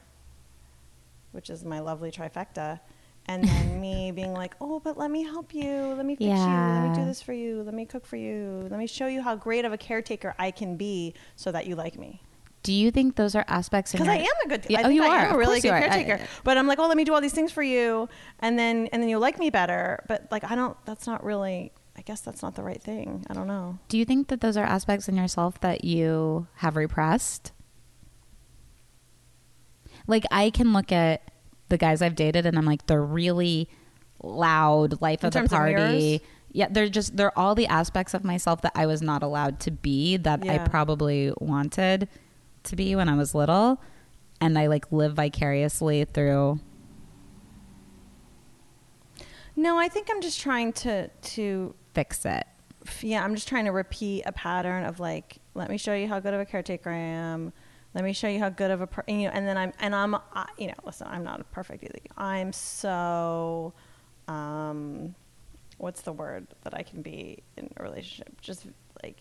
which 1.33 1.51
is 1.51 1.65
my 1.65 1.81
lovely 1.81 2.11
trifecta. 2.11 2.81
And 3.27 3.45
then 3.45 3.81
me 3.81 4.11
being 4.13 4.33
like, 4.33 4.55
oh, 4.61 4.81
but 4.81 4.97
let 4.97 5.11
me 5.11 5.23
help 5.23 5.55
you. 5.55 5.95
Let 5.97 6.07
me 6.07 6.17
fix 6.17 6.29
you. 6.29 6.37
Let 6.37 6.89
me 6.89 6.95
do 6.95 7.05
this 7.05 7.23
for 7.23 7.33
you. 7.33 7.63
Let 7.63 7.75
me 7.75 7.85
cook 7.85 8.07
for 8.07 8.17
you. 8.17 8.67
Let 8.71 8.79
me 8.79 8.87
show 8.87 9.07
you 9.07 9.23
how 9.23 9.37
great 9.37 9.65
of 9.65 9.73
a 9.73 9.79
caretaker 9.79 10.35
I 10.39 10.51
can 10.51 10.77
be 10.77 11.15
so 11.37 11.53
that 11.53 11.67
you 11.67 11.77
like 11.77 11.99
me. 11.99 12.23
Do 12.63 12.73
you 12.75 12.91
think 12.91 13.17
those 13.17 13.35
are 13.35 13.45
aspects? 13.49 13.95
in 13.95 13.99
Because 14.01 14.09
I 14.13 14.19
am 14.19 14.27
a 14.45 14.49
good, 14.49 14.67
Yeah, 14.69 14.81
I 14.81 14.83
oh, 14.85 14.89
you 14.91 15.03
I 15.03 15.07
are. 15.09 15.19
am 15.29 15.35
a 15.35 15.39
really 15.39 15.61
good 15.61 15.71
are. 15.71 15.77
I- 15.77 15.81
caretaker. 15.89 16.15
Uh, 16.15 16.25
uh, 16.25 16.27
but 16.45 16.59
I'm 16.59 16.67
like, 16.67 16.79
oh, 16.79 16.87
let 16.89 16.97
me 16.97 17.05
do 17.05 17.15
all 17.15 17.21
these 17.21 17.33
things 17.33 17.51
for 17.53 17.63
you, 17.63 18.09
and 18.41 18.59
then 18.59 18.87
and 18.93 19.03
then 19.03 19.09
you'll 19.09 19.21
like 19.21 19.39
me 19.39 19.49
better. 19.51 20.05
But 20.09 20.27
like, 20.31 20.45
I 20.51 20.55
don't. 20.55 20.77
That's 20.85 21.07
not 21.07 21.25
really. 21.25 21.73
I 21.97 22.03
guess 22.03 22.21
that's 22.21 22.41
not 22.43 22.55
the 22.55 22.63
right 22.63 22.81
thing. 22.83 23.27
I 23.29 23.35
don't 23.35 23.47
know. 23.47 23.79
Do 23.89 23.99
you 23.99 24.05
think 24.07 24.29
that 24.29 24.41
those 24.41 24.57
are 24.57 24.65
aspects 24.65 25.09
in 25.09 25.17
yourself 25.17 25.61
that 25.61 25.85
you 25.85 26.47
have 26.57 26.77
repressed? 26.77 27.53
Like 30.07 30.25
I 30.31 30.51
can 30.51 30.73
look 30.73 30.93
at 30.93 31.23
the 31.69 31.77
guys 31.79 32.03
I've 32.03 32.15
dated 32.15 32.47
and 32.47 32.57
I'm 32.59 32.65
like 32.65 32.87
they're 32.87 33.03
really 33.05 33.69
loud, 34.23 35.01
life 35.03 35.23
In 35.23 35.29
of 35.29 35.33
the 35.35 35.43
of 35.45 35.51
party. 35.51 35.75
mirrors? 35.75 36.21
yeah, 36.53 36.69
they're 36.71 36.89
just 36.89 37.17
they're 37.17 37.37
all 37.39 37.55
the 37.55 37.67
aspects 37.67 38.15
of 38.15 38.25
myself 38.25 38.63
that 38.63 38.73
I 38.75 38.87
was 38.87 39.03
not 39.03 39.23
allowed 39.23 39.61
to 39.61 39.71
be 39.71 40.17
that 40.19 40.43
I 40.49 40.59
probably 40.59 41.33
wanted 41.39 42.09
to 42.65 42.77
be 42.77 42.95
when 42.95 43.09
I 43.09 43.17
was 43.17 43.35
little 43.35 43.81
and 44.41 44.59
I 44.59 44.67
like 44.67 44.91
live 44.93 45.15
vicariously 45.15 46.05
through 46.05 46.61
No, 49.57 49.79
I 49.79 49.89
think 49.89 50.09
I'm 50.11 50.21
just 50.23 50.41
trying 50.41 50.73
to 50.75 51.09
to 51.09 51.75
fix 51.93 52.25
it. 52.25 52.47
yeah, 53.03 53.23
I'm 53.23 53.35
just 53.35 53.49
trying 53.49 53.65
to 53.67 53.73
repeat 53.73 54.23
a 54.25 54.33
pattern 54.33 54.85
of 54.85 55.01
like, 55.01 55.39
let 55.55 55.69
me 55.69 55.77
show 55.77 55.93
you 55.95 56.09
how 56.09 56.21
good 56.21 56.33
of 56.35 56.41
a 56.41 56.47
caretaker 56.47 56.89
I 56.91 56.97
am. 56.97 57.53
Let 57.93 58.05
me 58.05 58.13
show 58.13 58.29
you 58.29 58.39
how 58.39 58.49
good 58.49 58.71
of 58.71 58.81
a, 58.81 58.87
per- 58.87 59.05
you 59.09 59.25
know, 59.25 59.31
and 59.35 59.47
then 59.47 59.59
I'm, 59.59 59.73
and 59.81 59.95
I'm, 59.95 60.15
I, 60.15 60.47
you 60.57 60.69
know, 60.69 60.75
listen, 60.85 61.09
I'm 61.11 61.25
not 61.25 61.41
a 61.41 61.45
perfect 61.45 61.83
either. 61.83 61.99
I'm 62.17 62.53
so, 62.53 63.75
um, 64.29 65.15
what's 65.79 66.03
the 66.03 66.13
word 66.13 66.47
that 66.63 66.73
I 66.73 66.85
can 66.85 67.03
be 67.03 67.43
in 67.57 67.69
a 67.77 67.83
relationship? 67.83 68.41
Just 68.41 68.67
like, 69.03 69.17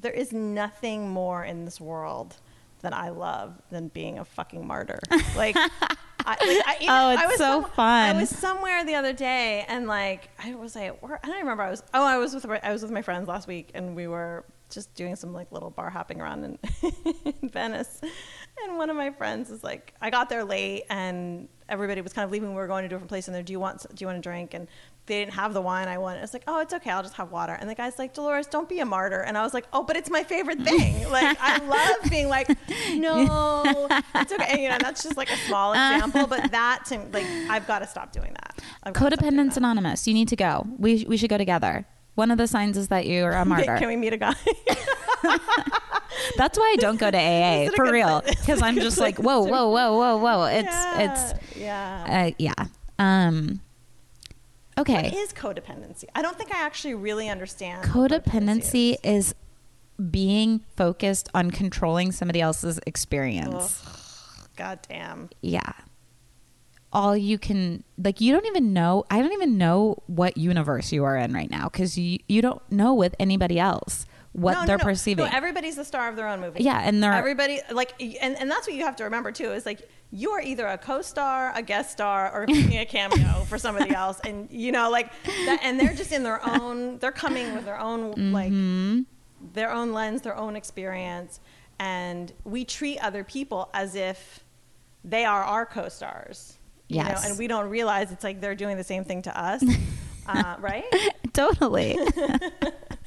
there 0.00 0.12
is 0.12 0.32
nothing 0.32 1.08
more 1.10 1.44
in 1.44 1.64
this 1.64 1.80
world 1.80 2.36
that 2.82 2.92
I 2.94 3.10
love 3.10 3.60
than 3.70 3.88
being 3.88 4.18
a 4.18 4.24
fucking 4.24 4.66
martyr. 4.66 4.98
Like, 5.36 5.56
I, 5.56 5.66
like, 6.32 6.66
I, 6.66 6.76
you 6.80 6.86
Oh, 6.88 6.92
know, 7.06 7.10
it's 7.12 7.22
I 7.22 7.26
was 7.26 7.38
so 7.38 7.62
some- 7.62 7.70
fun. 7.70 8.16
I 8.16 8.20
was 8.20 8.28
somewhere 8.30 8.84
the 8.84 8.94
other 8.94 9.12
day 9.12 9.64
and 9.68 9.86
like 9.86 10.28
I 10.42 10.54
was 10.54 10.74
like 10.76 11.00
where, 11.02 11.18
I 11.22 11.26
don't 11.28 11.38
remember 11.38 11.62
I 11.62 11.70
was 11.70 11.82
oh 11.94 12.04
I 12.04 12.18
was 12.18 12.34
with 12.34 12.46
my- 12.46 12.60
I 12.62 12.72
was 12.72 12.82
with 12.82 12.90
my 12.90 13.02
friends 13.02 13.26
last 13.28 13.48
week 13.48 13.70
and 13.74 13.96
we 13.96 14.06
were 14.06 14.44
just 14.70 14.94
doing 14.94 15.16
some 15.16 15.32
like 15.32 15.50
little 15.50 15.70
bar 15.70 15.90
hopping 15.90 16.20
around 16.20 16.44
in, 16.44 16.58
in 17.42 17.48
Venice 17.48 18.00
and 18.64 18.76
one 18.76 18.88
of 18.90 18.96
my 18.96 19.10
friends 19.10 19.50
was 19.50 19.64
like 19.64 19.94
I 20.00 20.10
got 20.10 20.28
there 20.28 20.44
late 20.44 20.84
and 20.90 21.48
everybody 21.68 22.00
was 22.02 22.12
kind 22.12 22.24
of 22.24 22.30
leaving 22.30 22.50
we 22.50 22.54
were 22.56 22.66
going 22.68 22.82
to 22.82 22.86
a 22.86 22.88
different 22.88 23.08
place 23.08 23.26
and 23.26 23.34
they're 23.34 23.42
do 23.42 23.52
you 23.52 23.60
want 23.60 23.80
do 23.94 24.02
you 24.02 24.06
want 24.06 24.18
a 24.18 24.22
drink 24.22 24.52
and 24.54 24.68
they 25.10 25.18
didn't 25.18 25.34
have 25.34 25.52
the 25.52 25.60
wine 25.60 25.88
I 25.88 25.98
wanted. 25.98 26.22
It's 26.22 26.32
like, 26.32 26.44
oh, 26.46 26.60
it's 26.60 26.72
okay. 26.72 26.88
I'll 26.90 27.02
just 27.02 27.14
have 27.14 27.32
water. 27.32 27.52
And 27.52 27.68
the 27.68 27.74
guy's 27.74 27.98
like, 27.98 28.14
Dolores, 28.14 28.46
don't 28.46 28.68
be 28.68 28.78
a 28.78 28.86
martyr. 28.86 29.20
And 29.20 29.36
I 29.36 29.42
was 29.42 29.52
like, 29.52 29.66
oh, 29.72 29.82
but 29.82 29.96
it's 29.96 30.08
my 30.08 30.22
favorite 30.22 30.60
thing. 30.62 31.08
like, 31.10 31.36
I 31.40 31.58
love 31.64 32.08
being 32.08 32.28
like, 32.28 32.48
no, 32.94 33.88
it's 34.14 34.32
okay. 34.32 34.46
And, 34.48 34.62
you 34.62 34.68
know, 34.68 34.78
that's 34.80 35.02
just 35.02 35.16
like 35.16 35.28
a 35.28 35.36
small 35.48 35.72
example, 35.72 36.28
but 36.28 36.52
that 36.52 36.84
to 36.86 37.00
like, 37.12 37.26
I've 37.50 37.66
got 37.66 37.80
to 37.80 37.88
stop 37.88 38.12
doing 38.12 38.32
that. 38.34 38.62
I've 38.84 38.92
gotta 38.92 39.16
doing 39.16 39.32
Codependence 39.32 39.48
that. 39.54 39.56
Anonymous. 39.58 40.06
You 40.06 40.14
need 40.14 40.28
to 40.28 40.36
go. 40.36 40.64
We 40.78 41.04
we 41.08 41.16
should 41.16 41.30
go 41.30 41.38
together. 41.38 41.86
One 42.14 42.30
of 42.30 42.38
the 42.38 42.46
signs 42.46 42.76
is 42.76 42.86
that 42.88 43.06
you're 43.06 43.32
a 43.32 43.44
martyr. 43.54 43.78
Can 43.78 43.88
we 43.88 43.96
meet 43.96 44.12
a 44.12 44.16
guy? 44.16 44.34
That's 46.36 46.56
why 46.56 46.74
I 46.74 46.76
don't 46.78 47.00
go 47.00 47.10
to 47.10 47.18
AA 47.18 47.62
Is 47.62 47.68
it 47.68 47.72
a 47.72 47.76
for 47.76 47.90
real 47.90 48.20
place- 48.20 48.32
is 48.34 48.38
it 48.38 48.40
because 48.46 48.62
I'm 48.62 48.76
just 48.76 48.98
like 48.98 49.18
whoa 49.18 49.40
whoa 49.40 49.68
whoa 49.70 49.96
whoa 49.98 50.16
whoa. 50.18 50.44
It's 50.44 50.66
yeah, 50.66 51.00
it's 51.00 51.56
yeah. 51.56 52.28
uh, 52.28 52.34
yeah. 52.38 52.66
Um. 52.98 53.60
Okay. 54.78 54.94
What 54.94 55.14
is 55.14 55.32
codependency? 55.32 56.04
I 56.14 56.22
don't 56.22 56.38
think 56.38 56.54
I 56.54 56.62
actually 56.64 56.94
really 56.94 57.28
understand. 57.28 57.84
Codependency 57.84 58.96
is. 59.02 59.28
is 59.28 59.34
being 60.10 60.60
focused 60.76 61.28
on 61.34 61.50
controlling 61.50 62.10
somebody 62.12 62.40
else's 62.40 62.80
experience. 62.86 63.82
God 64.56 64.78
damn. 64.88 65.28
Yeah. 65.42 65.72
All 66.92 67.16
you 67.16 67.38
can 67.38 67.84
like 68.02 68.20
you 68.20 68.32
don't 68.32 68.46
even 68.46 68.72
know 68.72 69.04
I 69.10 69.20
don't 69.20 69.32
even 69.32 69.58
know 69.58 70.02
what 70.06 70.36
universe 70.36 70.90
you 70.90 71.04
are 71.04 71.16
in 71.16 71.32
right 71.32 71.50
now 71.50 71.68
cuz 71.68 71.96
you 71.96 72.18
you 72.28 72.42
don't 72.42 72.62
know 72.72 72.94
with 72.94 73.14
anybody 73.20 73.60
else 73.60 74.06
what 74.32 74.52
No, 74.54 74.66
they're 74.66 74.78
no. 74.78 74.84
perceiving. 74.84 75.24
No, 75.24 75.30
everybody's 75.32 75.76
the 75.76 75.84
star 75.84 76.08
of 76.08 76.16
their 76.16 76.28
own 76.28 76.40
movie. 76.40 76.62
Yeah, 76.62 76.80
and 76.82 77.02
they're- 77.02 77.12
everybody 77.12 77.60
like, 77.70 77.94
and, 78.00 78.36
and 78.36 78.50
that's 78.50 78.66
what 78.66 78.76
you 78.76 78.84
have 78.84 78.96
to 78.96 79.04
remember 79.04 79.32
too. 79.32 79.52
Is 79.52 79.66
like 79.66 79.88
you 80.12 80.30
are 80.30 80.40
either 80.40 80.66
a 80.66 80.78
co-star, 80.78 81.52
a 81.54 81.62
guest 81.62 81.90
star, 81.92 82.32
or 82.32 82.44
a 82.48 82.84
cameo 82.84 83.44
for 83.48 83.58
somebody 83.58 83.94
else, 83.94 84.20
and 84.20 84.48
you 84.50 84.72
know, 84.72 84.90
like 84.90 85.10
that. 85.24 85.60
And 85.62 85.78
they're 85.80 85.94
just 85.94 86.12
in 86.12 86.22
their 86.22 86.40
own. 86.48 86.98
They're 86.98 87.12
coming 87.12 87.54
with 87.54 87.64
their 87.64 87.78
own 87.78 88.14
Mm-hmm. 88.14 88.32
like 88.32 89.06
their 89.54 89.72
own 89.72 89.92
lens, 89.92 90.22
their 90.22 90.36
own 90.36 90.54
experience, 90.54 91.40
and 91.78 92.32
we 92.44 92.64
treat 92.64 92.98
other 92.98 93.24
people 93.24 93.70
as 93.74 93.94
if 93.94 94.44
they 95.04 95.24
are 95.24 95.42
our 95.42 95.64
co-stars. 95.66 96.56
You 96.88 96.96
Yes. 96.96 97.22
know, 97.24 97.30
and 97.30 97.38
we 97.38 97.46
don't 97.46 97.70
realize 97.70 98.10
it's 98.12 98.22
like 98.24 98.40
they're 98.40 98.54
doing 98.56 98.76
the 98.76 98.84
same 98.84 99.04
thing 99.04 99.22
to 99.22 99.40
us, 99.40 99.64
uh, 100.26 100.56
right? 100.60 100.84
totally. 101.32 101.96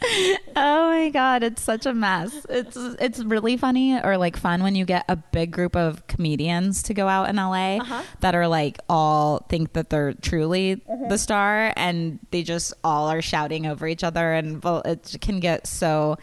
oh 0.55 0.89
my 0.89 1.09
god, 1.09 1.43
it's 1.43 1.61
such 1.61 1.85
a 1.85 1.93
mess. 1.93 2.45
It's 2.49 2.75
it's 2.77 3.19
really 3.23 3.57
funny 3.57 3.99
or 4.01 4.17
like 4.17 4.35
fun 4.37 4.61
when 4.63 4.75
you 4.75 4.85
get 4.85 5.05
a 5.09 5.15
big 5.15 5.51
group 5.51 5.75
of 5.75 6.05
comedians 6.07 6.83
to 6.83 6.93
go 6.93 7.07
out 7.07 7.29
in 7.29 7.37
LA 7.37 7.77
Uh-huh. 7.77 8.03
that 8.19 8.35
are 8.35 8.47
like 8.47 8.79
all 8.89 9.45
think 9.49 9.73
that 9.73 9.89
they're 9.89 10.13
truly 10.13 10.75
Mm-hmm. 10.75 11.09
the 11.09 11.17
star 11.17 11.73
and 11.75 12.19
they 12.31 12.43
just 12.43 12.73
all 12.83 13.07
are 13.07 13.21
shouting 13.21 13.65
over 13.67 13.87
each 13.87 14.03
other 14.03 14.33
and 14.33 14.63
well, 14.63 14.81
it 14.85 15.15
can 15.21 15.39
get 15.39 15.67
so 15.67 16.17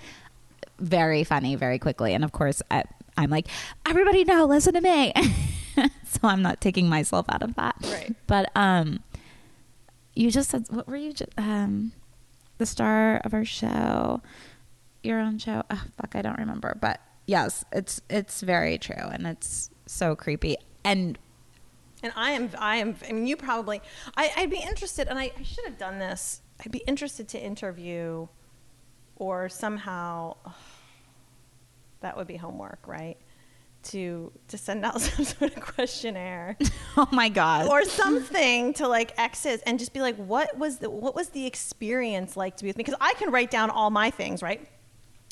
very 0.79 1.25
funny 1.25 1.57
very 1.57 1.79
quickly. 1.79 2.15
And 2.15 2.25
of 2.25 2.33
course, 2.33 2.63
I, 2.71 2.85
I'm 3.17 3.31
like, 3.31 3.49
everybody 3.87 4.25
now 4.25 4.45
listen 4.47 4.75
to 4.75 4.81
me. 4.81 5.13
so 6.05 6.21
I'm 6.25 6.43
not 6.43 6.61
taking 6.61 6.89
myself 6.89 7.27
out 7.29 7.43
of 7.43 7.55
that. 7.57 7.77
Right. 7.83 8.15
But 8.27 8.51
um, 8.57 9.01
you 10.15 10.31
just 10.31 10.51
said 10.51 10.65
what 10.71 10.87
were 10.89 10.97
you 10.97 11.13
just 11.13 11.31
um, 11.39 11.93
the 12.61 12.67
star 12.67 13.17
of 13.25 13.35
our 13.35 13.45
show, 13.45 14.23
your 15.03 15.19
own 15.19 15.39
show. 15.39 15.65
Oh, 15.71 15.83
fuck, 15.97 16.15
I 16.15 16.23
don't 16.23 16.39
remember. 16.39 16.77
But 16.81 17.01
yes, 17.27 17.65
it's 17.73 18.01
it's 18.09 18.43
very 18.43 18.79
true, 18.79 18.95
and 18.95 19.27
it's 19.27 19.71
so 19.87 20.15
creepy. 20.15 20.57
And 20.85 21.19
And 22.03 22.13
I 22.15 22.31
am, 22.33 22.51
I 22.59 22.77
am, 22.77 22.95
I 23.09 23.13
mean, 23.13 23.27
you 23.27 23.37
probably, 23.37 23.83
I, 24.17 24.31
I'd 24.37 24.51
be 24.51 24.61
interested, 24.61 25.09
and 25.09 25.19
I, 25.19 25.33
I 25.39 25.43
should 25.43 25.65
have 25.65 25.79
done 25.79 25.99
this. 25.99 26.43
I'd 26.65 26.73
be 26.73 26.83
interested 26.87 27.29
to 27.29 27.43
interview 27.43 28.29
or 29.17 29.49
somehow, 29.49 30.37
that 32.01 32.17
would 32.17 32.27
be 32.27 32.37
homework, 32.37 32.87
right? 32.87 33.19
To, 33.85 34.31
to 34.49 34.59
send 34.59 34.85
out 34.85 35.01
some 35.01 35.25
sort 35.25 35.57
of 35.57 35.63
questionnaire 35.63 36.59
oh 36.99 37.09
my 37.13 37.31
god, 37.31 37.67
or 37.67 37.85
something 37.85 38.75
to 38.75 38.87
like 38.87 39.19
exit 39.19 39.63
and 39.65 39.79
just 39.79 39.95
be 39.95 40.01
like, 40.01 40.17
what 40.17 40.57
was 40.59 40.79
the, 40.79 40.91
what 40.91 41.15
was 41.15 41.31
the 41.31 41.47
experience 41.47 42.37
like 42.37 42.59
to 42.59 42.65
be 42.65 42.69
with 42.69 42.77
me? 42.77 42.85
Because 42.85 42.99
I 43.01 43.15
can 43.15 43.31
write 43.31 43.51
down 43.51 43.71
all 43.71 43.91
my 43.91 44.11
things, 44.11 44.43
right? 44.43 44.69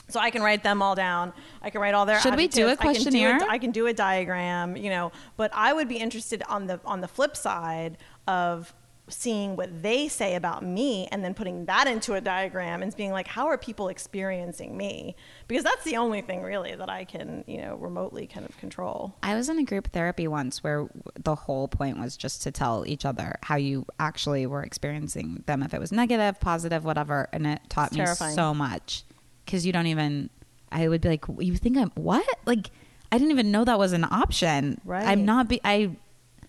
So 0.08 0.18
I 0.18 0.30
can 0.30 0.42
write 0.42 0.62
them 0.62 0.80
all 0.80 0.94
down. 0.94 1.32
I 1.60 1.70
can 1.70 1.80
write 1.80 1.94
all 1.94 2.06
their. 2.06 2.20
Should 2.20 2.36
we 2.36 2.48
do 2.48 2.68
a 2.68 2.72
adjectives. 2.72 2.80
I 2.80 2.94
can 2.94 3.02
do 3.02 3.28
questionnaire? 3.28 3.50
I 3.50 3.58
can 3.58 3.70
do 3.70 3.86
a 3.86 3.92
diagram, 3.92 4.76
you 4.76 4.90
know. 4.90 5.12
But 5.36 5.50
I 5.54 5.72
would 5.72 5.88
be 5.88 5.98
interested 5.98 6.42
on 6.48 6.66
the 6.66 6.80
on 6.84 7.00
the 7.00 7.08
flip 7.08 7.36
side 7.36 7.98
of 8.26 8.74
seeing 9.10 9.56
what 9.56 9.82
they 9.82 10.08
say 10.08 10.34
about 10.34 10.64
me 10.64 11.08
and 11.10 11.24
then 11.24 11.34
putting 11.34 11.64
that 11.66 11.86
into 11.86 12.14
a 12.14 12.20
diagram 12.20 12.82
and 12.82 12.94
being 12.96 13.10
like, 13.12 13.26
how 13.26 13.46
are 13.46 13.56
people 13.58 13.88
experiencing 13.88 14.76
me? 14.76 15.16
Because 15.46 15.64
that's 15.64 15.84
the 15.84 15.96
only 15.96 16.20
thing 16.20 16.42
really 16.42 16.74
that 16.74 16.88
I 16.90 17.04
can, 17.04 17.44
you 17.46 17.60
know, 17.60 17.76
remotely 17.76 18.26
kind 18.26 18.48
of 18.48 18.56
control. 18.58 19.14
I 19.22 19.34
was 19.34 19.48
in 19.48 19.58
a 19.58 19.64
group 19.64 19.88
therapy 19.92 20.28
once 20.28 20.62
where 20.62 20.88
the 21.14 21.34
whole 21.34 21.68
point 21.68 21.98
was 21.98 22.16
just 22.16 22.42
to 22.42 22.50
tell 22.50 22.84
each 22.86 23.04
other 23.04 23.36
how 23.42 23.56
you 23.56 23.86
actually 23.98 24.46
were 24.46 24.62
experiencing 24.62 25.42
them, 25.46 25.62
if 25.62 25.72
it 25.74 25.80
was 25.80 25.92
negative, 25.92 26.38
positive, 26.40 26.84
whatever. 26.84 27.28
And 27.32 27.46
it 27.46 27.60
taught 27.68 27.88
It's 27.88 27.96
me 27.98 28.04
terrifying. 28.04 28.34
so 28.34 28.52
much 28.54 29.04
because 29.44 29.64
you 29.66 29.72
don't 29.72 29.86
even, 29.86 30.30
I 30.70 30.88
would 30.88 31.00
be 31.00 31.08
like, 31.08 31.24
you 31.38 31.56
think 31.56 31.76
I'm 31.78 31.90
what? 31.94 32.26
Like, 32.46 32.70
I 33.10 33.16
didn't 33.16 33.30
even 33.30 33.50
know 33.50 33.64
that 33.64 33.78
was 33.78 33.92
an 33.94 34.04
option. 34.04 34.80
Right. 34.84 35.06
I'm 35.06 35.24
not, 35.24 35.48
be, 35.48 35.60
I, 35.64 35.96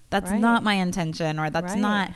that's 0.09 0.31
Right. 0.31 0.41
not 0.41 0.63
my 0.63 0.73
intention 0.73 1.39
or 1.39 1.49
that's 1.49 1.73
Right. 1.73 1.79
not, 1.79 2.11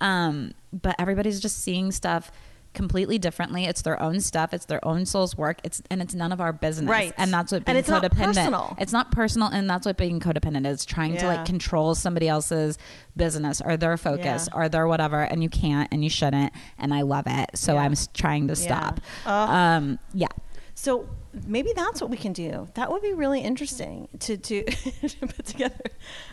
um, 0.00 0.52
but 0.72 0.94
everybody's 0.98 1.40
just 1.40 1.58
seeing 1.62 1.92
stuff 1.92 2.30
completely 2.74 3.18
differently. 3.18 3.64
It's 3.64 3.82
their 3.82 4.00
own 4.00 4.20
stuff. 4.20 4.52
It's 4.52 4.66
their 4.66 4.86
own 4.86 5.06
soul's 5.06 5.36
work. 5.36 5.58
It's, 5.64 5.82
and 5.90 6.02
it's 6.02 6.14
none 6.14 6.32
of 6.32 6.40
our 6.40 6.52
business. 6.52 6.88
Right. 6.88 7.12
And 7.16 7.32
that's 7.32 7.50
what 7.50 7.58
And 7.58 7.64
being 7.64 7.76
it's 7.78 7.88
not 7.88 8.02
codependent. 8.04 8.24
personal. 8.34 8.76
It's 8.78 8.92
not 8.92 9.10
personal, 9.10 9.48
and 9.48 9.68
that's 9.68 9.86
what 9.86 9.96
being 9.96 10.20
codependent 10.20 10.66
is 10.66 10.84
trying 10.84 11.16
to 11.16 11.26
like 11.26 11.46
control 11.46 11.94
somebody 11.94 12.28
else's 12.28 12.76
business 13.16 13.60
or 13.64 13.76
their 13.78 13.96
focus 13.96 14.48
Yeah. 14.52 14.58
or 14.60 14.68
their 14.68 14.86
whatever, 14.86 15.22
and 15.22 15.42
you 15.42 15.48
can't 15.48 15.88
and 15.90 16.04
you 16.04 16.10
shouldn't. 16.10 16.52
And 16.78 16.92
I 16.92 17.02
love 17.02 17.24
it, 17.26 17.50
so 17.54 17.74
Yeah. 17.74 17.80
I'm 17.82 17.94
trying 18.12 18.46
to 18.48 18.54
Yeah. 18.54 18.66
stop. 18.66 19.00
Ugh. 19.26 19.48
Um, 19.50 19.98
yeah, 20.12 20.28
So 20.80 21.08
maybe 21.44 21.72
that's 21.74 22.00
what 22.00 22.08
we 22.08 22.16
can 22.16 22.32
do. 22.32 22.68
That 22.74 22.92
would 22.92 23.02
be 23.02 23.12
really 23.12 23.40
interesting 23.40 24.06
to 24.20 24.36
to, 24.36 24.62
to 25.08 25.26
put 25.26 25.44
together 25.44 25.82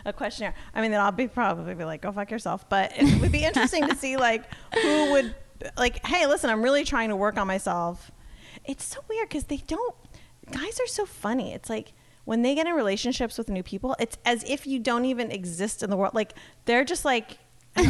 a 0.04 0.12
questionnaire. 0.12 0.54
I 0.72 0.80
mean, 0.80 0.92
then 0.92 1.00
I'll 1.00 1.10
be 1.10 1.26
probably 1.26 1.74
be 1.74 1.84
like, 1.84 2.02
"Go 2.02 2.12
fuck 2.12 2.30
yourself," 2.30 2.68
but 2.68 2.92
it 2.94 3.20
would 3.20 3.32
be 3.32 3.42
interesting 3.42 3.88
to 3.88 3.96
see 3.96 4.16
like 4.16 4.44
who 4.72 5.10
would 5.10 5.34
like, 5.76 6.06
"Hey, 6.06 6.28
listen, 6.28 6.48
I'm 6.48 6.62
really 6.62 6.84
trying 6.84 7.08
to 7.08 7.16
work 7.16 7.38
on 7.38 7.48
myself." 7.48 8.12
It's 8.64 8.84
so 8.84 9.00
weird 9.08 9.28
because 9.28 9.44
they 9.44 9.56
don't. 9.66 9.96
Guys 10.52 10.78
are 10.78 10.86
so 10.86 11.06
funny. 11.06 11.52
It's 11.52 11.68
like 11.68 11.92
when 12.24 12.42
they 12.42 12.54
get 12.54 12.68
in 12.68 12.74
relationships 12.74 13.38
with 13.38 13.48
new 13.48 13.64
people, 13.64 13.96
it's 13.98 14.16
as 14.24 14.44
if 14.44 14.64
you 14.64 14.78
don't 14.78 15.06
even 15.06 15.32
exist 15.32 15.82
in 15.82 15.90
the 15.90 15.96
world. 15.96 16.14
Like 16.14 16.34
they're 16.66 16.84
just 16.84 17.04
like 17.04 17.38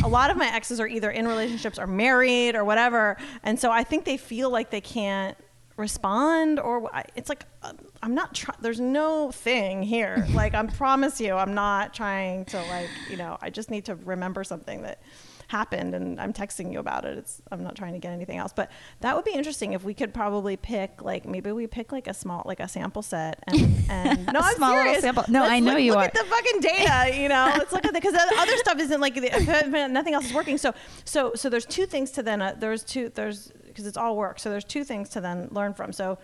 a 0.02 0.08
lot 0.08 0.30
of 0.30 0.38
my 0.38 0.50
exes 0.50 0.80
are 0.80 0.88
either 0.88 1.10
in 1.10 1.28
relationships 1.28 1.78
or 1.78 1.86
married 1.86 2.56
or 2.56 2.64
whatever. 2.64 3.18
And 3.42 3.60
so 3.60 3.70
I 3.70 3.84
think 3.84 4.06
they 4.06 4.16
feel 4.16 4.48
like 4.48 4.70
they 4.70 4.80
can't 4.80 5.36
respond 5.76 6.58
or 6.58 6.90
it's 7.14 7.28
like 7.28 7.44
uh, 7.62 7.72
I'm 8.02 8.14
not 8.14 8.34
trying 8.34 8.58
there's 8.62 8.80
no 8.80 9.30
thing 9.30 9.82
here. 9.82 10.26
Like 10.36 10.54
I 10.54 10.62
promise 10.66 11.20
you 11.20 11.34
I'm 11.34 11.54
not 11.54 11.94
trying 11.94 12.44
to 12.46 12.58
like, 12.64 12.88
you 13.10 13.16
know, 13.16 13.38
I 13.40 13.50
just 13.50 13.70
need 13.70 13.86
to 13.86 13.94
remember 13.94 14.44
something 14.44 14.82
that 14.82 15.00
happened 15.48 15.94
and 15.94 16.20
I'm 16.20 16.32
texting 16.32 16.72
you 16.72 16.78
about 16.80 17.04
it. 17.04 17.16
It's 17.18 17.40
I'm 17.52 17.62
not 17.62 17.74
trying 17.76 17.92
to 17.92 17.98
get 17.98 18.12
anything 18.12 18.36
else. 18.36 18.52
But 18.54 18.70
that 19.00 19.14
would 19.16 19.24
be 19.24 19.32
interesting 19.32 19.72
if 19.74 19.84
we 19.84 19.94
could 19.94 20.12
probably 20.12 20.56
pick 20.56 21.02
like 21.02 21.24
maybe 21.26 21.52
we 21.52 21.66
pick 21.66 21.92
like 21.92 22.06
a 22.08 22.14
small 22.14 22.42
like 22.44 22.60
a 22.60 22.68
sample 22.68 23.02
set 23.02 23.42
and, 23.46 23.76
and 23.88 24.26
no, 24.32 24.40
A 24.40 24.42
I'm 24.42 24.56
small 24.56 24.72
serious. 24.72 25.00
sample. 25.02 25.24
No, 25.28 25.40
Let's 25.42 25.52
I 25.52 25.60
know 25.60 25.72
look, 25.74 25.80
you 25.82 25.92
look 25.92 26.00
are. 26.00 26.04
at 26.04 26.14
the 26.14 26.24
fucking 26.24 26.60
data, 26.60 27.16
you 27.20 27.28
know. 27.28 27.52
Let's 27.58 27.72
look 27.72 27.84
at 27.86 27.92
the 27.94 28.00
because 28.00 28.12
the 28.14 28.34
other 28.38 28.56
stuff 28.58 28.78
isn't 28.80 29.00
like 29.00 29.14
the, 29.14 29.88
nothing 29.90 30.14
else 30.14 30.26
is 30.26 30.34
working. 30.34 30.58
So 30.58 30.74
so 31.04 31.32
so 31.34 31.48
there's 31.48 31.66
two 31.66 31.86
things 31.86 32.10
to 32.12 32.22
then 32.22 32.42
uh, 32.42 32.54
there's 32.58 32.82
two 32.82 33.10
there's 33.14 33.52
because 33.76 33.86
it's 33.86 33.98
all 33.98 34.16
work. 34.16 34.38
So 34.38 34.48
there's 34.48 34.64
two 34.64 34.84
things 34.84 35.10
to 35.10 35.20
then 35.20 35.48
learn 35.50 35.74
from. 35.74 35.92
So 35.92 36.16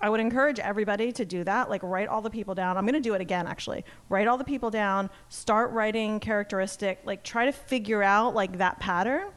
I 0.00 0.10
would 0.10 0.18
encourage 0.18 0.58
everybody 0.58 1.12
to 1.12 1.24
do 1.24 1.44
that. 1.44 1.70
Like 1.70 1.80
write 1.84 2.08
all 2.08 2.20
the 2.20 2.30
people 2.30 2.52
down. 2.52 2.76
I'm 2.76 2.84
going 2.84 3.00
to 3.00 3.00
do 3.00 3.14
it 3.14 3.20
again 3.20 3.46
actually. 3.46 3.84
Write 4.08 4.26
all 4.26 4.36
the 4.36 4.44
people 4.44 4.70
down. 4.70 5.08
Start 5.28 5.70
writing 5.70 6.18
characteristic. 6.18 6.98
Like 7.04 7.22
try 7.22 7.46
to 7.46 7.52
figure 7.52 8.02
out 8.02 8.34
like 8.34 8.58
that 8.58 8.80
pattern. 8.80 9.28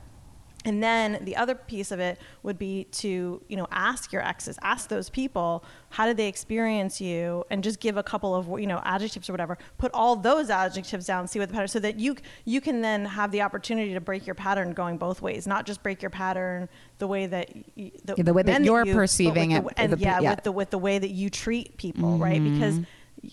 And 0.65 0.83
then 0.83 1.19
the 1.23 1.37
other 1.37 1.55
piece 1.55 1.89
of 1.89 2.01
it 2.01 2.19
would 2.43 2.59
be 2.59 2.83
to, 2.91 3.41
you 3.47 3.55
know, 3.55 3.65
ask 3.71 4.11
your 4.11 4.21
exes, 4.21 4.59
ask 4.61 4.89
those 4.89 5.09
people, 5.09 5.63
how 5.91 6.05
did 6.05 6.17
they 6.17 6.27
experience 6.27 6.99
you, 6.99 7.45
and 7.49 7.63
just 7.63 7.79
give 7.79 7.95
a 7.95 8.03
couple 8.03 8.35
of, 8.35 8.59
you 8.59 8.67
know, 8.67 8.81
adjectives 8.83 9.29
or 9.29 9.33
whatever. 9.33 9.57
Put 9.77 9.91
all 9.93 10.17
those 10.17 10.49
adjectives 10.49 11.05
down, 11.05 11.29
see 11.29 11.39
what 11.39 11.47
the 11.47 11.53
pattern, 11.53 11.69
so 11.69 11.79
that 11.79 11.97
you 11.97 12.17
you 12.43 12.59
can 12.59 12.81
then 12.81 13.05
have 13.05 13.31
the 13.31 13.41
opportunity 13.41 13.93
to 13.93 14.01
break 14.01 14.27
your 14.27 14.35
pattern 14.35 14.73
going 14.73 14.97
both 14.97 15.21
ways, 15.21 15.47
not 15.47 15.65
just 15.65 15.81
break 15.81 16.01
your 16.01 16.09
pattern 16.11 16.67
the 16.97 17.07
way 17.07 17.25
that 17.25 17.49
y- 17.77 17.91
the, 18.03 18.15
Yeah, 18.17 18.23
the 18.23 18.33
way 18.33 18.43
that 18.43 18.61
you're 18.61 18.79
you- 18.79 18.83
but 18.83 18.87
with 18.87 18.95
perceiving 18.97 19.49
the- 19.51 19.59
it, 19.65 19.73
and 19.77 19.93
the 19.93 19.97
yeah, 19.97 20.19
yeah. 20.19 20.31
with 20.31 20.43
the 20.43 20.51
with 20.51 20.69
the 20.71 20.77
way 20.77 20.99
that 20.99 21.11
you 21.11 21.29
treat 21.29 21.77
people, 21.77 22.17
right? 22.17 22.41
Mm-hmm. 22.41 22.53
Because 22.55 22.79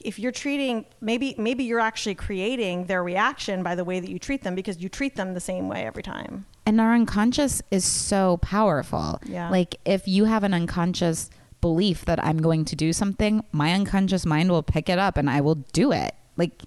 if 0.00 0.20
you're 0.20 0.32
treating 0.32 0.84
maybe 1.00 1.34
maybe 1.38 1.64
you're 1.64 1.80
actually 1.80 2.14
creating 2.14 2.86
their 2.86 3.02
reaction 3.02 3.64
by 3.64 3.74
the 3.74 3.84
way 3.84 3.98
that 3.98 4.10
you 4.10 4.18
treat 4.20 4.42
them 4.44 4.54
because 4.54 4.80
you 4.80 4.88
treat 4.88 5.16
them 5.16 5.34
the 5.34 5.40
same 5.40 5.68
way 5.68 5.84
every 5.84 6.04
time. 6.04 6.46
And 6.66 6.80
our 6.80 6.94
unconscious 6.94 7.62
is 7.70 7.84
so 7.84 8.38
powerful. 8.38 9.20
Yeah. 9.24 9.48
Like 9.50 9.76
if 9.84 10.08
you 10.08 10.24
have 10.24 10.42
an 10.42 10.52
unconscious 10.52 11.30
belief 11.60 12.04
that 12.06 12.22
I'm 12.24 12.42
going 12.42 12.64
to 12.66 12.76
do 12.76 12.92
something, 12.92 13.44
my 13.52 13.72
unconscious 13.72 14.26
mind 14.26 14.50
will 14.50 14.64
pick 14.64 14.88
it 14.88 14.98
up 14.98 15.16
and 15.16 15.30
I 15.30 15.40
will 15.40 15.54
do 15.54 15.92
it. 15.92 16.14
Like 16.36 16.62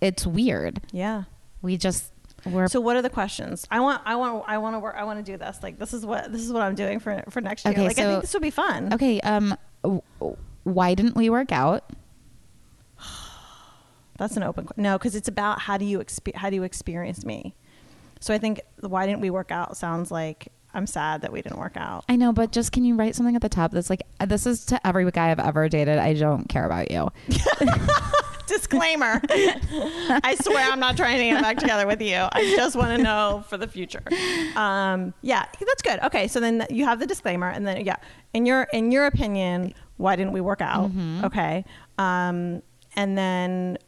it's 0.00 0.26
weird. 0.26 0.80
Yeah. 0.90 1.24
We 1.60 1.76
just 1.76 2.12
we're 2.46 2.68
So 2.68 2.80
what 2.80 2.96
are 2.96 3.02
the 3.02 3.10
questions? 3.10 3.66
I 3.70 3.80
want 3.80 4.02
I 4.04 4.16
want 4.16 4.44
I 4.46 4.58
want 4.58 4.74
to 4.74 4.78
work 4.78 4.94
I 4.96 5.04
want 5.04 5.24
to 5.24 5.32
do 5.32 5.36
this. 5.36 5.58
Like 5.62 5.78
this 5.78 5.92
is 5.92 6.06
what 6.06 6.32
this 6.32 6.40
is 6.42 6.52
what 6.52 6.62
I'm 6.62 6.74
doing 6.74 6.98
for 6.98 7.22
for 7.28 7.40
next 7.40 7.64
year. 7.64 7.72
Okay, 7.72 7.82
like 7.86 7.98
I 7.98 8.04
think 8.04 8.22
this 8.22 8.32
would 8.32 8.42
be 8.42 8.50
fun. 8.50 8.92
Okay, 8.94 9.20
um 9.20 9.54
why 10.62 10.94
didn't 10.94 11.16
we 11.16 11.28
work 11.28 11.52
out? 11.52 11.90
That's 14.18 14.36
an 14.36 14.42
open 14.42 14.68
no 14.76 14.96
because 14.96 15.14
it's 15.14 15.28
about 15.28 15.60
how 15.60 15.76
do 15.76 15.84
you 15.84 15.98
expe- 15.98 16.36
how 16.36 16.48
do 16.48 16.56
you 16.56 16.62
experience 16.62 17.24
me. 17.24 17.54
So 18.20 18.34
I 18.34 18.38
think 18.38 18.60
why 18.80 19.06
didn't 19.06 19.20
we 19.20 19.30
work 19.30 19.50
out 19.50 19.76
sounds 19.76 20.10
like 20.10 20.48
I'm 20.76 20.86
sad 20.86 21.22
that 21.22 21.32
we 21.32 21.40
didn't 21.40 21.58
work 21.58 21.76
out. 21.76 22.04
I 22.06 22.16
know, 22.16 22.32
but 22.34 22.52
just 22.52 22.70
can 22.70 22.84
you 22.84 22.96
write 22.96 23.14
something 23.14 23.34
at 23.34 23.40
the 23.40 23.48
top 23.48 23.72
that's 23.72 23.88
like 23.88 24.02
this 24.26 24.46
is 24.46 24.66
to 24.66 24.86
every 24.86 25.10
guy 25.10 25.30
I've 25.30 25.40
ever 25.40 25.68
dated. 25.70 25.98
I 25.98 26.12
don't 26.12 26.48
care 26.48 26.66
about 26.66 26.90
you. 26.90 27.10
Disclaimer. 28.46 29.20
I 29.28 30.36
swear 30.40 30.70
I'm 30.70 30.78
not 30.78 30.96
trying 30.96 31.18
to 31.18 31.24
get 31.24 31.42
back 31.42 31.56
together 31.56 31.86
with 31.86 32.00
you. 32.00 32.28
I 32.30 32.54
just 32.56 32.76
want 32.76 32.96
to 32.96 33.02
know 33.02 33.42
for 33.48 33.56
the 33.56 33.66
future. 33.66 34.02
Um, 34.54 35.14
yeah, 35.22 35.46
that's 35.58 35.82
good. 35.82 35.98
Okay, 36.04 36.28
so 36.28 36.38
then 36.40 36.64
you 36.70 36.84
have 36.84 37.00
the 37.00 37.06
disclaimer, 37.06 37.48
and 37.48 37.66
then 37.66 37.84
yeah, 37.84 37.96
in 38.34 38.46
your 38.46 38.68
in 38.72 38.92
your 38.92 39.06
opinion, 39.06 39.74
why 39.96 40.14
didn't 40.14 40.32
we 40.32 40.40
work 40.40 40.60
out? 40.60 40.90
Okay, 41.24 41.64
um, 41.98 42.62
and 42.94 43.18
then 43.18 43.78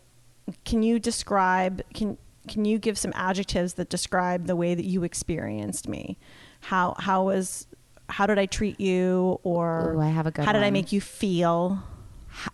can 0.64 0.82
you 0.82 0.98
describe 0.98 1.82
can 1.94 2.16
can 2.48 2.64
you 2.64 2.78
give 2.78 2.98
some 2.98 3.12
adjectives 3.14 3.74
that 3.74 3.88
describe 3.88 4.46
the 4.46 4.56
way 4.56 4.74
that 4.74 4.84
you 4.84 5.04
experienced 5.04 5.88
me? 5.88 6.18
How 6.60 6.94
how 6.98 7.24
was 7.24 7.66
how 8.08 8.26
did 8.26 8.38
I 8.38 8.46
treat 8.46 8.80
you, 8.80 9.38
or 9.42 9.94
Ooh, 9.94 10.00
I 10.00 10.08
have 10.08 10.26
a 10.26 10.30
good 10.30 10.44
how 10.44 10.52
did 10.52 10.62
I 10.62 10.70
make 10.70 10.92
you 10.92 11.00
feel? 11.00 11.82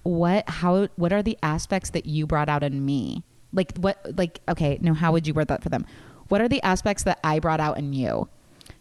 What 0.02 0.48
how 0.48 0.88
what 0.96 1.12
are 1.12 1.22
the 1.22 1.38
aspects 1.42 1.90
that 1.90 2.06
you 2.06 2.26
brought 2.26 2.48
out 2.48 2.62
in 2.62 2.84
me 2.84 3.22
like 3.54 3.76
what 3.78 3.98
like 4.16 4.40
okay 4.48 4.78
no 4.82 4.92
how 4.94 5.12
would 5.12 5.26
you 5.26 5.32
word 5.32 5.48
that 5.48 5.62
for 5.62 5.68
them 5.68 5.86
what 6.28 6.40
are 6.40 6.48
the 6.48 6.62
aspects 6.62 7.04
that 7.04 7.18
i 7.22 7.38
brought 7.38 7.60
out 7.60 7.78
in 7.78 7.92
you 7.92 8.28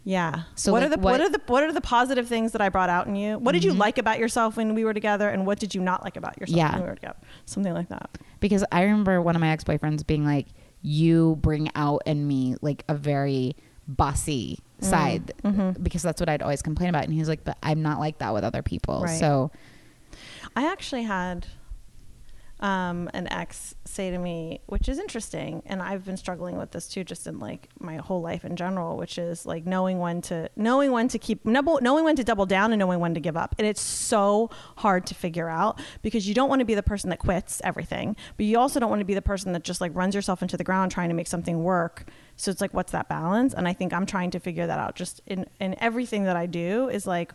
Yeah. 0.06 0.44
So, 0.56 0.72
what 0.74 0.82
like, 0.82 0.88
are 0.88 0.96
the 0.96 1.02
what- 1.02 1.12
what, 1.12 1.22
are 1.22 1.30
the 1.30 1.42
what 1.48 1.64
are 1.64 1.72
the 1.72 1.80
positive 1.82 2.28
things 2.28 2.52
that 2.52 2.62
I 2.62 2.68
brought 2.68 2.90
out 2.90 3.08
in 3.08 3.16
you? 3.16 3.38
What 3.38 3.54
did 3.54 3.64
you 3.64 3.72
mm-hmm. 3.72 3.80
like 3.80 3.98
about 3.98 4.20
yourself 4.20 4.58
when 4.58 4.76
we 4.76 4.84
were 4.84 4.94
together, 4.94 5.30
and 5.30 5.46
what 5.46 5.60
did 5.60 5.74
you 5.74 5.82
not 5.82 6.04
like 6.04 6.18
about 6.18 6.38
yourself 6.40 6.58
Yeah. 6.58 6.72
when 6.74 6.82
we 6.82 6.90
were 6.90 6.96
together? 6.96 7.20
Something 7.46 7.74
like 7.74 7.88
that. 7.88 8.10
because 8.42 8.66
i 8.72 8.82
remember 8.84 9.22
one 9.22 9.36
of 9.36 9.42
my 9.42 9.50
ex-boyfriends 9.50 10.06
being 10.06 10.26
like 10.26 10.48
you 10.84 11.38
bring 11.42 11.72
out 11.76 12.04
in 12.06 12.28
me 12.28 12.56
like 12.62 12.84
a 12.88 12.94
very 12.96 13.56
bossy 13.88 14.60
Mm, 14.82 14.86
side 14.90 15.32
mm-hmm. 15.44 15.82
because 15.84 16.02
that's 16.02 16.20
what 16.20 16.28
i'd 16.28 16.42
always 16.42 16.62
complain 16.62 16.90
about 16.90 17.04
and 17.06 17.14
he's 17.14 17.30
like 17.30 17.44
but 17.46 17.58
i'm 17.64 17.82
not 17.82 18.00
like 18.00 18.18
that 18.18 18.34
with 18.34 18.44
other 18.44 18.62
people 18.62 19.04
Right. 19.04 19.18
so 19.20 19.50
I 20.58 20.70
actually 20.70 21.04
had 21.04 21.48
um, 22.64 23.10
an 23.14 23.28
ex 23.32 23.76
say 23.84 24.10
to 24.10 24.18
me, 24.18 24.62
which 24.68 24.88
is 24.88 24.98
interesting, 24.98 25.62
and 25.66 25.82
I've 25.82 26.06
been 26.06 26.16
struggling 26.16 26.58
with 26.58 26.72
this 26.72 26.88
too, 26.88 27.04
just 27.04 27.28
in 27.28 27.38
like 27.38 27.68
my 27.78 27.98
whole 27.98 28.22
life 28.22 28.46
in 28.46 28.56
general, 28.56 28.96
which 28.96 29.18
is 29.18 29.46
like 29.46 29.66
knowing 29.66 30.00
when 30.00 30.22
to 30.24 30.50
knowing 30.56 30.92
when 30.94 31.10
to 31.10 31.20
keep 31.20 31.46
knowing 31.46 32.06
when 32.06 32.16
to 32.16 32.24
double 32.24 32.46
down 32.46 32.72
and 32.72 32.80
knowing 32.80 33.02
when 33.02 33.14
to 33.16 33.20
give 33.20 33.36
up, 33.36 33.54
and 33.60 33.68
it's 33.68 33.82
so 33.82 34.50
hard 34.78 35.06
to 35.08 35.14
figure 35.14 35.50
out 35.50 35.82
because 36.02 36.26
you 36.26 36.34
don't 36.34 36.48
want 36.48 36.60
to 36.60 36.66
be 36.66 36.74
the 36.74 36.82
person 36.82 37.10
that 37.10 37.20
quits 37.20 37.62
everything, 37.66 38.16
but 38.38 38.46
you 38.46 38.58
also 38.58 38.80
don't 38.80 38.90
want 38.90 39.02
to 39.02 39.06
be 39.06 39.14
the 39.14 39.22
person 39.22 39.52
that 39.52 39.66
just 39.66 39.82
like 39.82 39.94
runs 39.94 40.16
yourself 40.16 40.42
into 40.42 40.56
the 40.56 40.64
ground 40.64 40.90
trying 40.90 41.10
to 41.10 41.16
make 41.16 41.28
something 41.28 41.64
work. 41.64 42.06
So 42.38 42.50
it's 42.50 42.62
like, 42.62 42.74
what's 42.74 42.94
that 42.94 43.10
balance? 43.10 43.54
And 43.54 43.68
I 43.68 43.74
think 43.74 43.92
I'm 43.92 44.06
trying 44.06 44.32
to 44.32 44.40
figure 44.40 44.66
that 44.66 44.80
out. 44.80 44.96
Just 44.96 45.22
in 45.28 45.48
in 45.60 45.76
everything 45.80 46.24
that 46.24 46.38
I 46.38 46.46
do 46.46 46.88
is 46.88 47.06
like 47.06 47.34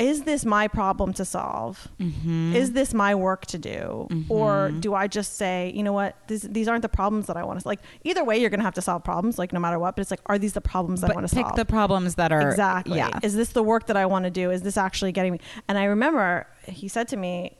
is 0.00 0.22
this 0.22 0.44
my 0.44 0.66
problem 0.66 1.12
to 1.14 1.24
solve? 1.24 1.88
Mm-hmm. 2.00 2.56
Is 2.56 2.72
this 2.72 2.94
my 2.94 3.14
work 3.14 3.46
to 3.46 3.58
do? 3.58 4.08
Or 4.28 4.68
mm-hmm. 4.68 4.80
do 4.80 4.94
I 4.94 5.06
just 5.06 5.36
say, 5.36 5.72
you 5.74 5.82
know 5.82 5.92
what, 5.92 6.16
this, 6.26 6.42
these 6.42 6.68
aren't 6.68 6.82
the 6.82 6.88
problems 6.88 7.26
that 7.26 7.36
I 7.36 7.44
want 7.44 7.60
to 7.60 7.68
like? 7.68 7.80
Either 8.04 8.24
way, 8.24 8.38
you're 8.38 8.50
going 8.50 8.60
to 8.60 8.64
have 8.64 8.74
to 8.74 8.82
solve 8.82 9.04
problems, 9.04 9.38
like 9.38 9.52
no 9.52 9.60
matter 9.60 9.78
what. 9.78 9.96
But 9.96 10.02
it's 10.02 10.10
like, 10.10 10.20
are 10.26 10.38
these 10.38 10.54
the 10.54 10.60
problems 10.60 11.04
I 11.04 11.08
but 11.08 11.16
want 11.16 11.28
to 11.28 11.34
solve? 11.34 11.46
pick 11.46 11.56
the 11.56 11.64
problems 11.64 12.14
that 12.16 12.32
are 12.32 12.50
exactly. 12.50 12.98
yeah 12.98 13.18
Is 13.22 13.34
this 13.34 13.50
the 13.50 13.62
work 13.62 13.86
that 13.86 13.96
I 13.96 14.06
want 14.06 14.24
to 14.24 14.30
do? 14.30 14.50
Is 14.50 14.62
this 14.62 14.76
actually 14.76 15.12
getting 15.12 15.32
me? 15.32 15.40
And 15.68 15.76
I 15.76 15.84
remember 15.84 16.46
he 16.66 16.88
said 16.88 17.08
to 17.08 17.16
me, 17.16 17.56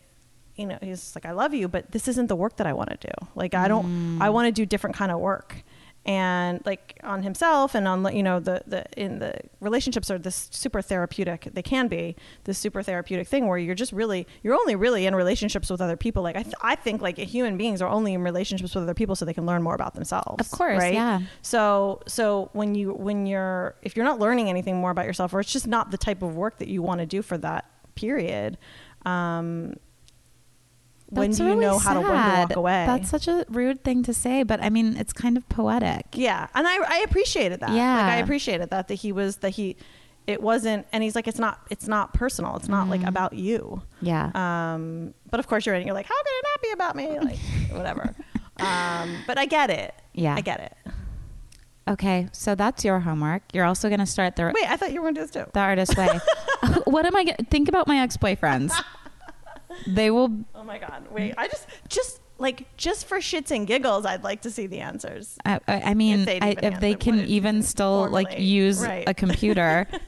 you 0.57 0.67
know, 0.67 0.79
he's 0.83 1.15
like, 1.15 1.25
I 1.27 1.33
love 1.33 1.55
you, 1.55 1.69
but 1.69 1.91
this 1.93 2.09
isn't 2.09 2.27
the 2.27 2.37
work 2.37 2.57
that 2.57 2.67
I 2.67 2.73
want 2.73 2.91
to 2.91 2.97
do. 2.97 3.27
Like, 3.35 3.55
I 3.55 3.69
don't, 3.69 4.21
I 4.21 4.29
mm. 4.29 4.33
want 4.33 4.47
to 4.47 4.53
do 4.53 4.67
different 4.67 4.97
kind 4.97 5.11
of 5.11 5.19
work. 5.19 5.63
And 6.11 6.61
like 6.67 6.99
on 7.05 7.23
himself 7.23 7.77
and 7.77 7.87
on, 7.87 8.17
you 8.17 8.25
know, 8.25 8.41
the, 8.41 8.65
the, 8.67 8.85
in 8.97 9.21
the 9.21 9.33
relationships 9.61 10.11
are 10.11 10.19
this 10.19 10.49
super 10.51 10.83
therapeutic, 10.83 11.49
they 11.53 11.63
can 11.63 11.87
be 11.87 12.17
this 12.45 12.59
super 12.59 12.83
therapeutic 12.83 13.29
thing 13.29 13.47
where 13.47 13.59
you're 13.59 13.77
just 13.77 13.93
really, 13.93 14.27
you're 14.43 14.57
only 14.57 14.75
really 14.75 15.07
in 15.07 15.15
relationships 15.15 15.71
with 15.71 15.81
other 15.81 15.97
people. 15.97 16.25
Like, 16.25 16.35
I, 16.35 16.43
th- 16.43 16.55
I 16.63 16.75
think 16.75 17.01
like 17.01 17.17
human 17.17 17.57
beings 17.57 17.81
are 17.81 17.89
only 17.89 18.13
in 18.13 18.23
relationships 18.23 18.75
with 18.75 18.83
other 18.83 18.93
people 18.93 19.15
so 19.15 19.25
they 19.25 19.33
can 19.33 19.47
learn 19.47 19.63
more 19.63 19.77
about 19.77 19.95
themselves. 19.95 20.41
Of 20.41 20.51
course, 20.51 20.81
right? 20.81 20.95
yeah. 20.95 21.21
So 21.43 22.01
so 22.09 22.51
when 22.55 22.75
you 22.75 22.93
when 22.93 23.27
you're 23.27 23.77
if 23.83 23.95
you're 23.95 24.05
not 24.05 24.19
learning 24.19 24.49
anything 24.49 24.79
more 24.79 24.91
about 24.91 25.07
yourself 25.07 25.33
or 25.33 25.39
it's 25.39 25.53
just 25.53 25.69
not 25.69 25.93
the 25.93 25.99
type 25.99 26.23
of 26.23 26.35
work 26.35 26.59
that 26.59 26.67
you 26.67 26.83
want 26.83 26.99
to 26.99 27.07
do 27.07 27.23
for 27.23 27.39
that 27.39 27.71
period, 27.95 28.59
um, 29.07 29.75
when 31.11 31.31
That's 31.31 31.39
do 31.39 31.45
you 31.45 31.51
really 31.51 31.61
know 31.67 31.79
how 31.79 31.95
to 31.95 32.01
when 32.01 32.09
to 32.11 32.39
walk 32.41 32.57
away? 32.57 32.85
that's 32.87 33.11
such 33.11 33.27
a 33.29 33.45
rude 33.49 33.83
thing 33.85 34.03
to 34.05 34.15
say 34.15 34.43
but 34.45 34.63
i 34.63 34.71
mean 34.71 34.97
it's 34.97 35.13
kind 35.13 35.37
of 35.37 35.49
poetic 35.49 36.07
yeah, 36.15 36.47
and 36.55 36.67
I 36.67 36.77
I 36.77 36.99
appreciated 37.01 37.61
that. 37.61 37.71
Yeah. 37.71 37.97
like, 37.97 38.13
I 38.13 38.17
appreciated 38.17 38.71
that 38.71 38.89
that 38.89 38.95
he 38.95 39.13
was 39.13 39.37
that 39.39 39.51
he. 39.51 39.77
It 40.27 40.41
wasn't, 40.41 40.87
and 40.93 41.03
he's 41.03 41.17
like, 41.17 41.27
it's 41.27 41.41
not, 41.41 41.61
it's 41.71 41.89
not 41.89 42.13
personal. 42.15 42.55
It's 42.55 42.69
not 42.69 42.83
Mm-hmm. 42.83 42.91
like 42.91 43.03
about 43.05 43.33
you. 43.33 43.83
yeah 44.01 44.31
Um, 44.35 45.13
but 45.29 45.41
of 45.41 45.49
course 45.49 45.67
you're 45.67 45.75
in. 45.75 45.83
it, 45.83 45.87
You're 45.87 45.95
like, 45.95 46.07
how 46.07 46.15
can 46.15 46.35
it 46.39 46.45
not 46.45 46.63
be 46.63 46.71
about 46.73 46.95
me? 46.97 47.19
Like, 47.19 47.39
whatever. 47.77 48.15
um, 48.61 49.17
but 49.27 49.39
I 49.39 49.47
get 49.47 49.71
it. 49.71 49.93
Yeah. 50.15 50.37
I 50.37 50.41
get 50.43 50.61
it. 50.61 50.93
okay 51.89 52.29
so 52.33 52.55
that's 52.55 52.85
your 52.85 53.01
homework 53.01 53.43
you're 53.53 53.65
also 53.65 53.89
going 53.89 53.99
to 54.01 54.07
start 54.07 54.37
the 54.37 54.53
Wait, 54.55 54.71
I 54.71 54.77
thought 54.77 54.93
you 54.93 55.01
were 55.01 55.07
going 55.11 55.15
to 55.17 55.21
do 55.23 55.27
this 55.27 55.33
too. 55.45 55.51
the 55.53 55.61
artist 55.61 55.97
way. 55.97 56.21
what 56.85 57.07
am 57.07 57.17
I? 57.17 57.25
Gonna, 57.25 57.37
think 57.51 57.69
about 57.69 57.89
my 57.89 57.99
ex 58.01 58.17
boyfriends. 58.17 58.73
They 59.87 60.11
will. 60.11 60.31
Oh 60.55 60.65
my 60.65 60.79
god! 60.79 61.07
Wait, 61.11 61.35
I 61.39 61.49
just 61.49 61.67
just 61.89 62.21
like 62.39 62.77
just 62.77 63.07
for 63.07 63.19
shits 63.19 63.51
and 63.51 63.67
giggles, 63.67 64.05
I'd 64.05 64.23
like 64.23 64.43
to 64.43 64.51
see 64.51 64.67
the 64.67 64.81
answers. 64.81 65.37
I, 65.45 65.61
I 65.67 65.81
I 65.81 65.95
mean, 65.95 66.29
If 66.29 66.43
I, 66.43 66.57
if 66.63 66.81
they 66.81 66.95
can 66.95 67.21
even 67.21 67.63
still 67.63 68.09
like 68.11 68.39
use 68.39 68.81
right. 68.81 69.09
a 69.09 69.15
computer. 69.15 69.87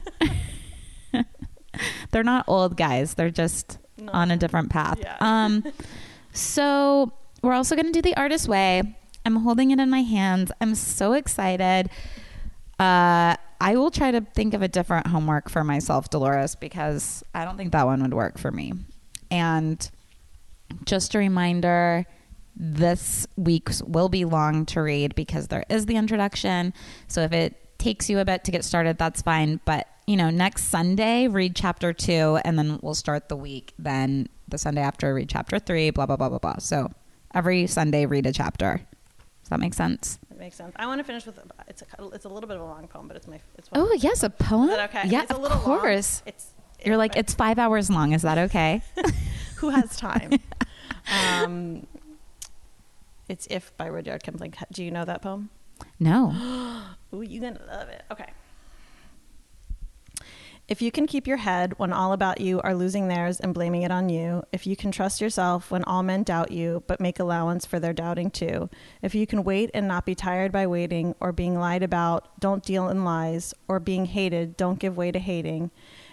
they're 2.10 2.24
not 2.24 2.44
old 2.48 2.76
guys. 2.76 3.14
They're 3.14 3.30
just 3.30 3.78
on 4.08 4.30
a 4.30 4.36
different 4.36 4.70
path. 4.70 4.98
Yeah. 5.00 5.16
Um, 5.20 5.64
so 6.32 7.12
we're 7.42 7.52
also 7.52 7.74
going 7.74 7.86
to 7.86 7.92
do 7.92 8.02
the 8.02 8.16
artist 8.16 8.48
way. 8.48 8.96
I'm 9.24 9.36
holding 9.36 9.70
it 9.70 9.78
in 9.78 9.90
my 9.90 10.02
hands. 10.02 10.50
I'm 10.60 10.74
so 10.74 11.12
excited. 11.12 11.90
Uh, 12.78 13.36
I 13.60 13.76
will 13.76 13.90
try 13.90 14.10
to 14.10 14.22
think 14.34 14.54
of 14.54 14.62
a 14.62 14.68
different 14.68 15.06
homework 15.06 15.48
for 15.48 15.62
myself, 15.62 16.10
Dolores, 16.10 16.56
because 16.56 17.22
I 17.34 17.44
don't 17.44 17.56
think 17.56 17.72
that 17.72 17.86
one 17.86 18.02
would 18.02 18.14
work 18.14 18.38
for 18.38 18.50
me. 18.50 18.72
And 19.32 19.90
just 20.84 21.14
a 21.14 21.18
reminder 21.18 22.06
this 22.54 23.26
week's 23.36 23.82
will 23.82 24.10
be 24.10 24.24
long 24.26 24.66
to 24.66 24.82
read 24.82 25.14
because 25.14 25.48
there 25.48 25.64
is 25.70 25.86
the 25.86 25.96
introduction. 25.96 26.74
So 27.08 27.22
if 27.22 27.32
it 27.32 27.78
takes 27.78 28.10
you 28.10 28.18
a 28.18 28.24
bit 28.24 28.44
to 28.44 28.50
get 28.50 28.62
started, 28.62 28.98
that's 28.98 29.22
fine. 29.22 29.58
But, 29.64 29.88
you 30.06 30.16
know, 30.16 30.28
next 30.28 30.64
Sunday, 30.64 31.28
read 31.28 31.56
chapter 31.56 31.94
two, 31.94 32.38
and 32.44 32.58
then 32.58 32.78
we'll 32.82 32.94
start 32.94 33.30
the 33.30 33.36
week. 33.36 33.72
Then 33.78 34.28
the 34.48 34.58
Sunday 34.58 34.82
after, 34.82 35.14
read 35.14 35.30
chapter 35.30 35.58
three, 35.58 35.88
blah, 35.90 36.04
blah, 36.04 36.16
blah, 36.16 36.28
blah, 36.28 36.38
blah. 36.38 36.58
So 36.58 36.90
every 37.32 37.66
Sunday, 37.66 38.04
read 38.04 38.26
a 38.26 38.32
chapter. 38.32 38.82
Does 39.42 39.48
that 39.48 39.58
make 39.58 39.74
sense? 39.74 40.18
It 40.30 40.38
makes 40.38 40.56
sense. 40.56 40.72
I 40.76 40.86
want 40.86 41.00
to 41.00 41.04
finish 41.04 41.26
with 41.26 41.40
it's 41.66 41.82
a 41.82 42.08
it's 42.08 42.24
a 42.24 42.28
little 42.28 42.46
bit 42.46 42.56
of 42.58 42.62
a 42.62 42.66
long 42.66 42.86
poem, 42.86 43.08
but 43.08 43.16
it's 43.16 43.26
my 43.26 43.40
it's. 43.58 43.68
Oh, 43.72 43.92
yes, 43.98 44.22
a 44.22 44.30
poem? 44.30 44.68
Is 44.68 44.76
that 44.76 44.90
okay? 44.90 45.08
Yeah, 45.08 45.22
it's 45.22 45.32
a 45.32 45.34
of 45.34 45.42
little 45.42 45.58
long. 45.58 45.80
course. 45.80 46.22
It's 46.26 46.51
You're 46.84 46.96
like, 46.96 47.16
it's 47.16 47.34
five 47.34 47.58
hours 47.58 47.90
long. 47.90 48.12
Is 48.12 48.22
that 48.22 48.38
okay? 48.38 48.82
who 49.56 49.70
has 49.70 49.96
time? 49.96 50.32
um, 51.44 51.86
it's 53.28 53.46
if 53.50 53.76
by 53.76 53.88
Rudyard 53.88 54.22
Kipling. 54.22 54.54
Do 54.72 54.84
you 54.84 54.90
know 54.90 55.04
that 55.04 55.22
poem? 55.22 55.50
no. 55.98 56.32
Ooh, 57.14 57.22
you're 57.22 57.42
gonna 57.42 57.64
love 57.66 57.88
it. 57.88 58.02
Okay. 58.10 58.26
If 60.68 60.80
you 60.80 60.90
can 60.92 61.06
keep 61.06 61.26
your 61.26 61.38
head 61.38 61.74
when 61.78 61.92
all 61.92 62.12
about 62.12 62.40
you 62.40 62.60
are 62.62 62.74
losing 62.74 63.08
theirs 63.08 63.40
and 63.40 63.52
blaming 63.52 63.82
it 63.82 63.90
on 63.90 64.08
you, 64.08 64.44
if 64.52 64.66
you 64.66 64.76
can 64.76 64.92
trust 64.92 65.20
yourself 65.20 65.70
when 65.70 65.84
all 65.84 66.02
men 66.02 66.22
doubt 66.22 66.52
you 66.52 66.84
but 66.86 67.00
make 67.00 67.18
allowance 67.18 67.66
for 67.66 67.80
their 67.80 67.92
doubting 67.92 68.30
too, 68.30 68.70
if 69.02 69.14
you 69.14 69.26
can 69.26 69.44
wait 69.44 69.70
and 69.74 69.88
not 69.88 70.06
be 70.06 70.14
tired 70.14 70.52
by 70.52 70.66
waiting 70.66 71.14
or 71.20 71.32
being 71.32 71.58
lied 71.58 71.82
about, 71.82 72.40
don't 72.40 72.62
deal 72.64 72.88
in 72.88 73.04
lies, 73.04 73.52
or 73.66 73.80
being 73.80 74.06
hated, 74.06 74.56
don't 74.56 74.78
give 74.78 74.96
way 74.96 75.10
to 75.10 75.18
hating, 75.18 75.70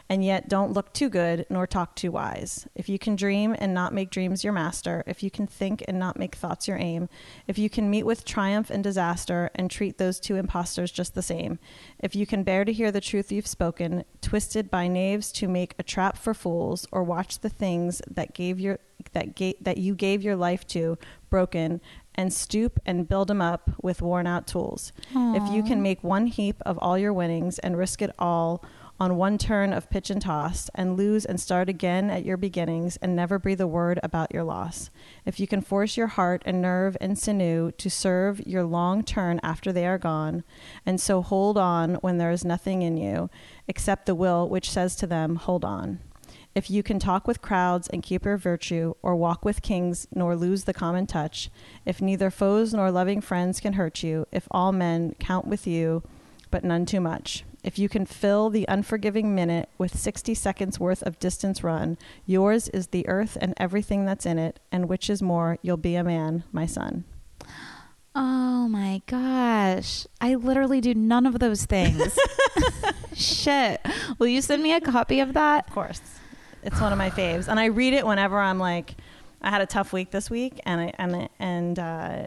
and 0.09 0.25
yet 0.25 0.49
don't 0.49 0.73
look 0.73 0.91
too 0.91 1.07
good 1.07 1.45
nor 1.49 1.67
talk 1.67 1.95
too 1.95 2.11
wise. 2.11 2.67
If 2.75 2.89
you 2.89 2.97
can 2.97 3.15
dream 3.15 3.55
and 3.59 3.73
not 3.73 3.93
make 3.93 4.09
dreams 4.09 4.43
your 4.43 4.53
master, 4.53 5.03
if 5.05 5.21
you 5.21 5.29
can 5.29 5.45
think 5.45 5.83
and 5.87 5.99
not 5.99 6.17
make 6.17 6.35
thoughts 6.35 6.67
your 6.67 6.77
aim, 6.77 7.07
if 7.47 7.57
you 7.59 7.69
can 7.69 7.89
meet 7.89 8.03
with 8.03 8.25
triumph 8.25 8.69
and 8.69 8.83
disaster 8.83 9.51
and 9.53 9.69
treat 9.69 9.97
those 9.99 10.19
two 10.19 10.35
impostors 10.35 10.91
just 10.91 11.13
the 11.13 11.21
same, 11.21 11.59
if 11.99 12.15
you 12.15 12.25
can 12.25 12.43
bear 12.43 12.65
to 12.65 12.73
hear 12.73 12.91
the 12.91 12.99
truth 12.99 13.31
you've 13.31 13.45
spoken, 13.45 14.03
twisted 14.21 14.71
by 14.71 14.87
knaves 14.87 15.31
to 15.33 15.47
make 15.47 15.75
a 15.77 15.83
trap 15.83 16.17
for 16.17 16.33
fools, 16.33 16.87
or 16.91 17.03
watch 17.03 17.39
the 17.39 17.49
things 17.49 18.01
that 18.09 18.33
gave 18.33 18.59
your 18.59 18.79
that 19.13 19.33
ga- 19.35 19.55
that 19.61 19.77
you 19.77 19.95
gave 19.95 20.21
your 20.23 20.35
life 20.35 20.67
to 20.67 20.97
broken 21.29 21.79
and 22.15 22.33
stoop 22.33 22.79
and 22.85 23.07
build 23.07 23.19
build 23.19 23.31
'em 23.31 23.41
up 23.41 23.69
with 23.81 24.01
worn 24.01 24.25
out 24.27 24.47
tools. 24.47 24.91
If 25.35 25.51
you 25.53 25.61
can 25.63 25.81
make 25.81 26.03
one 26.03 26.27
heap 26.27 26.55
of 26.65 26.77
all 26.79 26.97
your 26.97 27.13
winnings 27.13 27.59
and 27.59 27.77
risk 27.77 28.01
it 28.01 28.11
all 28.17 28.63
on 28.99 29.15
one 29.15 29.37
turn 29.37 29.71
of 29.71 29.89
pitch 29.89 30.09
and 30.09 30.21
toss 30.21 30.69
and 30.75 30.97
lose 30.97 31.25
and 31.25 31.39
start 31.39 31.69
again 31.69 32.09
at 32.09 32.25
your 32.25 32.35
beginnings 32.35 32.97
and 32.97 33.15
never 33.15 33.39
breathe 33.39 33.61
a 33.61 33.67
word 33.67 33.99
about 34.03 34.33
your 34.33 34.43
loss. 34.43 34.89
If 35.25 35.39
you 35.39 35.47
can 35.47 35.61
force 35.61 35.95
your 35.95 36.07
heart 36.07 36.41
and 36.45 36.61
nerve 36.61 36.97
and 36.99 37.17
sinew 37.17 37.71
to 37.71 37.89
serve 37.89 38.45
your 38.45 38.63
long 38.63 39.03
turn 39.03 39.39
after 39.41 39.71
they 39.71 39.87
are 39.87 39.97
gone, 39.97 40.43
and 40.85 40.99
so 40.99 41.21
hold 41.21 41.57
on 41.57 41.95
when 41.95 42.17
there 42.17 42.31
is 42.31 42.43
nothing 42.43 42.81
in 42.81 42.97
you 42.97 43.29
except 43.67 44.05
the 44.05 44.15
will 44.15 44.49
which 44.49 44.69
says 44.69 44.95
to 44.97 45.07
them, 45.07 45.37
Hold 45.37 45.63
on. 45.63 45.99
If 46.55 46.69
you 46.69 46.83
can 46.83 46.99
talk 46.99 47.27
with 47.27 47.41
crowds 47.41 47.87
and 47.87 48.03
keep 48.03 48.25
your 48.25 48.37
virtue, 48.37 48.95
or 49.01 49.15
walk 49.15 49.45
with 49.45 49.61
kings 49.61 50.07
nor 50.13 50.35
lose 50.35 50.65
the 50.65 50.73
common 50.73 51.07
touch, 51.07 51.49
if 51.85 52.01
neither 52.01 52.29
foes 52.29 52.73
nor 52.73 52.91
loving 52.91 53.21
friends 53.21 53.59
can 53.59 53.73
hurt 53.73 54.03
you, 54.03 54.25
if 54.31 54.47
all 54.51 54.71
men 54.71 55.15
count 55.19 55.47
with 55.47 55.65
you, 55.67 56.03
but 56.51 56.63
none 56.63 56.85
too 56.85 56.99
much. 56.99 57.45
If 57.63 57.77
you 57.77 57.89
can 57.89 58.05
fill 58.05 58.49
the 58.49 58.65
unforgiving 58.67 59.35
minute 59.35 59.69
with 59.77 59.97
60 59.97 60.33
seconds 60.33 60.79
worth 60.79 61.03
of 61.03 61.19
distance 61.19 61.63
run, 61.63 61.97
yours 62.25 62.69
is 62.69 62.87
the 62.87 63.07
earth 63.07 63.37
and 63.41 63.53
everything 63.57 64.05
that's 64.05 64.25
in 64.25 64.39
it, 64.39 64.59
and 64.71 64.87
which 64.87 65.09
is 65.09 65.21
more, 65.21 65.57
you'll 65.61 65.77
be 65.77 65.95
a 65.95 66.03
man, 66.03 66.43
my 66.51 66.65
son. 66.65 67.03
Oh 68.15 68.67
my 68.69 69.01
gosh. 69.07 70.07
I 70.19 70.35
literally 70.35 70.81
do 70.81 70.93
none 70.93 71.25
of 71.25 71.39
those 71.39 71.65
things. 71.65 72.17
Shit. 73.13 73.85
Will 74.17 74.27
you 74.27 74.41
send 74.41 74.63
me 74.63 74.73
a 74.73 74.81
copy 74.81 75.19
of 75.19 75.33
that? 75.33 75.67
Of 75.67 75.73
course. 75.73 76.01
It's 76.63 76.79
one 76.79 76.91
of 76.91 76.97
my 76.97 77.09
faves. 77.09 77.47
And 77.47 77.59
I 77.59 77.65
read 77.65 77.93
it 77.93 78.05
whenever 78.05 78.39
I'm 78.39 78.59
like, 78.59 78.95
I 79.41 79.49
had 79.49 79.61
a 79.61 79.65
tough 79.65 79.93
week 79.93 80.11
this 80.11 80.29
week, 80.29 80.59
and 80.65 80.81
I 80.81 80.93
and 80.97 81.29
and 81.39 81.79
uh, 81.79 82.25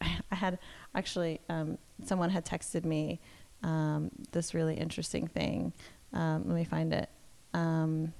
I 0.00 0.34
had 0.34 0.58
actually 0.94 1.40
um, 1.48 1.78
someone 2.04 2.30
had 2.30 2.44
texted 2.44 2.84
me 2.84 3.20
um, 3.66 4.10
this 4.30 4.54
really 4.54 4.76
interesting 4.76 5.26
thing. 5.26 5.72
Um, 6.12 6.44
let 6.46 6.54
me 6.54 6.64
find 6.64 6.92
it. 6.94 7.10
Um, 7.52 8.12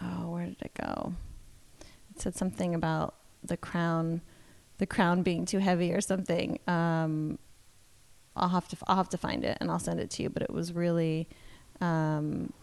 oh, 0.00 0.30
where 0.30 0.46
did 0.46 0.62
it 0.62 0.72
go? 0.74 1.12
It 2.14 2.22
said 2.22 2.34
something 2.34 2.74
about 2.74 3.14
the 3.44 3.58
crown, 3.58 4.22
the 4.78 4.86
crown 4.86 5.22
being 5.22 5.44
too 5.44 5.58
heavy 5.58 5.92
or 5.92 6.00
something. 6.00 6.58
Um, 6.66 7.38
I'll 8.34 8.48
have 8.48 8.68
to 8.68 8.76
I'll 8.86 8.96
have 8.96 9.10
to 9.10 9.18
find 9.18 9.44
it 9.44 9.58
and 9.60 9.70
I'll 9.70 9.78
send 9.78 10.00
it 10.00 10.08
to 10.12 10.22
you. 10.22 10.30
But 10.30 10.42
it 10.42 10.50
was 10.50 10.72
really, 10.72 11.28
um, 11.82 12.54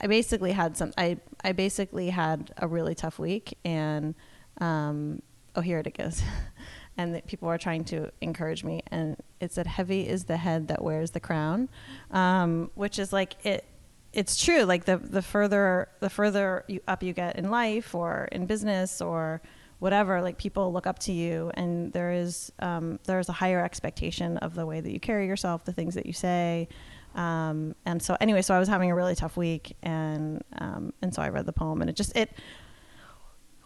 I 0.00 0.06
basically 0.06 0.52
had 0.52 0.76
some. 0.76 0.92
I 0.96 1.16
I 1.42 1.52
basically 1.52 2.10
had 2.10 2.52
a 2.56 2.68
really 2.68 2.94
tough 2.94 3.18
week 3.18 3.58
and. 3.64 4.14
Um, 4.60 5.22
oh, 5.56 5.60
here 5.60 5.78
it 5.78 5.96
goes. 5.96 6.22
and 6.96 7.24
people 7.26 7.48
are 7.48 7.58
trying 7.58 7.84
to 7.84 8.10
encourage 8.20 8.64
me. 8.64 8.82
And 8.88 9.16
it 9.40 9.52
said, 9.52 9.66
"Heavy 9.66 10.06
is 10.06 10.24
the 10.24 10.36
head 10.36 10.68
that 10.68 10.82
wears 10.82 11.12
the 11.12 11.20
crown," 11.20 11.68
um, 12.10 12.70
which 12.74 12.98
is 12.98 13.12
like 13.12 13.44
it. 13.44 13.64
It's 14.12 14.42
true. 14.42 14.62
Like 14.64 14.84
the 14.84 14.96
the 14.96 15.22
further 15.22 15.88
the 16.00 16.10
further 16.10 16.64
you, 16.68 16.80
up 16.88 17.02
you 17.02 17.12
get 17.12 17.36
in 17.36 17.50
life 17.50 17.94
or 17.94 18.28
in 18.32 18.46
business 18.46 19.00
or 19.00 19.40
whatever, 19.78 20.20
like 20.20 20.36
people 20.36 20.72
look 20.72 20.86
up 20.86 20.98
to 21.00 21.12
you, 21.12 21.50
and 21.54 21.92
there 21.92 22.12
is 22.12 22.52
um, 22.60 22.98
there's 23.04 23.28
a 23.28 23.32
higher 23.32 23.64
expectation 23.64 24.36
of 24.38 24.54
the 24.54 24.66
way 24.66 24.80
that 24.80 24.92
you 24.92 25.00
carry 25.00 25.26
yourself, 25.26 25.64
the 25.64 25.72
things 25.72 25.94
that 25.94 26.06
you 26.06 26.12
say. 26.12 26.68
Um, 27.14 27.74
and 27.86 28.00
so 28.00 28.16
anyway, 28.20 28.42
so 28.42 28.54
I 28.54 28.58
was 28.60 28.68
having 28.68 28.90
a 28.90 28.94
really 28.94 29.14
tough 29.16 29.36
week, 29.36 29.76
and 29.82 30.42
um, 30.58 30.92
and 31.02 31.14
so 31.14 31.22
I 31.22 31.30
read 31.30 31.46
the 31.46 31.52
poem, 31.52 31.80
and 31.80 31.90
it 31.90 31.96
just 31.96 32.16
it 32.16 32.30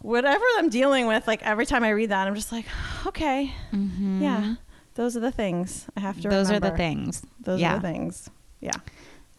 whatever 0.04 0.44
I'm 0.58 0.68
dealing 0.68 1.06
with, 1.06 1.26
like 1.26 1.42
every 1.42 1.64
time 1.64 1.82
I 1.82 1.90
read 1.90 2.10
that, 2.10 2.28
I'm 2.28 2.34
just 2.34 2.52
like, 2.52 2.66
okay, 3.06 3.52
yeah, 3.72 4.56
those 4.94 5.16
are 5.16 5.20
the 5.20 5.32
things 5.32 5.86
I 5.96 6.00
have 6.00 6.16
to. 6.16 6.20
Mm-hmm. 6.22 6.30
Those 6.30 6.50
are 6.50 6.60
the 6.60 6.70
things. 6.72 7.22
Those 7.40 7.60
yeah. 7.60 7.72
are 7.72 7.76
the 7.76 7.88
things. 7.88 8.30
Yeah. 8.60 8.76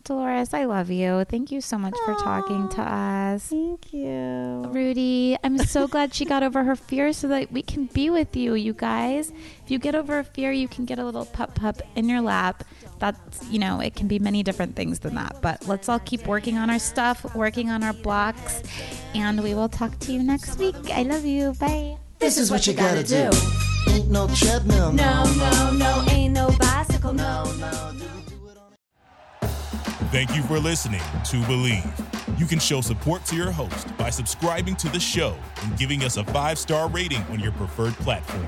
Dolores, 0.03 0.53
I 0.53 0.66
love 0.66 0.91
you. 0.91 1.24
Thank 1.26 1.51
you 1.51 1.61
so 1.61 1.80
much 1.80 1.95
for 2.05 2.13
talking 2.16 2.70
to 2.70 2.82
us. 2.82 3.47
Thank 3.47 3.91
you. 3.91 4.63
Rudy, 4.68 5.36
I'm 5.43 5.57
so 5.57 5.88
glad 5.93 6.13
she 6.13 6.26
got 6.26 6.43
over 6.43 6.63
her 6.63 6.76
fear 6.76 7.11
so 7.11 7.28
that 7.30 7.51
we 7.51 7.63
can 7.63 7.86
be 7.86 8.11
with 8.11 8.36
you, 8.36 8.53
you 8.53 8.74
guys. 8.74 9.32
If 9.63 9.72
you 9.72 9.80
get 9.80 9.95
over 9.95 10.20
a 10.20 10.24
fear, 10.24 10.51
you 10.51 10.68
can 10.68 10.86
get 10.86 10.99
a 10.99 11.05
little 11.05 11.26
pup 11.26 11.55
pup 11.55 11.82
in 11.95 12.07
your 12.07 12.22
lap. 12.22 12.63
That's, 13.00 13.50
you 13.50 13.60
know, 13.60 13.80
it 13.80 13.96
can 13.96 14.08
be 14.08 14.20
many 14.20 14.43
different 14.43 14.76
things 14.76 15.00
than 15.00 15.16
that. 15.16 15.41
But 15.41 15.68
let's 15.68 15.89
all 15.89 16.00
keep 16.00 16.26
working 16.28 16.58
on 16.58 16.70
our 16.70 16.80
stuff, 16.80 17.36
working 17.36 17.70
on 17.70 17.84
our 17.84 17.93
blocks, 17.93 18.64
and 19.14 19.41
we 19.43 19.54
will 19.54 19.70
talk 19.70 19.98
to 20.00 20.12
you 20.12 20.24
next 20.24 20.58
week. 20.58 20.76
I 20.91 21.04
love 21.04 21.26
you. 21.26 21.54
Bye. 21.54 21.98
This 22.20 22.38
is 22.38 22.50
what 22.50 22.66
you 22.66 22.74
gotta 22.74 23.04
do. 23.04 23.30
Ain't 23.89 24.10
no 24.10 24.28
treadmill. 24.28 24.93
No, 24.93 25.24
no, 25.36 25.72
no, 25.74 26.06
ain't 26.10 26.34
no 26.34 26.50
bicycle, 26.60 27.14
no. 27.14 27.43
Thank 30.12 30.36
you 30.36 30.43
for 30.43 30.60
listening 30.60 31.02
to 31.02 31.38
Bleav. 31.41 32.39
You 32.39 32.46
can 32.46 32.60
show 32.60 32.82
support 32.82 33.26
to 33.26 33.36
your 33.36 33.52
host 33.52 33.96
by 33.98 34.10
subscribing 34.10 34.76
to 34.78 34.89
the 34.89 35.00
show 35.00 35.36
and 35.62 35.78
giving 35.78 36.04
us 36.04 36.18
a 36.18 36.24
five 36.26 36.58
star 36.58 36.89
rating 36.89 37.22
on 37.24 37.39
your 37.39 37.52
preferred 37.54 37.93
platform. 37.96 38.48